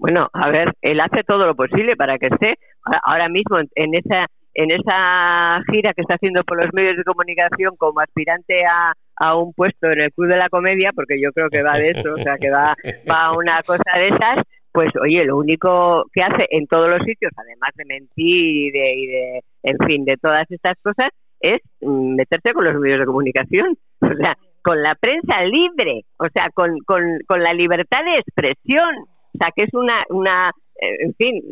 Bueno, 0.03 0.29
a 0.33 0.51
ver, 0.51 0.73
él 0.81 1.01
hace 1.01 1.23
todo 1.23 1.47
lo 1.47 1.55
posible 1.55 1.97
para 1.97 2.19
que 2.19 2.27
esté 2.27 2.59
ahora 3.05 3.29
mismo 3.29 3.59
en 3.59 3.95
esa 3.95 4.27
en 4.55 4.71
esa 4.71 5.63
gira 5.71 5.93
que 5.95 6.03
está 6.03 6.15
haciendo 6.15 6.43
por 6.45 6.63
los 6.63 6.73
medios 6.73 6.97
de 6.97 7.05
comunicación 7.05 7.75
como 7.77 8.01
aspirante 8.01 8.65
a, 8.67 8.93
a 9.17 9.37
un 9.37 9.53
puesto 9.53 9.91
en 9.91 10.01
el 10.01 10.13
Club 10.13 10.29
de 10.29 10.37
la 10.37 10.49
Comedia, 10.49 10.91
porque 10.95 11.21
yo 11.21 11.33
creo 11.33 11.49
que 11.49 11.63
va 11.63 11.79
de 11.79 11.91
eso, 11.91 12.13
o 12.13 12.19
sea, 12.19 12.37
que 12.39 12.51
va, 12.51 12.75
va 13.11 13.37
una 13.37 13.63
cosa 13.63 13.91
de 13.97 14.09
esas, 14.09 14.45
pues 14.73 14.91
oye, 15.03 15.25
lo 15.25 15.39
único 15.39 16.05
que 16.13 16.23
hace 16.23 16.47
en 16.51 16.67
todos 16.67 16.89
los 16.89 17.01
sitios, 17.05 17.33
además 17.37 17.71
de 17.77 17.85
mentir 17.87 18.27
y 18.27 18.71
de, 18.71 18.95
y 18.95 19.07
de 19.07 19.41
en 19.63 19.79
fin, 19.87 20.05
de 20.05 20.17
todas 20.17 20.51
estas 20.51 20.77
cosas, 20.83 21.11
es 21.41 21.61
mm, 21.81 22.17
meterse 22.17 22.53
con 22.53 22.65
los 22.65 22.75
medios 22.79 23.01
de 23.01 23.07
comunicación, 23.07 23.77
o 24.01 24.15
sea, 24.17 24.37
con 24.63 24.83
la 24.83 24.95
prensa 24.95 25.43
libre, 25.43 26.03
o 26.19 26.27
sea, 26.33 26.49
con, 26.55 26.79
con, 26.87 27.03
con 27.27 27.43
la 27.43 27.53
libertad 27.53 28.05
de 28.05 28.21
expresión, 28.21 28.95
o 29.35 29.39
sea, 29.39 29.49
que 29.55 29.65
es 29.65 29.75
una, 29.75 30.05
una 30.11 30.53
en 30.83 31.15
fin, 31.15 31.43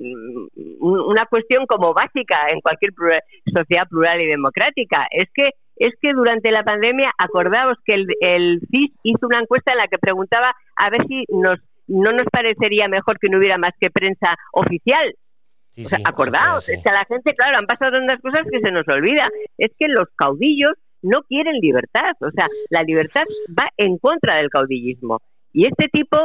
una 0.80 1.26
cuestión 1.26 1.66
como 1.66 1.94
básica 1.94 2.50
en 2.50 2.60
cualquier 2.60 2.92
sociedad 3.54 3.88
plural 3.88 4.20
y 4.20 4.26
democrática. 4.26 5.06
Es 5.10 5.28
que 5.32 5.50
es 5.76 5.94
que 6.02 6.12
durante 6.12 6.50
la 6.50 6.62
pandemia, 6.62 7.10
acordaos 7.16 7.78
que 7.86 7.94
el, 7.94 8.06
el 8.20 8.60
CIS 8.70 8.92
hizo 9.02 9.26
una 9.26 9.40
encuesta 9.40 9.72
en 9.72 9.78
la 9.78 9.88
que 9.88 9.96
preguntaba 9.98 10.52
a 10.76 10.90
ver 10.90 11.06
si 11.08 11.24
nos 11.30 11.58
no 11.90 12.12
nos 12.12 12.26
parecería 12.30 12.86
mejor 12.86 13.18
que 13.18 13.28
no 13.28 13.38
hubiera 13.38 13.58
más 13.58 13.72
que 13.80 13.90
prensa 13.90 14.36
oficial. 14.52 15.14
o 15.76 15.88
sea, 15.88 15.98
acordaos, 16.04 16.68
es 16.68 16.82
que 16.82 16.88
a 16.88 16.92
la 16.92 17.04
gente, 17.04 17.34
claro, 17.34 17.58
han 17.58 17.66
pasado 17.66 17.92
tantas 17.92 18.20
cosas 18.20 18.42
que 18.50 18.60
se 18.60 18.70
nos 18.70 18.86
olvida. 18.88 19.28
Es 19.58 19.72
que 19.78 19.88
los 19.88 20.08
caudillos 20.16 20.72
no 21.02 21.22
quieren 21.22 21.54
libertad, 21.60 22.12
o 22.20 22.30
sea, 22.30 22.46
la 22.68 22.82
libertad 22.82 23.22
va 23.58 23.68
en 23.76 23.98
contra 23.98 24.36
del 24.36 24.50
caudillismo. 24.50 25.20
Y 25.52 25.66
este 25.66 25.88
tipo 25.88 26.16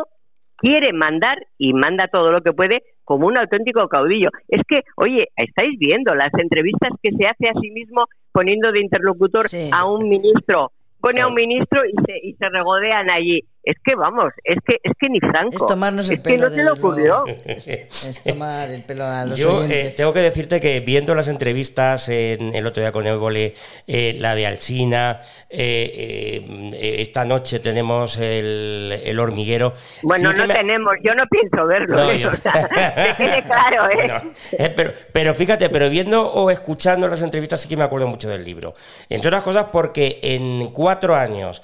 quiere 0.57 0.93
mandar 0.93 1.37
y 1.57 1.73
manda 1.73 2.07
todo 2.07 2.31
lo 2.31 2.41
que 2.41 2.53
puede 2.53 2.83
como 3.03 3.27
un 3.27 3.37
auténtico 3.37 3.87
caudillo. 3.87 4.29
Es 4.47 4.61
que, 4.67 4.81
oye, 4.97 5.27
estáis 5.35 5.77
viendo 5.77 6.15
las 6.15 6.33
entrevistas 6.33 6.91
que 7.01 7.11
se 7.11 7.27
hace 7.27 7.49
a 7.49 7.59
sí 7.61 7.71
mismo 7.71 8.05
poniendo 8.31 8.71
de 8.71 8.81
interlocutor 8.81 9.45
a 9.71 9.85
un 9.85 10.09
ministro, 10.09 10.71
pone 10.99 11.21
a 11.21 11.27
un 11.27 11.35
ministro 11.35 11.85
y 11.85 11.93
se, 12.05 12.27
y 12.27 12.33
se 12.33 12.49
regodean 12.49 13.11
allí 13.11 13.41
es 13.65 13.77
que 13.83 13.95
vamos, 13.95 14.31
es 14.43 14.57
que 14.63 14.77
es 14.83 14.91
que 14.99 15.09
ni 15.09 15.19
Franco. 15.19 15.55
Es 15.57 15.65
tomarnos 15.65 16.07
el 16.09 16.21
pelo. 16.21 16.35
Que 16.35 16.49
no 16.49 16.55
se 16.55 16.63
le 16.63 16.69
ocurrió. 16.69 17.23
Es, 17.45 18.23
tomar 18.23 18.69
el 18.69 18.83
pelo 18.83 19.05
a 19.05 19.25
los 19.25 19.37
Yo 19.37 19.63
eh, 19.65 19.91
tengo 19.95 20.13
que 20.13 20.19
decirte 20.19 20.61
que 20.61 20.81
viendo 20.81 21.15
las 21.15 21.27
entrevistas 21.27 22.07
en, 22.09 22.55
el 22.55 22.67
otro 22.67 22.81
día 22.81 22.91
con 22.91 23.07
Évole, 23.07 23.55
eh, 23.87 24.15
la 24.19 24.35
de 24.35 24.45
Alsina, 24.45 25.19
eh, 25.49 26.99
esta 26.99 27.25
noche 27.25 27.59
tenemos 27.59 28.19
el, 28.19 29.01
el 29.03 29.19
hormiguero. 29.19 29.73
Bueno, 30.03 30.31
no 30.31 30.47
tenemos, 30.47 30.93
yo 31.03 31.15
no 31.15 31.23
pienso 31.25 31.65
verlo. 31.65 31.95
No, 31.95 32.07
o 32.29 32.35
sea, 32.35 33.15
quede 33.17 33.43
claro, 33.43 33.89
¿eh? 33.89 34.73
pero, 34.75 34.91
pero 35.11 35.33
fíjate, 35.33 35.69
pero 35.69 35.89
viendo 35.89 36.31
o 36.31 36.51
escuchando 36.51 37.07
las 37.07 37.23
entrevistas 37.23 37.61
sí 37.61 37.67
que 37.67 37.77
me 37.77 37.83
acuerdo 37.83 38.07
mucho 38.07 38.29
del 38.29 38.43
libro. 38.43 38.75
Entre 39.09 39.27
otras 39.27 39.41
cosas 39.41 39.67
porque 39.71 40.19
en 40.21 40.67
cuatro 40.67 41.15
años 41.15 41.63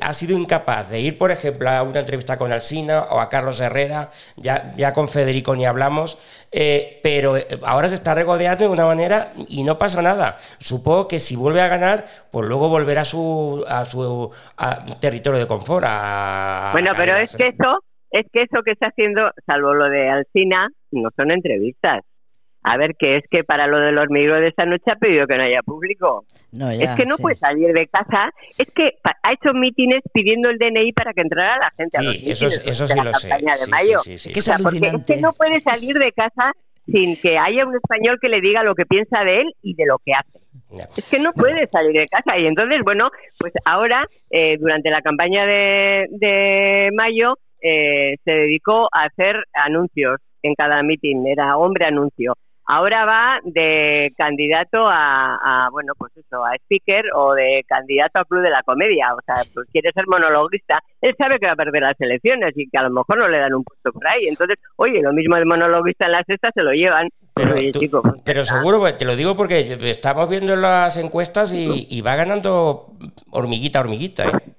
ha 0.00 0.12
sido 0.12 0.38
incapaz 0.38 0.90
de 0.90 1.00
ir, 1.00 1.18
por 1.18 1.30
ejemplo, 1.30 1.39
ejemplo, 1.40 1.68
a 1.68 1.82
una 1.82 2.00
entrevista 2.00 2.38
con 2.38 2.52
Alsina 2.52 3.00
o 3.10 3.20
a 3.20 3.28
Carlos 3.28 3.60
Herrera, 3.60 4.10
ya, 4.36 4.72
ya 4.76 4.92
con 4.92 5.08
Federico 5.08 5.56
ni 5.56 5.64
hablamos, 5.64 6.18
eh, 6.52 7.00
pero 7.02 7.36
eh, 7.36 7.46
ahora 7.64 7.88
se 7.88 7.94
está 7.94 8.14
regodeando 8.14 8.64
de 8.64 8.70
una 8.70 8.86
manera 8.86 9.32
y 9.48 9.62
no 9.64 9.78
pasa 9.78 10.02
nada. 10.02 10.36
Supongo 10.58 11.08
que 11.08 11.18
si 11.18 11.36
vuelve 11.36 11.60
a 11.60 11.68
ganar, 11.68 12.04
pues 12.30 12.46
luego 12.46 12.68
volverá 12.68 13.02
a 13.02 13.04
su, 13.04 13.64
a 13.68 13.84
su 13.84 14.30
territorio 15.00 15.40
de 15.40 15.46
confort. 15.46 15.86
bueno, 16.72 16.92
pero 16.96 17.16
es 17.16 17.34
que 17.34 17.48
eso, 17.48 17.82
es 18.10 18.26
que 18.32 18.42
eso 18.42 18.62
que 18.64 18.72
está 18.72 18.88
haciendo, 18.88 19.30
salvo 19.46 19.74
lo 19.74 19.88
de 19.88 20.08
Alsina, 20.08 20.68
no 20.92 21.08
son 21.16 21.30
entrevistas. 21.30 22.02
A 22.62 22.76
ver, 22.76 22.94
que 22.98 23.16
es 23.16 23.24
que 23.30 23.42
para 23.42 23.66
lo 23.66 23.78
del 23.78 23.98
hormiguero 23.98 24.38
de 24.40 24.48
esta 24.48 24.66
noche 24.66 24.90
ha 24.90 24.96
pedido 24.96 25.26
que 25.26 25.36
no 25.36 25.44
haya 25.44 25.62
público. 25.62 26.26
es 26.52 26.90
que 26.90 27.06
no 27.06 27.16
puede 27.16 27.36
salir 27.36 27.72
de 27.72 27.86
casa. 27.86 28.30
Es 28.58 28.70
que 28.70 28.98
ha 29.04 29.32
hecho 29.32 29.54
mítines 29.54 30.02
pidiendo 30.12 30.50
el 30.50 30.58
DNI 30.58 30.92
para 30.92 31.14
que 31.14 31.22
entrara 31.22 31.58
la 31.58 31.70
gente 31.76 31.98
a 31.98 32.02
los 32.02 32.14
eso, 32.16 32.46
eso 32.46 32.86
sí 32.86 33.00
lo 33.02 33.12
sé. 33.14 33.28
De 33.28 33.66
mayo. 33.70 34.00
es, 34.06 35.06
que 35.06 35.20
no 35.20 35.32
puede 35.32 35.60
salir 35.60 35.96
de 35.96 36.12
casa 36.12 36.52
sin 36.86 37.16
que 37.16 37.38
haya 37.38 37.64
un 37.64 37.74
español 37.74 38.18
que 38.20 38.28
le 38.28 38.40
diga 38.40 38.62
lo 38.62 38.74
que 38.74 38.84
piensa 38.84 39.24
de 39.24 39.42
él 39.42 39.54
y 39.62 39.74
de 39.74 39.86
lo 39.86 39.98
que 39.98 40.12
hace. 40.12 40.38
Es 40.96 41.08
que 41.08 41.18
no 41.18 41.32
puede 41.32 41.66
salir 41.66 41.92
de 41.92 42.06
casa. 42.08 42.38
Y 42.38 42.46
entonces, 42.46 42.80
bueno, 42.84 43.10
pues 43.38 43.52
ahora, 43.64 44.06
eh, 44.30 44.56
durante 44.58 44.90
la 44.90 45.00
campaña 45.00 45.46
de, 45.46 46.06
de 46.10 46.90
mayo, 46.94 47.38
eh, 47.62 48.16
se 48.24 48.32
dedicó 48.32 48.88
a 48.92 49.04
hacer 49.04 49.36
anuncios 49.52 50.20
en 50.42 50.54
cada 50.54 50.82
mitin. 50.82 51.26
Era 51.26 51.56
hombre 51.56 51.86
anuncio 51.86 52.34
Ahora 52.72 53.04
va 53.04 53.40
de 53.42 54.12
candidato 54.16 54.86
a, 54.88 55.68
bueno, 55.72 55.92
pues 55.98 56.16
eso, 56.16 56.44
a 56.44 56.54
speaker 56.54 57.04
o 57.16 57.34
de 57.34 57.64
candidato 57.66 58.20
a 58.20 58.24
club 58.24 58.42
de 58.42 58.50
la 58.50 58.62
comedia. 58.62 59.12
O 59.12 59.20
sea, 59.26 59.34
pues 59.52 59.66
quiere 59.72 59.90
ser 59.92 60.04
monologuista. 60.06 60.80
Él 61.00 61.16
sabe 61.18 61.40
que 61.40 61.46
va 61.46 61.54
a 61.54 61.56
perder 61.56 61.82
las 61.82 62.00
elecciones 62.00 62.52
y 62.56 62.70
que 62.70 62.78
a 62.78 62.84
lo 62.84 62.90
mejor 62.90 63.18
no 63.18 63.28
le 63.28 63.38
dan 63.40 63.54
un 63.54 63.64
puesto 63.64 63.90
por 63.90 64.06
ahí. 64.06 64.28
Entonces, 64.28 64.56
oye, 64.76 65.02
lo 65.02 65.12
mismo 65.12 65.34
de 65.34 65.46
monologuista 65.46 66.06
en 66.06 66.12
la 66.12 66.22
sexta 66.22 66.50
se 66.54 66.62
lo 66.62 66.70
llevan. 66.70 67.08
Pero, 67.34 67.56
pero 68.24 68.44
seguro, 68.44 68.94
te 68.94 69.04
lo 69.04 69.16
digo 69.16 69.34
porque 69.34 69.76
estamos 69.82 70.30
viendo 70.30 70.54
las 70.54 70.96
encuestas 70.96 71.52
y, 71.52 72.00
va 72.02 72.14
ganando 72.14 72.92
hormiguita, 73.30 73.80
hormiguita, 73.80 74.28
¿eh? 74.28 74.52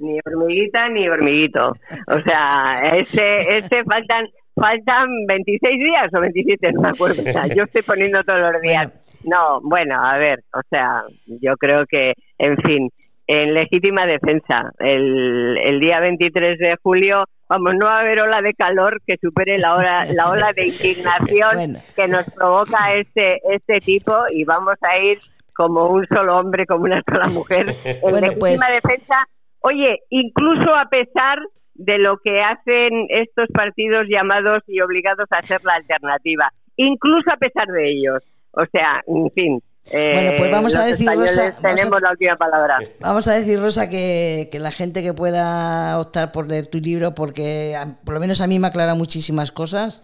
Ni 0.00 0.18
hormiguita 0.26 0.88
ni 0.88 1.08
hormiguito. 1.08 1.68
O 1.68 2.20
sea, 2.24 2.80
ese, 2.96 3.58
ese 3.58 3.84
faltan 3.84 4.28
faltan 4.58 5.08
26 5.26 5.78
días 5.78 6.14
o 6.14 6.20
27, 6.20 6.72
no 6.72 6.82
me 6.82 6.88
acuerdo. 6.88 7.22
O 7.22 7.32
sea, 7.32 7.46
yo 7.54 7.64
estoy 7.64 7.82
poniendo 7.82 8.22
todos 8.24 8.52
los 8.52 8.60
días. 8.60 8.92
No, 9.24 9.60
bueno, 9.62 10.02
a 10.02 10.16
ver, 10.16 10.40
o 10.54 10.60
sea, 10.70 11.02
yo 11.26 11.56
creo 11.56 11.84
que, 11.86 12.12
en 12.38 12.56
fin, 12.58 12.88
en 13.26 13.52
legítima 13.52 14.06
defensa, 14.06 14.70
el, 14.78 15.58
el 15.58 15.80
día 15.80 16.00
23 16.00 16.58
de 16.58 16.76
julio, 16.82 17.24
vamos, 17.48 17.74
no 17.74 17.86
va 17.86 17.98
a 17.98 18.00
haber 18.00 18.22
ola 18.22 18.40
de 18.40 18.54
calor 18.54 19.00
que 19.06 19.16
supere 19.20 19.58
la, 19.58 19.74
hora, 19.74 20.04
la 20.14 20.30
ola 20.30 20.52
de 20.54 20.68
indignación 20.68 21.76
que 21.96 22.08
nos 22.08 22.30
provoca 22.30 22.94
este, 22.94 23.40
este 23.52 23.80
tipo 23.80 24.14
y 24.30 24.44
vamos 24.44 24.76
a 24.82 24.98
ir 24.98 25.18
como 25.54 25.88
un 25.88 26.06
solo 26.06 26.38
hombre, 26.38 26.66
como 26.66 26.84
una 26.84 27.02
sola 27.02 27.28
mujer, 27.28 27.74
en 27.84 28.14
legítima 28.14 28.38
pues 28.38 28.60
defensa. 28.82 29.26
Oye, 29.60 29.98
incluso 30.10 30.74
a 30.74 30.88
pesar 30.88 31.38
de 31.78 31.98
lo 31.98 32.18
que 32.18 32.42
hacen 32.42 33.06
estos 33.08 33.46
partidos 33.54 34.06
llamados 34.08 34.62
y 34.66 34.80
obligados 34.80 35.26
a 35.30 35.40
ser 35.42 35.64
la 35.64 35.74
alternativa, 35.74 36.52
incluso 36.76 37.30
a 37.32 37.36
pesar 37.36 37.66
de 37.68 37.90
ellos. 37.90 38.24
O 38.50 38.64
sea, 38.70 39.02
en 39.06 39.30
fin. 39.30 39.62
Eh, 39.90 40.12
bueno, 40.12 40.32
pues 40.36 40.50
vamos 40.50 40.76
a 40.76 40.84
decir, 40.84 41.08
Rosa, 41.08 41.56
tenemos 41.62 42.02
la 42.02 42.10
última 42.10 42.36
palabra. 42.36 42.78
Vamos 43.00 43.26
a 43.28 43.34
decir, 43.34 43.58
Rosa, 43.58 43.88
que, 43.88 44.48
que, 44.50 44.58
la 44.58 44.70
gente 44.70 45.02
que 45.02 45.14
pueda 45.14 45.98
optar 45.98 46.30
por 46.32 46.46
leer 46.46 46.66
tu 46.66 46.78
libro, 46.78 47.14
porque 47.14 47.74
por 48.04 48.14
lo 48.14 48.20
menos 48.20 48.42
a 48.42 48.46
mí 48.46 48.58
me 48.58 48.66
aclara 48.66 48.94
muchísimas 48.94 49.50
cosas 49.50 50.02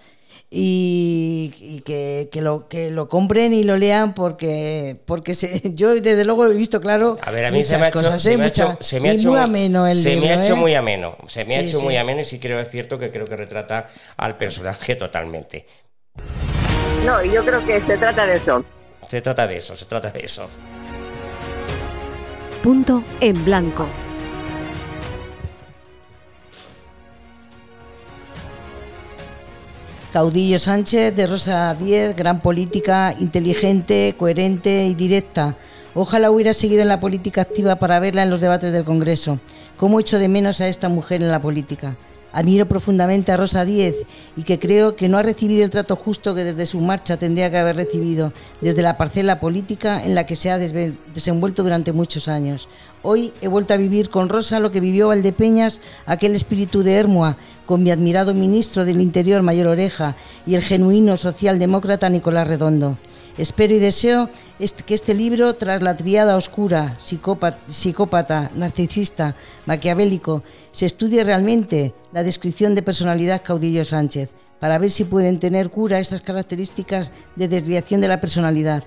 y, 0.57 1.83
que, 1.85 2.41
lo, 2.41 2.69
que 2.69 2.91
lo 2.91 3.09
compren 3.09 3.53
y 3.53 3.65
lo 3.65 3.77
lean 3.77 4.15
porque 4.15 4.97
porque 5.05 5.35
yo 5.75 5.95
desde 6.01 6.25
luego 6.25 6.45
lo 6.45 6.53
he 6.53 6.55
visto 6.55 6.81
claro 6.81 7.19
a 7.21 7.31
ver 7.33 7.47
a 7.47 7.51
mí 7.51 7.65
se 7.65 7.77
me 7.77 7.87
ha 7.87 7.89
hecho, 7.89 8.19
se 8.81 9.01
me 9.01 9.11
ha 9.11 9.13
hecho, 9.13 9.31
muy 9.31 9.41
ameno 9.41 9.89
el 9.89 9.97
se 9.97 10.17
me 10.17 10.31
ha 10.31 10.41
hecho 10.41 10.53
¿eh? 10.53 10.57
muy 10.57 10.75
ameno 10.75 11.17
se 11.27 11.45
me 11.45 11.57
ha 11.57 11.61
hecho 11.61 11.81
muy 11.81 11.97
ameno 11.97 12.21
y 12.21 12.25
sí 12.25 12.39
creo 12.39 12.61
es 12.61 12.71
cierto 12.71 13.01
que 13.01 13.11
creo 13.11 13.27
que 13.27 13.35
retrata 13.35 13.89
al 14.17 14.37
personaje 14.37 14.95
totalmente. 14.95 15.67
No 17.05 17.23
y 17.25 17.33
yo 17.33 17.45
creo 17.45 17.65
que 17.67 17.81
se 17.81 17.99
trata 17.99 18.25
de 18.25 18.35
eso. 18.35 18.65
Se 19.09 19.21
trata 19.21 19.47
de 19.49 19.57
eso 19.57 19.77
se 19.77 19.87
trata 19.87 20.11
de 20.11 20.21
eso. 20.21 20.49
Punto 22.63 23.03
en 23.21 23.45
blanco. 23.45 23.89
Caudillo 30.15 30.61
Sánchez 30.61 31.17
de 31.17 31.27
Rosa 31.27 31.75
Díez, 31.75 32.15
gran 32.15 32.41
política, 32.41 33.13
inteligente, 33.19 34.15
coherente 34.17 34.87
y 34.87 34.95
directa. 34.95 35.57
Ojalá 35.93 36.31
hubiera 36.31 36.55
seguido 36.55 36.83
en 36.83 36.89
la 36.89 37.01
política 37.01 37.41
activa 37.41 37.81
para 37.81 37.99
verla 37.99 38.23
en 38.23 38.31
los 38.31 38.41
debates 38.41 38.73
del 38.73 38.85
Congreso. 38.85 39.41
¿Cómo 39.77 39.99
echo 39.99 40.21
de 40.21 40.29
menos 40.29 40.61
a 40.61 40.69
esta 40.69 40.89
mujer 40.89 41.21
en 41.21 41.33
la 41.33 41.43
política? 41.43 41.97
Admiro 42.35 42.67
profundamente 42.67 43.31
a 43.31 43.37
Rosa 43.37 43.65
Díez 43.65 43.95
y 44.37 44.43
que 44.43 44.59
creo 44.59 44.97
que 44.97 45.09
no 45.09 45.19
ha 45.19 45.23
recibido 45.23 45.65
el 45.65 45.71
trato 45.71 45.95
justo 45.95 46.35
que 46.35 46.43
desde 46.43 46.67
su 46.67 46.81
marcha 46.81 47.17
tendría 47.17 47.49
que 47.49 47.59
haber 47.59 47.77
recibido, 47.77 48.33
desde 48.61 48.83
la 48.83 48.99
parcela 48.99 49.39
política 49.39 50.05
en 50.05 50.17
la 50.17 50.27
que 50.27 50.35
se 50.35 50.51
ha 50.51 50.59
desenvuelto 50.59 51.63
durante 51.63 51.93
muchos 51.93 52.27
años. 52.27 52.69
Hoy 53.03 53.33
he 53.41 53.49
vuelto 53.49 53.73
a 53.73 53.77
vivir 53.77 54.11
con 54.11 54.29
Rosa 54.29 54.59
lo 54.61 54.73
que 54.73 54.81
vivió 54.81 55.09
Valdepeñas, 55.09 55.81
aquel 56.07 56.35
espíritu 56.35 56.83
de 56.83 56.95
Hermua, 56.95 57.37
con 57.67 57.83
mi 57.83 57.91
admirado 57.91 58.35
ministro 58.35 58.85
del 58.85 59.01
Interior, 59.01 59.43
Mayor 59.43 59.69
Oreja, 59.69 60.17
y 60.45 60.57
el 60.57 60.63
genuino 60.63 61.17
socialdemócrata 61.17 62.09
Nicolás 62.09 62.49
Redondo. 62.49 62.99
Espero 63.37 63.75
y 63.75 63.81
deseo 63.81 64.31
que 64.87 64.95
este 64.95 65.13
libro, 65.13 65.55
tras 65.55 65.83
la 65.83 65.97
triada 65.97 66.37
oscura, 66.37 66.97
psicópata, 66.99 68.53
narcisista, 68.55 69.35
maquiavélico, 69.67 70.45
se 70.71 70.87
estudie 70.87 71.25
realmente 71.25 71.95
la 72.13 72.23
descripción 72.23 72.77
de 72.77 72.83
personalidad 72.83 73.43
caudillo 73.43 73.85
Sánchez, 73.85 74.31
para 74.61 74.79
ver 74.79 74.93
si 74.93 75.05
pueden 75.05 75.41
tener 75.41 75.71
cura 75.71 75.99
estas 75.99 76.21
características 76.21 77.11
de 77.35 77.49
desviación 77.49 78.01
de 78.01 78.09
la 78.09 78.21
personalidad. 78.21 78.85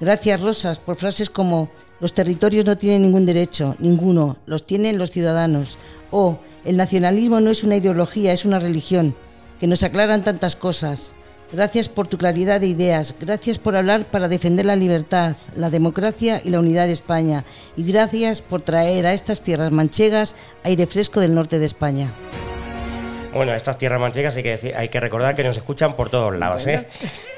Gracias, 0.00 0.40
Rosas, 0.40 0.78
por 0.78 0.94
frases 0.94 1.28
como 1.28 1.68
los 1.98 2.14
territorios 2.14 2.64
no 2.64 2.78
tienen 2.78 3.02
ningún 3.02 3.26
derecho, 3.26 3.74
ninguno, 3.80 4.36
los 4.46 4.64
tienen 4.64 4.96
los 4.96 5.10
ciudadanos. 5.10 5.76
O 6.12 6.38
el 6.64 6.76
nacionalismo 6.76 7.40
no 7.40 7.50
es 7.50 7.64
una 7.64 7.76
ideología, 7.76 8.32
es 8.32 8.44
una 8.44 8.60
religión, 8.60 9.16
que 9.58 9.66
nos 9.66 9.82
aclaran 9.82 10.22
tantas 10.22 10.54
cosas. 10.54 11.16
Gracias 11.50 11.88
por 11.88 12.06
tu 12.08 12.18
claridad 12.18 12.60
de 12.60 12.66
ideas, 12.66 13.16
gracias 13.18 13.58
por 13.58 13.74
hablar 13.74 14.04
para 14.04 14.28
defender 14.28 14.66
la 14.66 14.76
libertad, 14.76 15.36
la 15.56 15.70
democracia 15.70 16.42
y 16.44 16.50
la 16.50 16.58
unidad 16.58 16.86
de 16.86 16.92
España, 16.92 17.44
y 17.74 17.90
gracias 17.90 18.42
por 18.42 18.60
traer 18.60 19.06
a 19.06 19.14
estas 19.14 19.40
tierras 19.40 19.72
manchegas 19.72 20.36
aire 20.62 20.86
fresco 20.86 21.20
del 21.20 21.34
norte 21.34 21.58
de 21.58 21.64
España. 21.64 22.12
Bueno, 23.32 23.54
estas 23.54 23.78
tierras 23.78 23.98
manchegas 23.98 24.36
hay 24.36 24.42
que, 24.42 24.74
hay 24.76 24.88
que 24.88 25.00
recordar 25.00 25.34
que 25.34 25.44
nos 25.44 25.56
escuchan 25.56 25.94
por 25.96 26.10
todos 26.10 26.36
lados. 26.36 26.66
¿eh? 26.66 26.86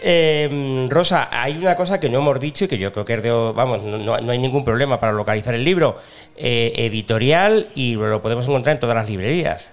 Em, 0.02 0.88
Rosa, 0.88 1.28
hay 1.30 1.58
una 1.58 1.76
cosa 1.76 2.00
que 2.00 2.08
no 2.08 2.18
hemos 2.18 2.40
dicho 2.40 2.64
y 2.64 2.68
que 2.68 2.78
yo 2.78 2.92
creo 2.92 3.04
que 3.04 3.14
es 3.14 3.22
de, 3.22 3.30
vamos, 3.30 3.84
no, 3.84 4.14
hay 4.14 4.38
ningún 4.38 4.64
problema 4.64 4.98
para 4.98 5.12
localizar 5.12 5.54
el 5.54 5.64
libro 5.64 5.96
eh, 6.36 6.72
editorial 6.76 7.68
y 7.74 7.94
lo 7.94 8.22
podemos 8.22 8.48
encontrar 8.48 8.74
en 8.74 8.80
todas 8.80 8.96
las 8.96 9.08
librerías. 9.08 9.72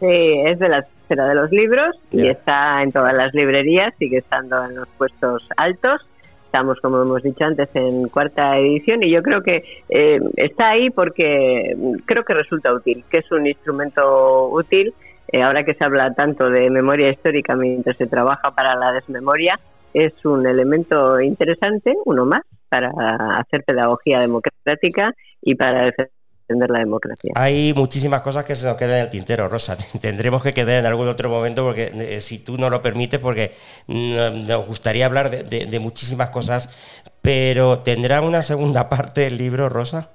Sí, 0.00 0.08
es 0.46 0.58
de 0.58 0.68
de 1.16 1.34
los 1.34 1.50
libros 1.50 1.96
y 2.10 2.26
está 2.26 2.82
en 2.82 2.92
todas 2.92 3.14
las 3.14 3.32
librerías, 3.34 3.94
sigue 3.98 4.18
estando 4.18 4.64
en 4.64 4.76
los 4.76 4.88
puestos 4.96 5.46
altos. 5.56 6.00
Estamos, 6.46 6.78
como 6.80 7.00
hemos 7.00 7.22
dicho 7.22 7.44
antes, 7.44 7.68
en 7.74 8.08
cuarta 8.08 8.58
edición 8.58 9.02
y 9.02 9.10
yo 9.10 9.22
creo 9.22 9.42
que 9.42 9.64
eh, 9.88 10.20
está 10.36 10.70
ahí 10.70 10.90
porque 10.90 11.76
creo 12.04 12.24
que 12.24 12.34
resulta 12.34 12.72
útil, 12.72 13.04
que 13.10 13.18
es 13.18 13.32
un 13.32 13.46
instrumento 13.46 14.48
útil. 14.48 14.92
Eh, 15.28 15.42
ahora 15.42 15.64
que 15.64 15.74
se 15.74 15.84
habla 15.84 16.12
tanto 16.12 16.50
de 16.50 16.68
memoria 16.68 17.10
histórica 17.10 17.56
mientras 17.56 17.96
se 17.96 18.06
trabaja 18.06 18.50
para 18.50 18.74
la 18.76 18.92
desmemoria, 18.92 19.58
es 19.94 20.12
un 20.24 20.46
elemento 20.46 21.20
interesante, 21.20 21.94
uno 22.04 22.26
más, 22.26 22.42
para 22.68 22.90
hacer 23.38 23.64
pedagogía 23.64 24.20
democrática 24.20 25.14
y 25.40 25.54
para 25.54 25.86
defender 25.86 26.21
la 26.58 26.78
democracia. 26.78 27.32
Hay 27.34 27.72
muchísimas 27.74 28.22
cosas 28.22 28.44
que 28.44 28.54
se 28.54 28.66
nos 28.66 28.76
quedan 28.76 28.96
en 28.96 29.04
el 29.04 29.10
tintero, 29.10 29.48
Rosa. 29.48 29.76
Tendremos 30.00 30.42
que 30.42 30.52
quedar 30.52 30.78
en 30.78 30.86
algún 30.86 31.08
otro 31.08 31.28
momento 31.28 31.64
porque 31.64 31.92
eh, 31.94 32.20
si 32.20 32.38
tú 32.38 32.58
no 32.58 32.70
lo 32.70 32.82
permites, 32.82 33.20
porque 33.20 33.52
nos 33.86 34.66
gustaría 34.66 35.06
hablar 35.06 35.30
de, 35.30 35.78
muchísimas 35.80 36.30
cosas, 36.30 37.02
pero 37.20 37.80
¿tendrá 37.80 38.22
una 38.22 38.42
segunda 38.42 38.88
parte 38.88 39.26
el 39.26 39.38
libro, 39.38 39.68
Rosa? 39.68 40.10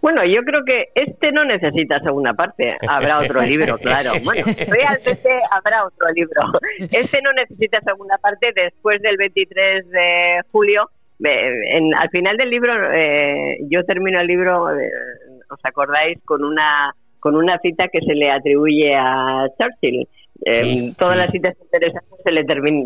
Bueno, 0.00 0.24
yo 0.24 0.42
creo 0.42 0.64
que 0.64 0.90
este 0.94 1.32
no 1.32 1.44
necesita 1.44 1.98
segunda 2.00 2.32
parte. 2.32 2.76
Habrá 2.88 3.18
otro 3.18 3.40
libro, 3.40 3.78
claro. 3.82 4.12
Bueno, 4.22 4.46
realmente 4.46 5.28
habrá 5.50 5.84
otro 5.84 6.10
libro. 6.12 6.40
Este 6.78 7.20
no 7.20 7.32
necesita 7.32 7.80
segunda 7.80 8.16
parte 8.18 8.52
después 8.54 9.02
del 9.02 9.16
23 9.16 9.90
de 9.90 10.40
julio 10.52 10.88
en, 11.20 11.94
al 11.94 12.10
final 12.10 12.36
del 12.36 12.50
libro, 12.50 12.72
eh, 12.92 13.58
yo 13.68 13.84
termino 13.84 14.20
el 14.20 14.26
libro, 14.26 14.70
eh, 14.78 14.90
¿os 15.50 15.60
acordáis? 15.62 16.18
Con 16.24 16.44
una, 16.44 16.94
con 17.20 17.34
una 17.34 17.58
cita 17.58 17.88
que 17.88 18.00
se 18.00 18.14
le 18.14 18.30
atribuye 18.30 18.94
a 18.94 19.46
Churchill. 19.58 20.08
Eh, 20.44 20.92
todas 20.96 21.16
las 21.16 21.30
citas 21.30 21.56
interesantes 21.60 22.20
se 22.24 22.30
le, 22.30 22.44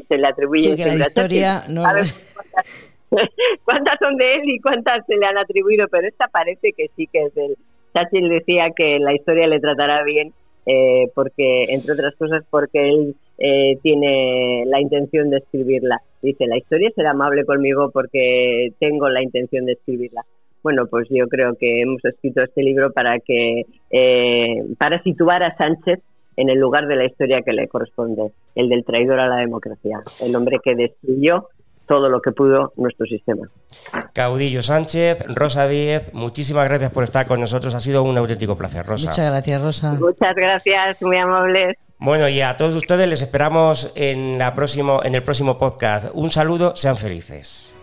se 0.09 0.17
le 0.17 0.27
atribuyen 0.27 0.75
sí, 0.75 0.85
la 0.85 0.95
historia 0.95 1.65
no... 1.69 1.83
cuántas, 3.65 3.99
son 4.01 4.17
de 4.17 4.37
él 4.37 4.41
y 4.47 4.59
cuántas 4.61 5.05
se 5.05 5.17
le 5.17 5.27
han 5.27 5.37
atribuido, 5.37 5.87
pero 5.89 6.09
esta 6.09 6.29
parece 6.29 6.73
que 6.73 6.87
sí 6.97 7.07
que 7.13 7.25
es 7.25 7.35
de 7.35 7.47
él. 7.47 7.57
Churchill 7.95 8.31
decía 8.31 8.71
que 8.75 8.99
la 8.99 9.13
historia 9.13 9.47
le 9.47 9.61
tratará 9.61 10.03
bien 10.03 10.33
eh, 10.65 11.11
porque, 11.15 11.65
entre 11.69 11.93
otras 11.93 12.15
cosas, 12.17 12.45
porque 12.49 12.89
él 12.89 13.17
eh, 13.39 13.79
tiene 13.83 14.65
la 14.67 14.81
intención 14.81 15.31
de 15.31 15.39
escribirla. 15.39 16.01
Dice, 16.23 16.47
la 16.47 16.57
historia 16.57 16.91
será 16.95 17.11
amable 17.11 17.45
conmigo 17.45 17.91
porque 17.91 18.73
tengo 18.79 19.09
la 19.09 19.23
intención 19.23 19.67
de 19.67 19.73
escribirla. 19.73 20.25
Bueno, 20.63 20.87
pues 20.87 21.09
yo 21.11 21.27
creo 21.29 21.57
que 21.59 21.83
hemos 21.83 22.05
escrito 22.05 22.43
este 22.43 22.63
libro 22.63 22.93
para 22.93 23.19
que 23.19 23.67
eh, 23.91 24.63
para 24.79 25.03
situar 25.03 25.43
a 25.43 25.57
Sánchez 25.57 25.99
en 26.37 26.49
el 26.49 26.59
lugar 26.59 26.87
de 26.87 26.97
la 26.97 27.05
historia 27.05 27.43
que 27.43 27.53
le 27.53 27.67
corresponde, 27.69 28.31
el 28.55 28.69
del 28.69 28.85
traidor 28.85 29.19
a 29.19 29.27
la 29.27 29.37
democracia, 29.37 30.01
el 30.21 30.35
hombre 30.37 30.59
que 30.63 30.75
destruyó 30.77 31.49
todo 31.87 32.09
lo 32.09 32.21
que 32.21 32.33
pudo 32.33 32.73
nuestro 32.77 33.07
sistema. 33.07 33.49
Caudillo 34.15 34.63
Sánchez, 34.63 35.27
Rosa 35.35 35.69
Díez, 35.69 36.15
muchísimas 36.15 36.69
gracias 36.69 36.91
por 36.93 37.05
estar 37.05 37.27
con 37.27 37.41
nosotros. 37.41 37.75
Ha 37.75 37.81
sido 37.81 38.03
un 38.03 38.17
auténtico 38.17 38.57
placer, 38.57 38.87
Rosa. 38.87 39.09
Muchas 39.09 39.27
gracias, 39.27 39.63
Rosa. 39.63 39.99
Muchas 40.01 40.35
gracias, 40.35 41.03
muy 41.03 41.17
amables. 41.17 41.77
Bueno, 42.05 42.29
y 42.29 42.41
a 42.41 42.57
todos 42.57 42.75
ustedes 42.75 43.07
les 43.07 43.23
esperamos 43.23 43.93
en, 43.95 44.37
la 44.37 44.57
próximo, 44.57 45.01
en 45.05 45.15
el 45.15 45.23
próximo 45.23 45.57
podcast. 45.57 46.07
Un 46.15 46.33
saludo, 46.33 46.75
sean 46.75 46.97
felices. 46.97 47.77